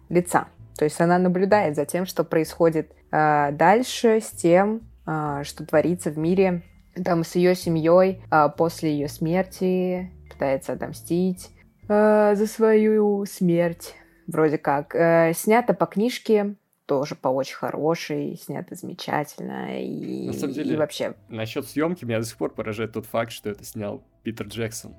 [0.09, 0.47] лица.
[0.77, 6.09] То есть она наблюдает за тем, что происходит э, дальше с тем, э, что творится
[6.09, 6.63] в мире,
[7.03, 11.51] там с ее семьей э, после ее смерти, пытается отомстить
[11.87, 13.93] э, за свою смерть,
[14.27, 14.95] вроде как.
[14.95, 16.55] Э, снято по книжке,
[16.85, 21.15] тоже по очень хорошей, снято замечательно и, На самом деле, и вообще.
[21.29, 24.95] Насчет съемки меня до сих пор поражает тот факт, что это снял Питер Джексон.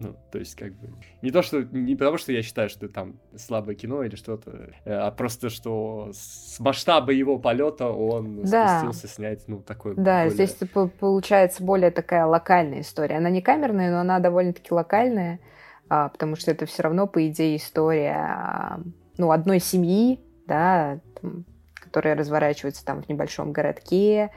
[0.00, 0.88] Ну, то есть, как бы...
[1.20, 1.62] Не то, что...
[1.62, 6.10] Не потому, что я считаю, что там слабое кино или что-то, э, а просто, что
[6.14, 8.80] с масштаба его полета он да.
[8.80, 9.94] спустился снять, ну, такой...
[9.96, 10.30] Да, более...
[10.30, 10.56] здесь
[10.98, 13.18] получается более такая локальная история.
[13.18, 15.38] Она не камерная, но она довольно-таки локальная,
[15.90, 18.80] а, потому что это все равно, по идее, история,
[19.18, 20.18] ну, одной семьи,
[20.50, 21.44] да, там,
[21.74, 24.30] которая разворачивается там в небольшом городке,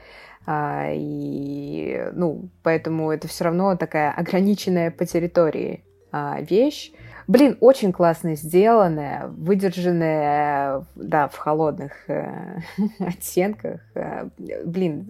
[0.46, 6.92] а, и, ну, поэтому это все равно такая ограниченная по территории а, вещь.
[7.26, 12.58] Блин, очень классно сделанная, выдержанная, да, в холодных э,
[12.98, 13.80] оттенках.
[13.94, 14.28] Э,
[14.66, 15.08] блин,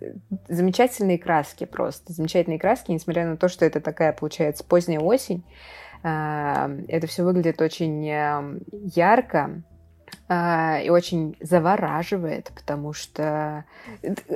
[0.48, 2.12] замечательные краски просто.
[2.12, 5.44] Замечательные краски, несмотря на то, что это такая, получается, поздняя осень.
[6.05, 9.64] Э, это все выглядит очень э, ярко.
[10.26, 13.66] А, и очень завораживает, потому что,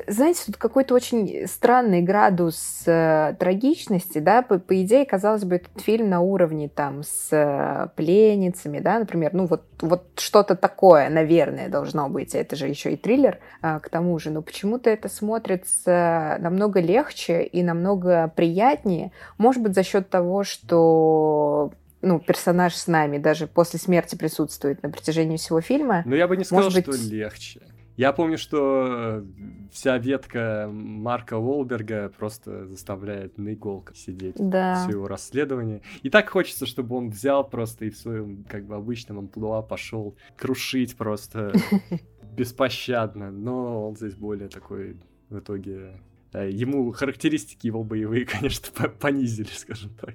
[0.07, 5.81] знаете, тут какой-то очень странный градус э, трагичности, да, по, по идее, казалось бы, этот
[5.81, 11.71] фильм на уровне там с э, пленницами, да, например, ну вот, вот что-то такое, наверное,
[11.71, 16.37] должно быть, это же еще и триллер э, к тому же, но почему-то это смотрится
[16.39, 23.19] намного легче и намного приятнее, может быть, за счет того, что ну, персонаж с нами
[23.19, 26.03] даже после смерти присутствует на протяжении всего фильма.
[26.07, 26.95] Но я бы не сказал, Может быть...
[26.95, 27.63] что легче.
[27.99, 29.25] Я помню, что
[29.73, 34.77] вся ветка Марка Уолберга просто заставляет на иголках сидеть да.
[34.85, 35.83] все его расследование.
[36.05, 40.17] И так хочется, чтобы он взял просто и в своем как бы обычном амплуа пошел
[40.37, 41.53] крушить просто
[42.37, 43.33] беспощадно.
[43.33, 44.97] Но он здесь более такой
[45.29, 46.01] в итоге...
[46.33, 50.15] Э, ему характеристики его боевые, конечно, понизили, скажем так.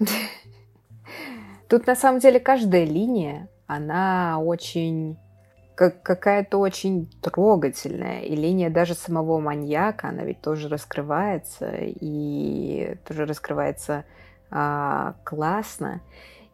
[1.70, 5.16] Тут на самом деле каждая линия, она очень
[5.76, 8.22] как какая-то очень трогательная.
[8.22, 14.04] И линия даже самого маньяка, она ведь тоже раскрывается, и тоже раскрывается
[14.50, 16.02] а, классно.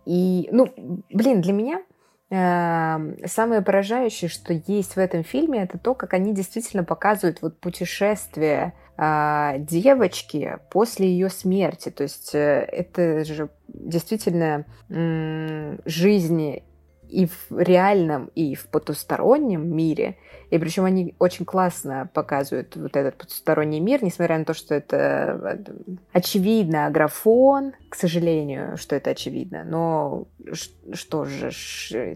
[0.04, 0.72] И, ну,
[1.10, 1.82] блин, для меня
[2.30, 7.58] э, самое поражающее, что есть в этом фильме, это то, как они действительно показывают вот
[7.58, 11.90] путешествие а, девочки после ее смерти.
[11.90, 14.64] То есть э, это же действительно
[15.84, 16.64] жизни
[17.08, 20.16] и в реальном, и в потустороннем мире.
[20.50, 25.60] И причем они очень классно показывают вот этот потусторонний мир, несмотря на то, что это
[26.12, 29.64] очевидно графон, к сожалению, что это очевидно.
[29.64, 30.26] Но
[30.92, 31.50] что же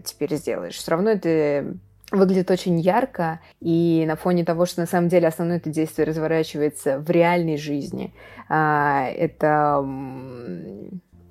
[0.05, 0.75] теперь сделаешь?
[0.75, 1.77] Все равно это
[2.11, 6.99] выглядит очень ярко, и на фоне того, что на самом деле основное это действие разворачивается
[6.99, 8.13] в реальной жизни,
[8.49, 9.81] а, это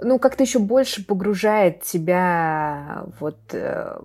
[0.03, 3.99] ну, как-то еще больше погружает тебя вот э,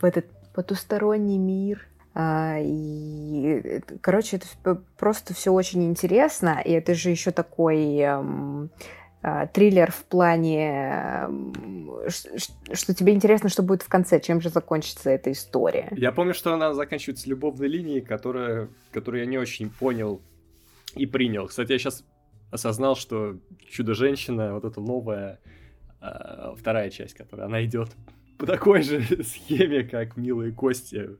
[0.00, 1.86] в этот потусторонний мир.
[2.14, 8.70] А, и, короче, это просто все очень интересно, и это же еще такой эм,
[9.52, 11.28] триллер в плане,
[12.08, 15.88] что тебе интересно, что будет в конце, чем же закончится эта история.
[15.92, 20.20] Я помню, что она заканчивается любовной линией, которая, которую я не очень понял
[20.94, 21.46] и принял.
[21.46, 22.04] Кстати, я сейчас
[22.50, 23.36] осознал, что
[23.68, 25.40] Чудо-женщина, вот эта новая,
[26.00, 27.90] э, вторая часть, которая она идет
[28.38, 31.10] по такой же схеме, как милые кости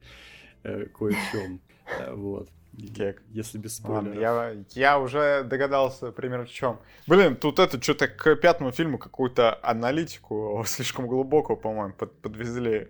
[0.62, 1.60] э, кое в чем.
[2.00, 2.48] Э, вот.
[2.94, 3.22] Кек.
[3.30, 4.16] Если без спойлеров.
[4.20, 6.80] я, я уже догадался примерно в чем.
[7.06, 12.88] Блин, тут это что-то к пятому фильму какую-то аналитику слишком глубокую, по-моему, под, подвезли.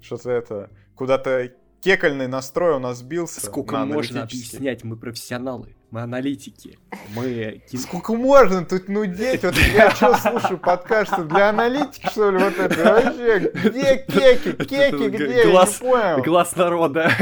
[0.00, 1.50] Что-то это куда-то
[1.80, 3.44] кекальный настрой у нас сбился.
[3.44, 4.84] Сколько можно объяснять?
[4.84, 6.78] Мы профессионалы, мы аналитики,
[7.14, 7.62] мы...
[7.76, 9.42] Сколько можно тут нудеть?
[9.42, 13.50] Вот я что слушаю подкаст, что для аналитики, что ли, вот это вообще?
[13.50, 14.52] Где кеки?
[14.64, 15.50] Кеки где?
[15.50, 16.22] Глаз, я не понял.
[16.24, 17.12] Глаз народа.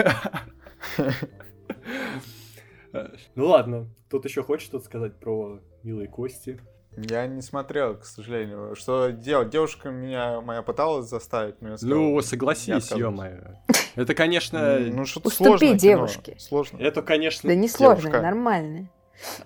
[3.34, 6.60] Ну ладно, кто-то еще хочет что-то сказать про милые кости?
[6.94, 8.74] Я не смотрел, к сожалению.
[8.76, 9.48] Что делать?
[9.48, 13.56] Девушка меня моя пыталась заставить, но я сказал, Ну, согласись, ё-моё.
[13.94, 14.78] Это, конечно...
[14.78, 15.74] Ну, что-то сложно.
[15.74, 16.36] девушке.
[16.38, 16.78] Сложно.
[16.78, 17.48] Это, конечно...
[17.48, 18.90] Да не сложно, нормально.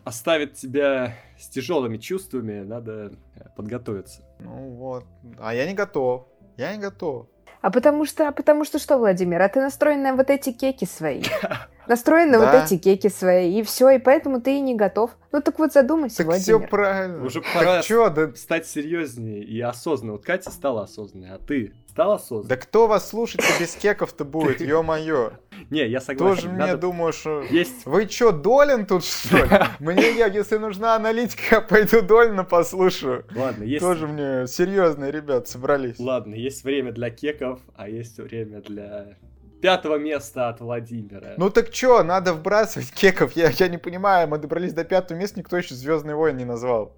[0.05, 3.12] Оставит тебя с тяжелыми чувствами, надо
[3.56, 4.23] подготовиться.
[4.40, 5.05] Ну вот.
[5.39, 6.27] А я не готов.
[6.56, 7.28] Я не готов.
[7.60, 10.85] А потому что, а потому что что, Владимир, а ты настроен на вот эти кеки
[10.85, 11.23] свои.
[11.88, 15.10] Настроен на вот эти кеки свои, и все, и поэтому ты и не готов.
[15.32, 16.60] Ну так вот задумайся, так Владимир.
[16.60, 17.24] все правильно.
[17.24, 18.32] Уже пора чё, да...
[18.34, 20.12] стать серьезнее и осознанной.
[20.14, 22.48] Вот Катя стала осознанной, а ты стал осознанной?
[22.48, 25.32] Да кто вас слушать без кеков-то будет, ё-моё.
[25.70, 26.36] Не, я согласен.
[26.36, 27.42] Тоже мне думаю, что...
[27.42, 27.86] Есть...
[27.86, 29.48] Вы чё, Долин тут, что ли?
[29.80, 33.24] Мне, если нужна аналитика, я пойду Долина послушаю.
[33.34, 33.80] Ладно, есть...
[33.80, 35.98] Тоже мне серьезные ребят собрались.
[35.98, 39.16] Ладно, есть время для кеков, а есть время для
[39.60, 41.34] пятого места от Владимира.
[41.36, 43.32] Ну так чё, надо вбрасывать кеков.
[43.32, 46.96] Я, я не понимаю, мы добрались до пятого места, никто еще Звездный войн не назвал.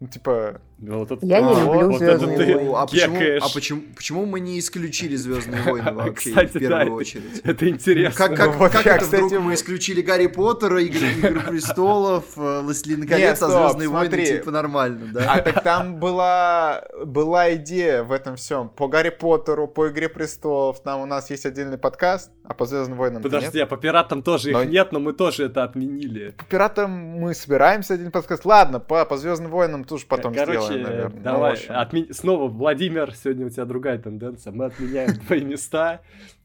[0.00, 0.60] Ну, типа...
[0.80, 1.26] Вот это...
[1.26, 2.72] Я не люблю вот Звездные войны.
[2.74, 6.92] А, почему, а почему, почему мы не исключили Звездные войны вообще кстати, в первую да,
[6.92, 7.38] очередь?
[7.40, 8.16] Это, это интересно.
[8.16, 12.60] Как, как, ну, как это кстати, вдруг мы исключили Гарри Поттера, Игры, Игры престолов, э,
[12.62, 15.34] Властелин колец, а Звездные войны типа нормально, да?
[15.34, 18.70] А так там была, была идея в этом всем.
[18.70, 22.96] По Гарри Поттеру, по Игре престолов, там у нас есть отдельный подкаст, а по Звездным
[22.96, 23.64] войнам Подожди, нет?
[23.64, 24.62] а по пиратам тоже но...
[24.62, 26.30] их нет, но мы тоже это отменили.
[26.38, 28.44] По пиратам мы собираемся один подкаст.
[28.44, 31.16] Ладно, по, по Звездным войнам тоже потом Короче, сделаем, наверное.
[31.16, 32.14] Ну, давай, ну, отмен...
[32.14, 34.52] снова, Владимир, сегодня у тебя другая тенденция.
[34.52, 36.00] Мы отменяем твои места.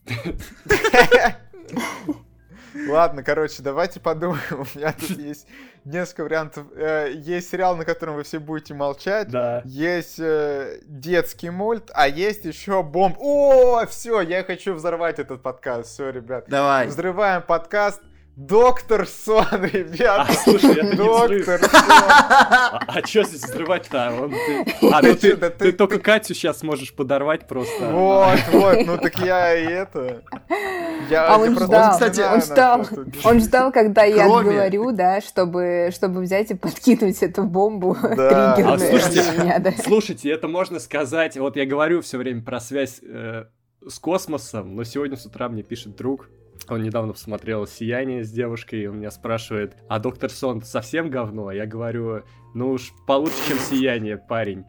[2.90, 4.42] Ладно, короче, давайте подумаем.
[4.52, 5.48] У меня тут есть
[5.86, 6.68] несколько вариантов.
[6.76, 9.30] Э, есть сериал, на котором вы все будете молчать.
[9.30, 9.62] Да.
[9.66, 13.18] Есть э, детский мульт, а есть еще бомб.
[13.20, 15.90] О, все, я хочу взорвать этот подкаст.
[15.90, 16.46] Все, ребят.
[16.48, 16.88] Давай.
[16.88, 18.02] Взрываем подкаст.
[18.36, 20.26] Доктор Сон, ребята.
[20.28, 21.70] А, слушай, это Доктор Сон.
[21.72, 24.12] А, а что здесь взрывать-то?
[24.12, 24.90] Он, ты...
[24.92, 27.90] А, ну ты, ты, ты только Катю сейчас можешь подорвать просто.
[27.92, 30.22] Вот, вот, ну так я и это...
[31.10, 32.88] Я, а он ждал, кстати, он ждал,
[33.24, 38.56] он ждал, когда я говорю, да, чтобы, чтобы взять и подкинуть эту бомбу да.
[38.74, 39.72] а, слушайте, меня, да.
[39.82, 43.46] слушайте, это можно сказать, вот я говорю все время про связь э,
[43.88, 46.28] с космосом, но сегодня с утра мне пишет друг,
[46.68, 51.52] он недавно посмотрел «Сияние» с девушкой, и он меня спрашивает, а «Доктор Сон» совсем говно?
[51.52, 52.24] Я говорю,
[52.54, 54.66] ну уж получше, чем «Сияние», парень.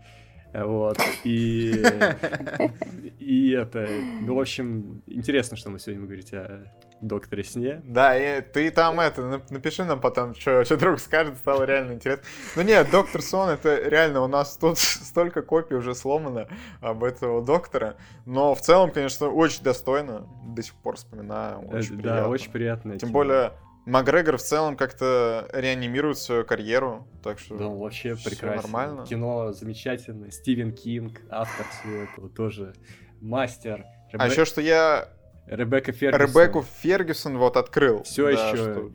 [0.53, 1.83] Вот, и...
[3.19, 3.89] И это...
[4.23, 7.83] Ну, в общем, интересно, что мы сегодня будем говорить о докторе сне.
[7.85, 12.25] Да, и ты там это, напиши нам потом, что, что друг скажет, стало реально интересно.
[12.57, 16.49] Ну нет, доктор Сон, это реально, у нас тут столько копий уже сломано
[16.81, 21.99] об этого доктора, но в целом, конечно, очень достойно, до сих пор вспоминаю, очень э,
[21.99, 22.23] приятно.
[22.23, 22.99] Да, очень приятно.
[22.99, 23.53] Тем более,
[23.87, 28.63] Макгрегор в целом как-то реанимирует свою карьеру, так что Да, вообще прекрасно.
[28.63, 29.07] нормально.
[29.07, 30.31] Кино замечательное.
[30.33, 32.75] Стивен Кинг, автор всего этого, тоже
[33.21, 33.85] мастер.
[34.13, 35.09] А еще что я
[35.47, 36.27] Ребекка Фергюсон.
[36.27, 38.03] Ребекку Фергюсон вот открыл.
[38.03, 38.57] Все да, еще.
[38.57, 38.93] Что...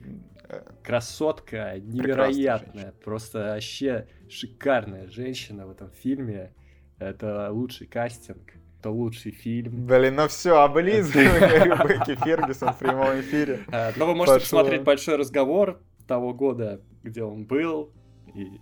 [0.83, 2.93] Красотка, невероятная.
[3.03, 6.53] Просто вообще шикарная женщина в этом фильме.
[6.99, 8.53] Это лучший кастинг.
[8.79, 9.85] Это лучший фильм.
[9.85, 11.23] Блин, ну все, облизывай
[11.63, 13.59] Ребекки Фергюсон в прямом эфире.
[13.71, 17.93] А, но вы можете посмотреть большой разговор того года, где он был,
[18.33, 18.59] и,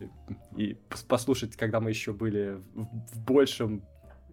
[0.57, 2.83] и послушать, когда мы еще были в,
[3.13, 3.83] в большем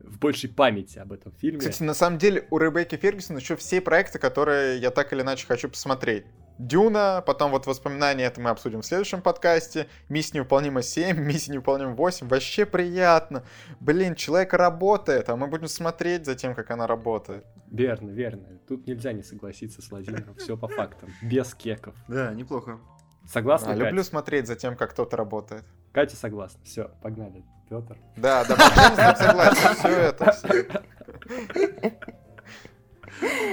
[0.01, 1.59] в большей памяти об этом фильме.
[1.59, 5.47] Кстати, на самом деле у Ребекки Фергюсон еще все проекты, которые я так или иначе
[5.47, 6.25] хочу посмотреть.
[6.59, 9.89] Дюна, потом вот воспоминания, это мы обсудим в следующем подкасте.
[10.09, 12.29] Миссия невыполнима 7, миссия невыполнима 8.
[12.29, 13.45] Вообще приятно.
[13.81, 17.45] Блин, человек работает, а мы будем смотреть за тем, как она работает.
[17.71, 18.59] Верно, верно.
[18.67, 20.35] Тут нельзя не согласиться с Владимиром.
[20.37, 21.11] Все по фактам.
[21.23, 21.95] Без кеков.
[22.09, 22.81] Да, неплохо.
[23.27, 25.65] Согласна, а, Люблю смотреть за тем, как кто-то работает.
[25.93, 26.61] Катя согласна.
[26.65, 27.45] Все, погнали.
[27.69, 27.97] Петр.
[28.17, 29.75] Да, да, согласен.
[29.75, 30.33] Все это.
[30.33, 30.67] Все.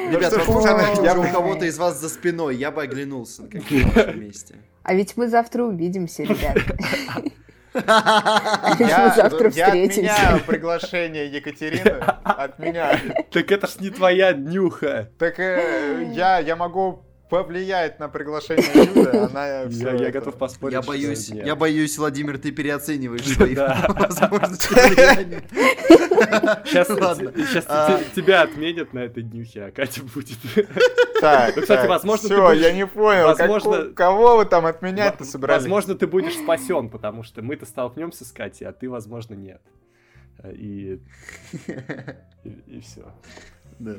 [0.09, 4.55] Ребята, ну, я у кого-то из вас за спиной, я бы оглянулся на каком месте.
[4.83, 6.57] А ведь мы завтра увидимся, ребят.
[7.73, 12.03] Я, завтра я отменяю приглашение Екатерины.
[12.23, 12.99] Отменяю.
[13.31, 15.09] Так это ж не твоя днюха.
[15.17, 17.03] Так э, я, я могу
[17.33, 20.73] повлияет на приглашение Юды, она все Я, я готов поспорить.
[20.73, 23.55] Я боюсь, я боюсь, Владимир, ты переоцениваешь свои
[23.87, 24.67] возможности.
[26.65, 27.99] Сейчас, сейчас а...
[28.15, 30.37] тебя отменят на этой днюхе, а Катя будет.
[31.19, 35.63] Так, ну, кстати, возможно, все, я не понял, возможно, кого вы там отменять-то собрались?
[35.63, 39.61] Возможно, ты будешь спасен, потому что мы-то столкнемся с Катей, а ты, возможно, нет.
[40.53, 40.99] И,
[42.43, 43.13] и, и все.
[43.79, 43.95] Да.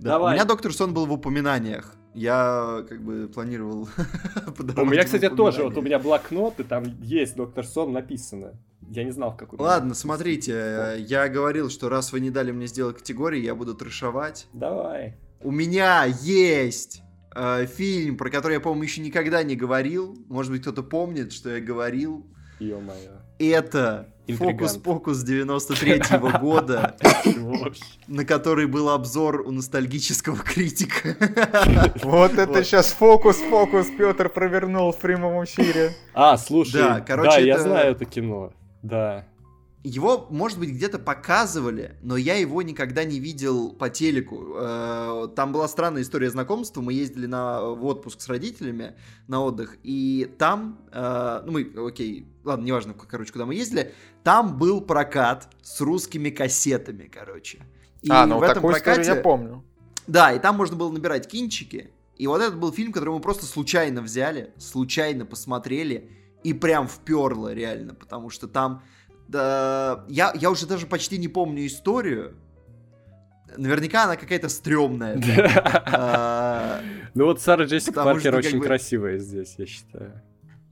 [0.00, 0.10] Да.
[0.10, 0.32] Давай.
[0.32, 1.94] У меня доктор Сон был в упоминаниях.
[2.14, 3.88] Я как бы планировал
[4.76, 5.64] У меня, кстати, тоже.
[5.64, 8.52] Вот у меня блокнот, и там есть доктор Сон написано.
[8.88, 9.58] Я не знал, в какой.
[9.58, 14.46] Ладно, смотрите, я говорил, что раз вы не дали мне сделать категории, я буду трешовать.
[14.52, 15.16] Давай.
[15.40, 17.02] У меня есть
[17.34, 20.16] э, фильм, про который я, по-моему, еще никогда не говорил.
[20.28, 22.26] Может быть, кто-то помнит, что я говорил.
[22.60, 23.20] Ё-моё.
[23.38, 26.96] Это Фокус-покус 93-го года,
[28.06, 31.16] на который был обзор у ностальгического критика.
[32.02, 35.92] Вот это сейчас фокус-покус Петр провернул в прямом эфире.
[36.14, 38.52] А, слушай, да, я знаю это кино,
[38.82, 39.24] да.
[39.86, 44.54] Его, может быть, где-то показывали, но я его никогда не видел по телеку.
[44.56, 46.80] Э, там была странная история знакомства.
[46.80, 48.94] Мы ездили на, в отпуск с родителями
[49.28, 53.92] на отдых, и там, э, ну мы, окей, ладно, неважно, короче, куда мы ездили,
[54.22, 57.58] там был прокат с русскими кассетами, короче.
[58.00, 59.02] И а, ну в этом такую прокате...
[59.02, 59.62] я помню.
[60.06, 61.90] Да, и там можно было набирать кинчики.
[62.16, 66.10] И вот этот был фильм, который мы просто случайно взяли, случайно посмотрели,
[66.42, 68.82] и прям вперло реально, потому что там
[69.28, 72.36] да, я, я уже даже почти не помню историю.
[73.56, 75.20] Наверняка она какая-то стрёмная.
[75.86, 76.80] А,
[77.14, 80.22] ну вот Сара Джессика Паркер очень красивая здесь, я считаю.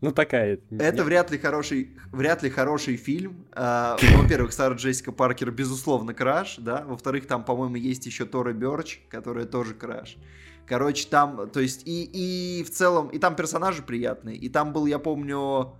[0.00, 0.58] Ну такая.
[0.70, 3.46] Это вряд ли хороший, вряд ли хороший фильм.
[3.52, 6.84] А, во-первых, Сара Джессика Паркер безусловно краш, да.
[6.84, 10.16] Во-вторых, там, по-моему, есть еще Тора Бёрч, которая тоже краш.
[10.66, 14.86] Короче, там, то есть и и в целом и там персонажи приятные, и там был,
[14.86, 15.76] я помню,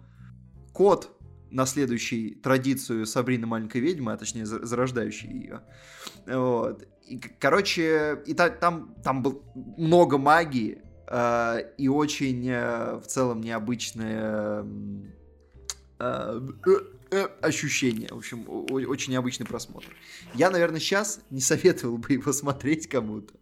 [0.73, 1.11] кот
[1.53, 5.63] наследующий традицию Сабрины маленькой ведьмы, а точнее зарождающий ее.
[6.27, 6.87] Вот.
[7.07, 13.41] И, короче, и та, там, там было много магии э, и очень э, в целом
[13.41, 14.65] необычное
[15.99, 16.41] э,
[17.11, 18.09] э, ощущение.
[18.09, 19.89] В общем, очень необычный просмотр.
[20.35, 23.35] Я, наверное, сейчас не советовал бы его смотреть кому-то.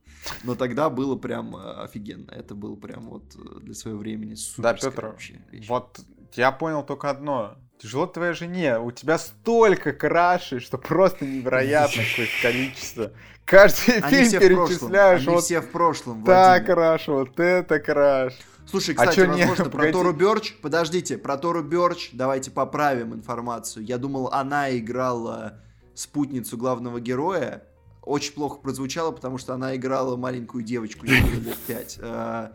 [0.44, 2.30] Но тогда было прям э, офигенно.
[2.30, 4.62] Это было прям вот э, для своего времени супер.
[4.62, 5.68] Да, Петр, вообще вещь.
[5.68, 6.00] вот
[6.34, 7.56] я понял только одно.
[7.80, 8.78] Тяжело твоей жене.
[8.78, 13.12] У тебя столько крашей, что просто невероятное какое-то количество.
[13.46, 15.22] Каждый Они фильм перечисляешь.
[15.22, 18.34] Они вот все в прошлом, Так краш, вот это краш.
[18.66, 19.70] Слушай, а кстати, а возможно, не...
[19.70, 20.56] про Тору Бёрч...
[20.60, 23.84] Подождите, про Тору Бёрч давайте поправим информацию.
[23.84, 25.58] Я думал, она играла
[25.94, 27.64] спутницу главного героя.
[28.02, 31.24] Очень плохо прозвучало, потому что она играла маленькую девочку, лет
[31.66, 31.98] пять.
[32.02, 32.52] А,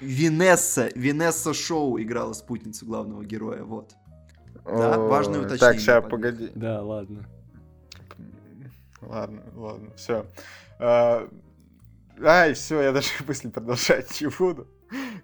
[0.00, 3.94] Винесса, Винесса Шоу играла спутницу главного героя, вот.
[4.64, 5.58] Да, важное уточнение.
[5.58, 6.50] Так, сейчас, погоди.
[6.54, 7.26] Да, ладно.
[9.02, 10.26] Ладно, ладно, все.
[10.78, 11.28] А,
[12.22, 14.66] ай, все, я даже мысли продолжать не буду.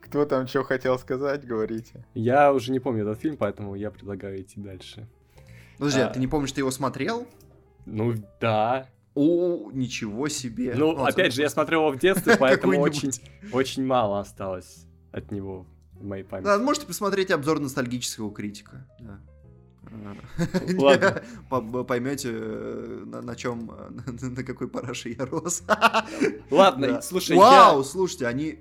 [0.03, 2.05] Кто там что хотел сказать, говорите.
[2.15, 5.09] Я уже не помню этот фильм, поэтому я предлагаю идти дальше.
[5.79, 7.27] Подожди, а, а ты не помнишь, ты его смотрел?
[7.87, 8.89] Ну, да.
[9.15, 10.75] О, ничего себе.
[10.77, 13.13] Ну, ну опять же, я смотрел его в детстве, поэтому очень,
[13.53, 16.47] очень мало осталось от него в моей памяти.
[16.47, 18.87] Да, можете посмотреть обзор ностальгического критика.
[19.01, 19.21] Да.
[20.79, 21.23] Ладно.
[21.85, 25.63] Поймете, на, на чем, на, на какой параше я рос.
[26.51, 28.61] Ладно, слушай, Вау, слушайте, они,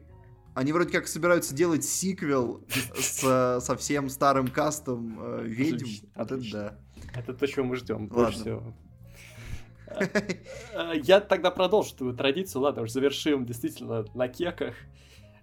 [0.56, 2.64] они вроде как собираются делать сиквел
[2.95, 5.88] с совсем старым кастом э, ведьм.
[6.15, 6.80] Это да.
[7.15, 8.10] Это то, чего мы ждем.
[8.11, 8.73] Ладно.
[11.03, 12.61] Я тогда продолжу твою традицию.
[12.61, 14.76] Ладно, уж завершим действительно на кеках.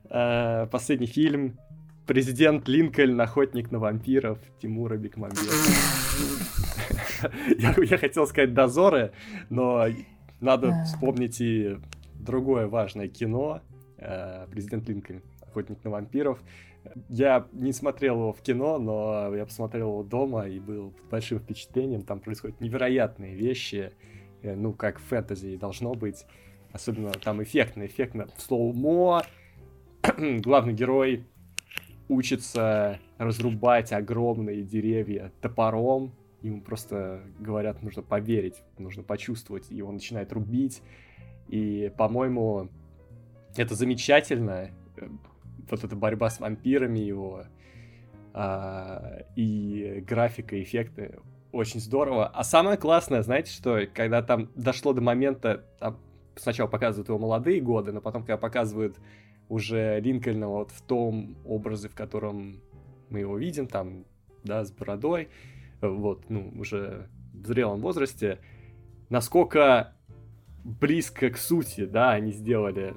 [0.08, 1.58] Э, последний фильм
[2.06, 5.50] Президент Линкольн, охотник на вампиров, Тимура Бекмамбетова.
[7.58, 9.10] я, я хотел сказать «Дозоры»,
[9.50, 9.86] но
[10.40, 11.78] надо вспомнить и
[12.14, 13.60] другое важное кино.
[13.98, 16.38] Э, Президент Линкольн, охотник на вампиров.
[17.08, 21.40] Я не смотрел его в кино, но я посмотрел его дома и был под большим
[21.40, 22.02] впечатлением.
[22.02, 23.92] Там происходят невероятные вещи,
[24.42, 26.24] э, ну, как в фэнтези должно быть.
[26.70, 28.28] Особенно там эффектно, эффектно.
[28.36, 29.24] Слоумо,
[30.16, 31.26] главный герой
[32.08, 36.12] учится разрубать огромные деревья топором.
[36.42, 39.70] Ему просто говорят, нужно поверить, нужно почувствовать.
[39.70, 40.82] И он начинает рубить.
[41.48, 42.68] И, по-моему,
[43.56, 44.70] это замечательно.
[45.70, 47.44] Вот эта борьба с вампирами его.
[48.32, 51.18] а, и графика, эффекты
[51.52, 52.26] очень здорово.
[52.28, 55.98] А самое классное, знаете что, когда там дошло до момента, там
[56.36, 58.98] сначала показывают его молодые годы, но потом, когда показывают
[59.48, 62.60] уже Линкольна вот в том образе, в котором
[63.10, 64.05] мы его видим, там,
[64.44, 65.28] да, с бородой,
[65.81, 68.39] вот, ну, уже в зрелом возрасте,
[69.09, 69.94] насколько
[70.64, 72.94] близко к сути, да, они сделали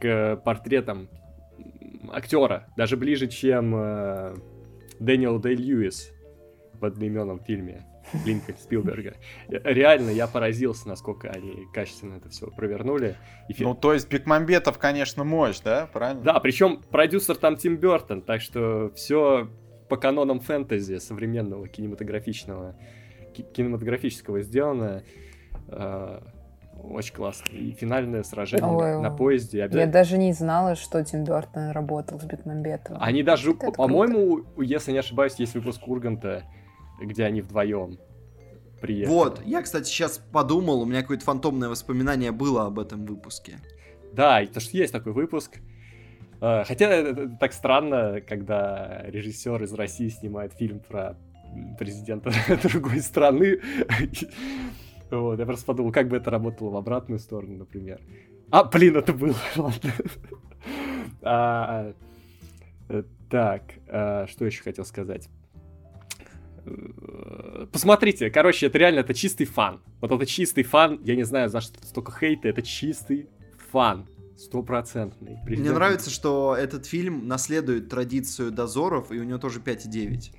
[0.00, 1.08] к портретам
[2.10, 4.36] актера, даже ближе, чем э,
[4.98, 6.12] Дэниел Дэй Льюис
[6.74, 7.86] в одноименном фильме
[8.24, 9.14] Линкольн Спилберга.
[9.48, 13.16] Реально, я поразился, насколько они качественно это все провернули.
[13.48, 13.62] И.
[13.62, 15.88] Ну, то есть Бекмамбетов, конечно, мощь, да?
[15.92, 16.22] Правильно?
[16.22, 19.48] Да, причем продюсер там Тим Бертон, так что все
[19.88, 22.76] по канонам фэнтези современного кинематографичного,
[23.34, 25.02] кинематографического сделано.
[25.68, 26.20] Э,
[26.82, 27.44] очень классно.
[27.52, 29.62] И финальное сражение Ой, на, на поезде.
[29.62, 29.80] Обязательно...
[29.80, 33.00] Я даже не знала, что Тим Бертон работал с Бекмамбетовым.
[33.02, 36.44] Они даже, по-моему, если не ошибаюсь, есть выпуск Урганта,
[37.06, 37.98] где они вдвоем
[38.80, 39.14] приехали.
[39.14, 43.60] Вот, я, кстати, сейчас подумал, у меня какое-то фантомное воспоминание было об этом выпуске.
[44.12, 45.58] Да, это что есть такой выпуск.
[46.40, 51.16] А, хотя это так странно, когда режиссер из России снимает фильм про
[51.78, 53.60] президента другой страны.
[55.10, 58.00] Вот, я просто подумал, как бы это работало в обратную сторону, например.
[58.50, 59.92] А, блин, это было, ладно.
[61.20, 61.92] А,
[62.88, 65.28] э, так, а, что еще хотел сказать?
[67.72, 69.80] Посмотрите, короче, это реально, это чистый фан.
[70.00, 73.28] Вот это чистый фан, я не знаю, за что столько хейта, это чистый
[73.70, 74.06] фан.
[74.36, 75.38] Стопроцентный.
[75.46, 80.32] Мне нравится, что этот фильм наследует традицию дозоров, и у него тоже 5,9.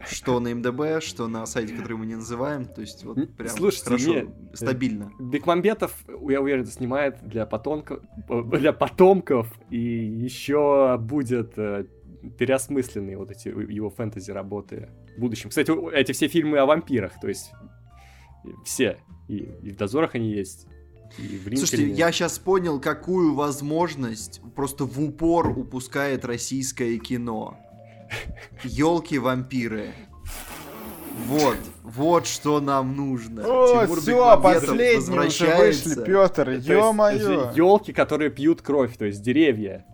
[0.10, 2.64] Что на МДБ, что на сайте, который мы не называем.
[2.64, 5.12] То есть вот прям Слушайте, хорошо, не, стабильно.
[5.20, 5.94] Бекмамбетов,
[6.28, 8.00] я уверен, снимает для потомков,
[8.50, 11.86] для потомков, и еще будет э,
[12.30, 15.50] переосмысленные вот эти его фэнтези работы в будущем.
[15.50, 17.52] Кстати, эти все фильмы о вампирах, то есть
[18.64, 18.98] все.
[19.28, 20.66] И, и в «Дозорах» они есть.
[21.18, 27.56] И в Слушайте, я сейчас понял, какую возможность просто в упор упускает российское кино.
[28.64, 29.92] Елки-вампиры.
[31.26, 33.42] Вот, вот что нам нужно.
[33.46, 37.52] О, Тимур все, последние уже вышли, Петр, ё-моё.
[37.54, 39.86] Елки, которые пьют кровь, то есть деревья.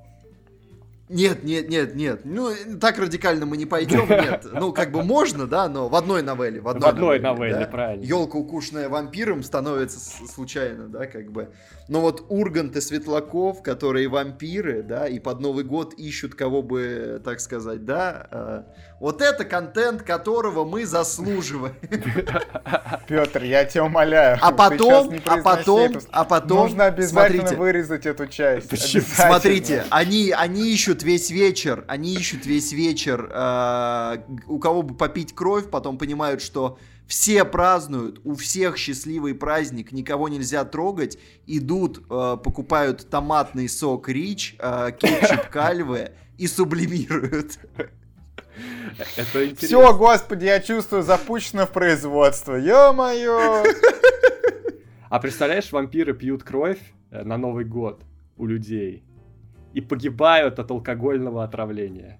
[1.12, 2.20] Нет, нет, нет, нет.
[2.24, 4.46] Ну, так радикально мы не пойдем, нет.
[4.50, 6.60] Ну, как бы можно, да, но в одной новелле.
[6.60, 7.70] В одной, в одной новелле, новелле да.
[7.70, 8.02] правильно.
[8.02, 11.50] Елка, укушенная вампиром, становится случайно, да, как бы.
[11.88, 17.20] Но вот Ургант и Светлаков, которые вампиры, да, и под Новый год ищут кого бы,
[17.22, 18.62] так сказать, да, э,
[19.02, 21.74] вот это контент, которого мы заслуживаем.
[23.08, 24.38] Петр, я тебя умоляю.
[24.40, 28.68] А потом, а потом, а потом, Нужно обязательно смотрите, вырезать эту часть.
[29.04, 35.34] Смотрите, они, они ищут весь вечер, они ищут весь вечер, э, у кого бы попить
[35.34, 41.18] кровь, потом понимают, что все празднуют, у всех счастливый праздник, никого нельзя трогать,
[41.48, 47.58] идут, э, покупают томатный сок Рич, э, кетчуп Кальве и сублимируют.
[49.16, 49.66] Это интересно.
[49.66, 52.54] Все, господи, я чувствую, запущено в производство.
[52.54, 53.64] Ё-моё!
[55.08, 56.78] А представляешь, вампиры пьют кровь
[57.10, 58.02] э, на Новый год
[58.36, 59.04] у людей
[59.74, 62.18] и погибают от алкогольного отравления.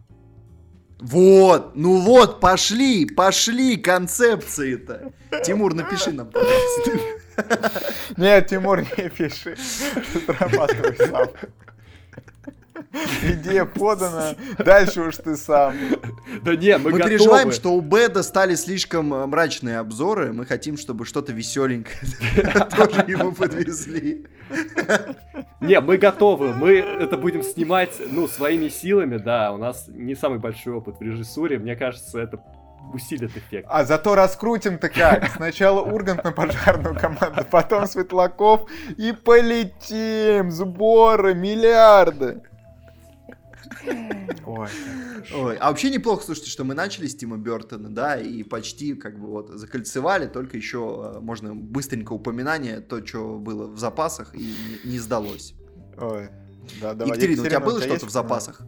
[1.01, 5.13] Вот, ну вот, пошли, пошли концепции-то.
[5.45, 6.93] Тимур, напиши нам, пожалуйста.
[8.17, 9.57] Нет, Тимур, не пиши.
[10.29, 11.29] Разрабатывай сам.
[13.23, 15.75] Идея подана, дальше уж ты сам.
[16.43, 17.11] Да не, мы, мы готовы.
[17.11, 21.97] переживаем, что у Беда стали слишком э, мрачные обзоры, мы хотим, чтобы что-то веселенькое
[22.77, 24.27] тоже ему подвезли.
[25.61, 30.39] Не, мы готовы, мы это будем снимать, ну, своими силами, да, у нас не самый
[30.39, 32.43] большой опыт в режиссуре, мне кажется, это
[32.93, 33.67] усилит эффект.
[33.71, 35.29] А зато раскрутим-то как?
[35.37, 40.51] Сначала Ургант на пожарную команду, потом Светлаков и полетим!
[40.51, 42.43] Сборы, миллиарды!
[44.47, 44.69] Ой.
[45.35, 45.57] Ой.
[45.57, 49.29] А вообще неплохо, слушайте, что мы начали с Тима Бертона, да, и почти как бы
[49.29, 54.55] вот закольцевали, только еще э, можно быстренько упоминание, то, что было в запасах и
[54.85, 55.55] не, не сдалось.
[55.99, 56.29] Ой.
[56.81, 57.17] Да, давай.
[57.17, 58.63] Екатерина, у тебя было что-то в запасах?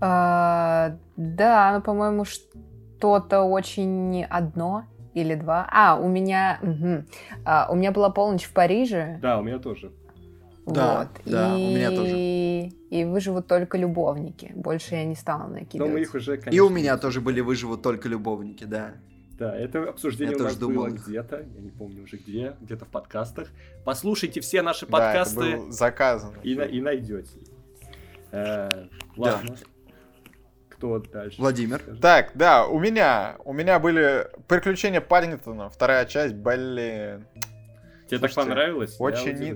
[0.00, 5.68] А, да, ну, по-моему, что-то очень одно или два.
[5.70, 7.04] А, у меня, угу.
[7.44, 9.18] а, у меня была полночь в Париже.
[9.22, 9.92] Да, у меня тоже.
[10.66, 11.32] Да, вот.
[11.32, 11.62] да, и...
[11.62, 12.16] у меня тоже.
[12.90, 14.52] И выживут только любовники.
[14.54, 15.90] Больше я не стала накидывать.
[15.90, 16.56] Но мы их уже, конечно...
[16.56, 18.94] И у меня тоже были выживут только любовники, да.
[19.38, 22.88] Да, это обсуждение я у нас было где-то, я не помню уже где, где-то в
[22.88, 23.48] подкастах.
[23.84, 25.40] Послушайте все наши подкасты.
[25.40, 26.34] Да, это был заказан.
[26.44, 27.40] И, и найдете.
[28.30, 28.86] Э,
[29.16, 29.48] ладно.
[29.48, 29.56] Да.
[30.68, 31.40] кто дальше?
[31.40, 31.82] Владимир.
[32.00, 37.26] Так, да, у меня, у меня были «Приключения Паддингтона», вторая часть, блин.
[38.08, 38.96] Тебе так понравилось?
[39.00, 39.52] Очень не...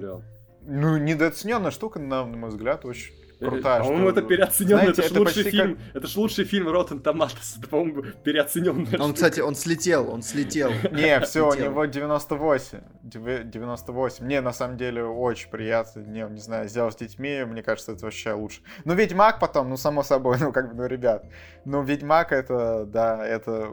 [0.70, 3.81] Ну, недооцененная штука, на мой взгляд, очень крутая.
[3.81, 5.77] По-моему, это переоцененный, это же лучший фильм.
[5.77, 5.97] Как...
[5.97, 7.59] Это же лучший фильм Rotten Tomatoes.
[7.59, 8.99] Это, по-моему, переоцененный.
[8.99, 10.70] Он, кстати, он слетел, он слетел.
[10.93, 12.81] Не, все, у него 98.
[13.03, 14.24] 98.
[14.24, 16.01] Мне, на самом деле, очень приятно.
[16.01, 18.61] Не, не знаю, сделал с детьми, мне кажется, это вообще лучше.
[18.85, 21.24] Ну, Ведьмак потом, ну, само собой, ну, как бы, ну, ребят.
[21.65, 23.73] Ну, Ведьмак это, да, это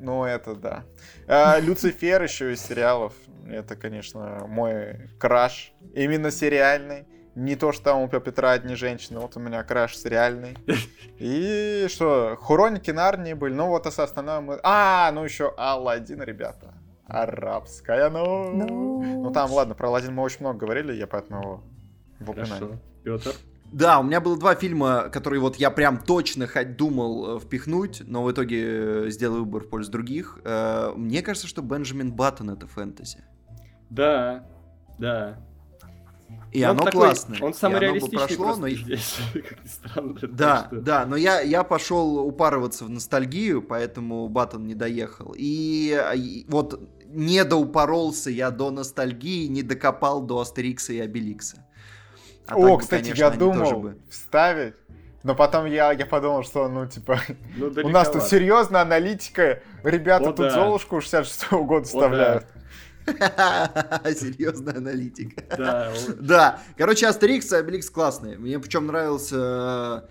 [0.00, 0.84] ну, это да.
[1.26, 3.12] А, Люцифер еще из сериалов.
[3.46, 5.72] Это, конечно, мой краш.
[5.94, 7.06] Именно сериальный.
[7.34, 10.56] Не то, что там у Петра одни женщины, вот у меня краш сериальный.
[11.18, 14.58] И что, Хуроники Нарнии были, ну вот остальное мы...
[14.64, 16.74] А, ну еще Алладин, ребята.
[17.06, 18.50] Арабская, ну...
[18.50, 21.62] Ну, ну там, ладно, про Алладин мы очень много говорили, я поэтому его
[22.18, 22.78] в упоминании.
[23.04, 23.32] Петр?
[23.72, 28.02] Да, у меня было два фильма, которые вот я прям точно хоть думал э, впихнуть,
[28.06, 30.38] но в итоге э, сделал выбор в пользу других.
[30.44, 33.24] Э, мне кажется, что Бенджамин Баттон это фэнтези.
[33.90, 34.46] Да,
[34.98, 35.38] да.
[36.52, 37.38] И он оно такой, классное.
[37.42, 38.68] Он самый реалистичный прошло, но...
[38.70, 39.16] здесь,
[39.66, 40.14] странно.
[40.22, 40.80] Да, что...
[40.80, 45.34] да, но я, я пошел упарываться в ностальгию, поэтому Баттон не доехал.
[45.36, 51.66] И, и вот не доупоролся я до ностальгии, не докопал до Астерикса и Обеликса.
[52.48, 53.98] А О, бы, кстати, конечно, я думал бы...
[54.10, 54.74] вставить,
[55.22, 57.20] но потом я, я подумал, что, ну, типа,
[57.56, 60.50] ну, у нас тут серьезная аналитика, ребята О, тут да.
[60.50, 62.46] Золушку 66 -го года вставляют.
[63.18, 64.02] Да.
[64.04, 65.42] Серьезная аналитика.
[65.56, 66.58] Да, да.
[66.76, 68.36] Короче, Астерикс и Обеликс классные.
[68.36, 70.04] Мне причем нравился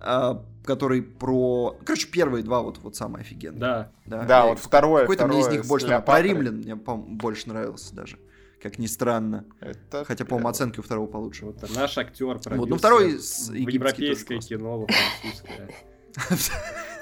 [0.00, 0.34] э,
[0.64, 1.76] который про...
[1.84, 3.60] Короче, первые два вот, вот самые офигенные.
[3.60, 3.92] Да.
[4.06, 5.02] Да, да вот второе.
[5.02, 6.06] Какой-то мне из них больше нравился.
[6.06, 8.18] Про Римлян мне, больше нравился даже.
[8.62, 9.46] Как ни странно.
[9.60, 11.46] Это Хотя, по-моему, оценки у второго получше.
[11.46, 15.70] Вот, наш актер, Вот, ну, второй с в европейское кино, французское.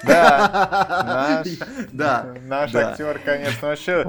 [0.01, 1.57] Да, наш,
[1.91, 4.05] да, наш актер, конечно, вообще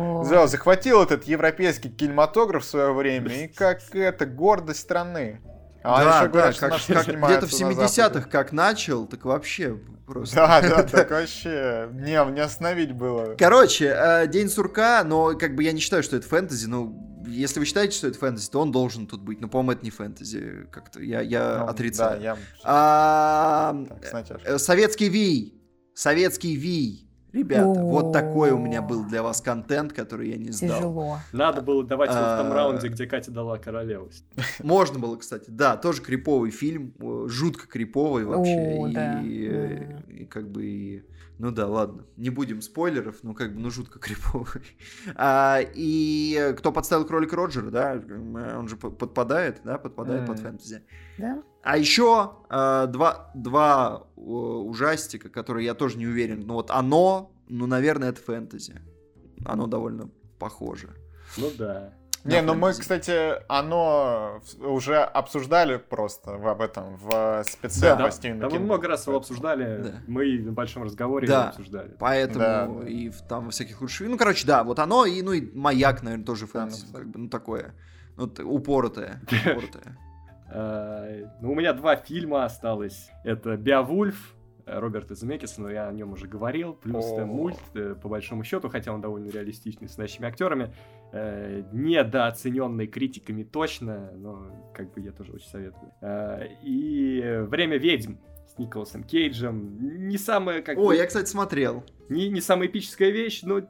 [0.46, 5.40] захватил этот европейский кинематограф в свое время, и как это гордость страны.
[5.82, 10.36] А да, еще говорят, да, как, как где-то в 70-х как начал, так вообще просто.
[10.36, 13.34] Да, да, так вообще не, не остановить было.
[13.38, 17.60] Короче, э, День сурка, но как бы я не считаю, что это фэнтези, ну, если
[17.60, 19.40] вы считаете, что это фэнтези, то он должен тут быть.
[19.40, 20.66] Но, по-моему, это не фэнтези.
[20.70, 22.20] Как-то я, я ну, отрицаю.
[22.20, 22.38] Да, я...
[22.64, 25.60] А, так, э, советский Вий.
[25.94, 27.10] Советский Вий.
[27.32, 30.78] Ребята, вот такой у меня был для вас контент, который я не сдал.
[30.78, 31.18] Тяжело.
[31.32, 34.10] Надо было давать его в том а, раунде, где Катя дала королеву.
[34.62, 35.44] Можно было, кстати.
[35.48, 36.94] Да, тоже криповый фильм.
[37.28, 38.90] Жутко криповый вообще.
[40.10, 41.04] И как бы...
[41.40, 42.04] Ну да, ладно.
[42.18, 44.76] Не будем спойлеров, ну как бы, ну жутко криповый.
[45.14, 48.02] А, и кто подставил кролика Роджера, да,
[48.58, 50.26] он же подпадает, да, подпадает mm.
[50.26, 50.82] под фэнтези.
[51.16, 51.42] Да.
[51.62, 56.42] А еще а, два, два ужастика, которые я тоже не уверен.
[56.46, 58.82] Ну вот оно, ну, наверное, это фэнтези.
[59.46, 60.90] Оно довольно похоже.
[61.38, 61.94] Ну да.
[62.24, 68.54] Не, ну мы, кстати, оно уже обсуждали просто в, об этом в специальном да, да,
[68.54, 69.92] мы много раз его обсуждали, да.
[70.06, 71.96] мы на большом разговоре да, его обсуждали.
[71.98, 74.08] Поэтому да, и в, там во всяких лучших...
[74.08, 77.08] Ну, короче, да, вот оно, и, ну, и маяк, наверное, тоже фэнтези, да, ну, как
[77.08, 77.74] бы, ну, такое,
[78.16, 79.98] ну, упоротое, упоротое.
[80.52, 83.10] Э, ну, у меня два фильма осталось.
[83.24, 84.34] Это «Беовульф»,
[84.66, 88.68] Роберта Земекиса, но я о нем уже говорил, плюс это мульт, э, по большому счету,
[88.68, 90.72] хотя он довольно реалистичный, с настоящими актерами,
[91.12, 95.92] э, недооцененный критиками точно, но как бы я тоже очень советую.
[96.00, 98.14] Э, и «Время ведьм»,
[98.54, 100.08] с Николасом Кейджем.
[100.08, 101.84] Не самая как О, бы, я, кстати, смотрел.
[102.08, 103.60] Не, не самая эпическая вещь, но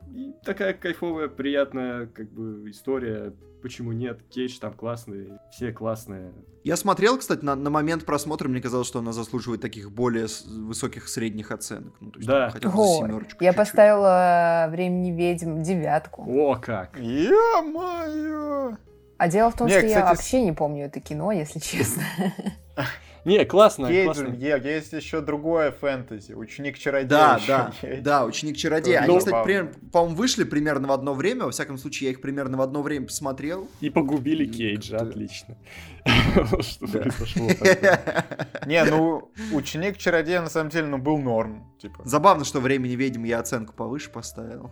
[0.44, 4.20] такая кайфовая, приятная как бы история почему нет?
[4.31, 6.32] Кейдж там классный, все классные.
[6.65, 11.09] Я смотрел, кстати, на, на момент просмотра, мне казалось, что она заслуживает таких более высоких
[11.09, 11.94] средних оценок.
[12.01, 12.51] Ну, то есть, да.
[12.51, 13.57] Там, О, я чуть-чуть.
[13.57, 16.24] поставила «Времени ведьм» девятку.
[16.27, 16.98] О, как!
[16.98, 18.77] Ё-моё!
[19.16, 22.02] А дело в том, не, что кстати, я вообще не помню это кино, если честно.
[23.24, 24.34] Не, классно, классно.
[24.34, 26.32] есть еще другое фэнтези.
[26.32, 27.09] Ученик чародея.
[27.09, 28.02] Да, да, есть.
[28.02, 29.01] да, ученик чародея.
[29.01, 31.44] Они, кстати, по-моему, вышли примерно в одно время.
[31.44, 33.68] Во всяком случае, я их примерно в одно время посмотрел.
[33.80, 35.56] И погубили Кейджа, отлично.
[36.60, 37.47] Что произошло?
[38.66, 41.70] Не, ну, ученик чародея на самом деле, ну, был норм.
[41.80, 42.02] Типа.
[42.05, 44.70] Забавно, что времени ведьм я оценку повыше поставил.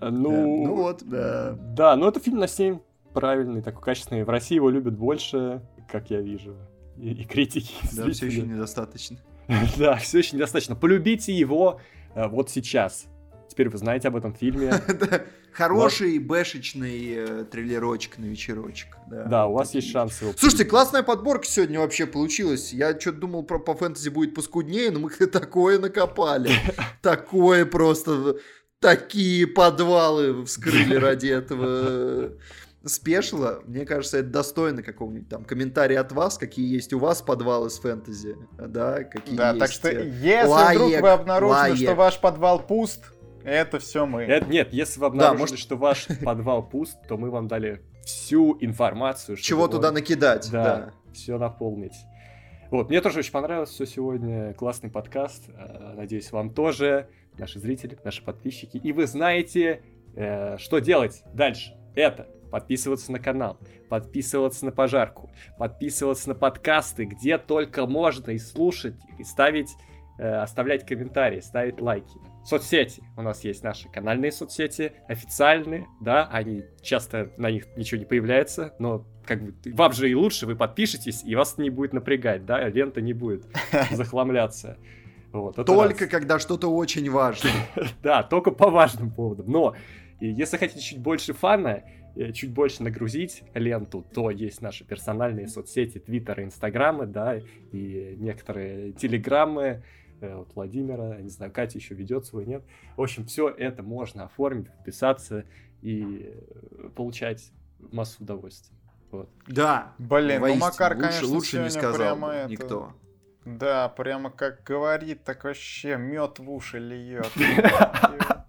[0.00, 1.52] Ну, ну вот, да.
[1.58, 2.78] Да, ну это фильм на 7
[3.14, 4.24] правильный, такой качественный.
[4.24, 6.54] В России его любят больше, как я вижу
[6.98, 7.74] и, и критики.
[7.92, 9.18] Да, все еще недостаточно.
[9.78, 10.74] да, все еще недостаточно.
[10.74, 11.80] Полюбите его
[12.14, 13.06] э, вот сейчас.
[13.48, 14.74] Теперь вы знаете об этом фильме.
[15.52, 18.96] Хороший бэшечный э, триллерочек на вечерочек.
[19.08, 20.34] Да, у вас есть шанс его.
[20.36, 22.72] Слушайте, классная подборка сегодня вообще получилась.
[22.72, 26.50] Я что-то думал, про по фэнтези будет поскуднее, но мы такое накопали.
[27.02, 28.36] Такое просто...
[28.78, 32.32] Такие подвалы вскрыли ради этого
[32.88, 33.62] спешила.
[33.66, 37.78] Мне кажется, это достойно какого-нибудь там комментария от вас, какие есть у вас подвалы с
[37.78, 39.60] фэнтези, да, какие да, есть...
[39.60, 41.76] так что э, если лаек, вдруг вы обнаружили, лаек.
[41.76, 43.12] что ваш подвал пуст,
[43.44, 44.22] это все мы.
[44.22, 45.58] Это, нет, если вы обнаружили, да, может...
[45.58, 49.36] что ваш подвал пуст, то мы вам дали всю информацию.
[49.36, 50.64] Чего туда накидать, да.
[50.64, 50.92] да.
[51.12, 51.94] Все наполнить.
[52.70, 54.52] Вот, мне тоже очень понравилось все сегодня.
[54.54, 55.48] Классный подкаст.
[55.48, 57.08] Э, надеюсь, вам тоже,
[57.38, 58.76] наши зрители, наши подписчики.
[58.76, 59.82] И вы знаете,
[60.16, 61.76] э, что делать дальше.
[61.94, 63.58] Это подписываться на канал,
[63.88, 69.70] подписываться на пожарку, подписываться на подкасты, где только можно и слушать, и ставить,
[70.18, 72.18] э, оставлять комментарии, ставить лайки.
[72.44, 73.02] Соцсети.
[73.16, 78.74] У нас есть наши канальные соцсети, официальные, да, они часто на них ничего не появляется,
[78.78, 82.68] но как бы вам же и лучше, вы подпишетесь, и вас не будет напрягать, да,
[82.68, 83.46] лента не будет
[83.90, 84.78] захламляться.
[85.32, 86.10] Вот, только раз.
[86.10, 87.50] когда что-то очень важно.
[88.02, 89.50] да, только по важным поводам.
[89.50, 89.74] Но
[90.20, 91.82] если хотите чуть больше фана,
[92.32, 97.38] чуть больше нагрузить ленту, то есть наши персональные соцсети, твиттеры, инстаграмы, да,
[97.72, 99.82] и некоторые телеграммы,
[100.20, 102.64] э, вот Владимира, не знаю, Катя еще ведет свой, нет.
[102.96, 105.44] В общем, все это можно оформить, подписаться
[105.82, 108.74] и э, получать массу удовольствия.
[109.10, 109.28] Вот.
[109.46, 109.92] Да.
[109.98, 112.50] Блин, ну Макар, лучше, конечно, лучше не сказал прямо это...
[112.50, 112.92] никто.
[113.44, 117.30] Да, прямо как говорит, так вообще мед в уши льет.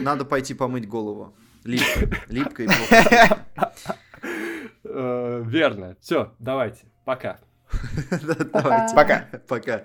[0.00, 1.34] Надо пойти помыть голову.
[1.68, 2.08] Липко.
[2.28, 2.68] Липко и
[4.84, 5.96] э, Верно.
[6.00, 6.86] Все, давайте.
[7.04, 7.38] Пока.
[8.52, 8.94] Давайте.
[8.94, 9.28] Пока.
[9.46, 9.82] Пока.